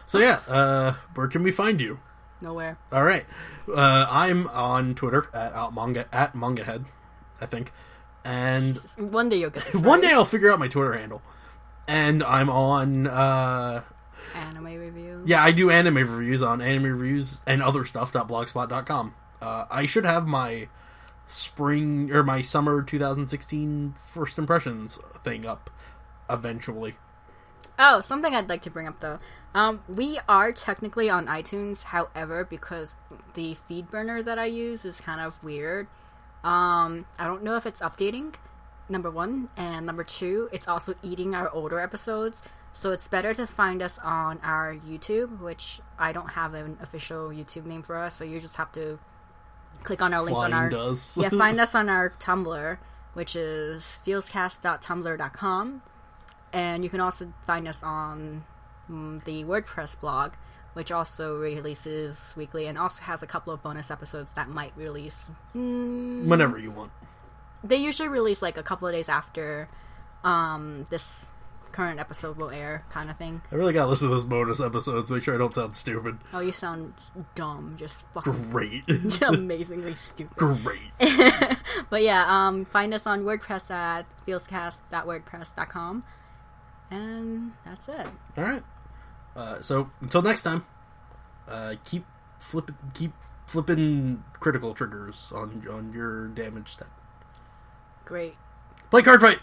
so 0.05 0.19
yeah, 0.19 0.39
uh, 0.47 0.93
where 1.15 1.27
can 1.27 1.41
we 1.43 1.51
find 1.51 1.81
you? 1.81 1.99
nowhere. 2.39 2.77
All 2.91 3.03
right, 3.03 3.25
uh, 3.67 4.05
I'm 4.09 4.47
on 4.47 4.93
Twitter 4.95 5.27
at, 5.33 5.73
manga 5.73 6.05
at 6.13 6.33
mangahead, 6.35 6.85
I 7.39 7.45
think, 7.47 7.71
and 8.23 8.77
One 8.97 9.29
day 9.29 9.37
you'll 9.37 9.49
get 9.49 9.63
this. 9.65 9.81
one 9.81 10.01
day 10.01 10.11
I'll 10.11 10.25
figure 10.25 10.51
out 10.51 10.59
my 10.59 10.67
Twitter 10.67 10.93
handle. 10.93 11.21
And 11.87 12.23
I'm 12.23 12.49
on, 12.49 13.07
uh, 13.07 13.81
anime 14.35 14.65
review. 14.65 15.23
yeah, 15.25 15.43
I 15.43 15.51
do 15.51 15.69
anime 15.69 15.95
reviews 15.95 16.41
on 16.41 16.61
anime 16.61 16.99
reviews 16.99 17.41
and 17.45 17.61
other 17.61 17.85
stuff.blogspot.com. 17.85 19.13
Uh, 19.41 19.65
I 19.69 19.85
should 19.85 20.05
have 20.05 20.27
my 20.27 20.67
spring 21.25 22.11
or 22.11 22.23
my 22.23 22.41
summer 22.41 22.81
2016 22.81 23.93
first 23.93 24.37
impressions 24.37 24.99
thing 25.23 25.45
up 25.45 25.69
eventually. 26.29 26.95
Oh, 27.79 28.01
something 28.01 28.33
I'd 28.35 28.49
like 28.49 28.61
to 28.63 28.69
bring 28.69 28.87
up 28.87 28.99
though. 28.99 29.19
Um, 29.53 29.81
we 29.87 30.19
are 30.29 30.51
technically 30.51 31.09
on 31.09 31.27
iTunes, 31.27 31.83
however, 31.83 32.45
because 32.45 32.95
the 33.33 33.57
FeedBurner 33.69 34.23
that 34.23 34.39
I 34.39 34.45
use 34.45 34.85
is 34.85 35.01
kind 35.01 35.19
of 35.19 35.43
weird. 35.43 35.87
Um, 36.43 37.05
I 37.19 37.25
don't 37.25 37.43
know 37.43 37.55
if 37.55 37.65
it's 37.65 37.81
updating. 37.81 38.33
Number 38.87 39.09
one, 39.09 39.49
and 39.57 39.85
number 39.85 40.03
two, 40.03 40.49
it's 40.51 40.67
also 40.67 40.95
eating 41.03 41.35
our 41.35 41.49
older 41.49 41.79
episodes. 41.79 42.41
So 42.73 42.91
it's 42.91 43.07
better 43.07 43.33
to 43.33 43.45
find 43.45 43.81
us 43.81 43.99
on 43.99 44.39
our 44.43 44.73
YouTube, 44.75 45.39
which 45.41 45.81
I 45.99 46.11
don't 46.11 46.29
have 46.29 46.53
an 46.53 46.77
official 46.81 47.29
YouTube 47.29 47.65
name 47.65 47.83
for 47.83 47.97
us. 47.97 48.15
So 48.15 48.23
you 48.23 48.39
just 48.39 48.55
have 48.55 48.71
to 48.73 48.97
click 49.83 50.01
on 50.01 50.13
our 50.13 50.21
links 50.21 50.39
on 50.39 50.53
our 50.53 50.69
does. 50.69 51.17
yeah, 51.21 51.29
find 51.45 51.59
us 51.59 51.75
on 51.75 51.89
our 51.89 52.11
Tumblr, 52.11 52.77
which 53.13 53.35
is 53.35 53.83
feelscast.tumblr.com. 54.05 55.81
And 56.53 56.83
you 56.83 56.89
can 56.89 56.99
also 56.99 57.33
find 57.45 57.67
us 57.67 57.81
on 57.83 58.43
mm, 58.89 59.23
the 59.23 59.43
WordPress 59.43 59.99
blog, 59.99 60.33
which 60.73 60.91
also 60.91 61.37
releases 61.37 62.33
weekly 62.35 62.67
and 62.67 62.77
also 62.77 63.03
has 63.03 63.23
a 63.23 63.27
couple 63.27 63.53
of 63.53 63.61
bonus 63.61 63.91
episodes 63.91 64.29
that 64.35 64.49
might 64.49 64.73
release. 64.75 65.17
Mm, 65.55 66.25
Whenever 66.25 66.57
you 66.57 66.71
want. 66.71 66.91
they 67.63 67.77
usually 67.77 68.09
release 68.09 68.41
like 68.41 68.57
a 68.57 68.63
couple 68.63 68.87
of 68.87 68.93
days 68.93 69.07
after 69.07 69.69
um, 70.23 70.85
this 70.89 71.27
current 71.71 71.99
episode 71.99 72.37
will 72.37 72.49
air, 72.49 72.85
kind 72.89 73.09
of 73.09 73.17
thing. 73.17 73.41
I 73.51 73.55
really 73.55 73.73
gotta 73.73 73.89
listen 73.89 74.07
to 74.07 74.13
those 74.13 74.23
bonus 74.23 74.61
episodes, 74.61 75.09
make 75.09 75.23
sure 75.23 75.35
I 75.35 75.37
don't 75.37 75.53
sound 75.53 75.75
stupid. 75.75 76.17
Oh, 76.33 76.39
you 76.39 76.51
sound 76.51 76.93
dumb, 77.35 77.75
just 77.77 78.07
fucking 78.13 78.51
Great. 78.51 78.83
amazingly 79.21 79.95
stupid. 79.95 80.37
Great. 80.37 80.91
But 81.89 82.03
yeah, 82.03 82.25
um, 82.27 82.65
find 82.65 82.93
us 82.93 83.05
on 83.05 83.23
WordPress 83.23 83.69
at 83.69 84.05
feelscast.wordpress.com. 84.25 86.03
And 86.89 87.51
that's 87.65 87.87
it. 87.89 88.07
All 88.37 88.43
right. 88.43 88.63
Uh, 89.35 89.61
so 89.61 89.91
until 89.99 90.21
next 90.21 90.43
time, 90.43 90.65
uh, 91.49 91.75
keep 91.83 92.05
flipping, 92.39 92.75
keep 92.93 93.11
flipping 93.45 94.23
critical 94.39 94.73
triggers 94.73 95.31
on 95.33 95.65
on 95.69 95.93
your 95.93 96.27
damage 96.29 96.69
stat. 96.69 96.87
Great. 98.05 98.35
Play 98.89 99.01
card 99.01 99.21
fight. 99.21 99.39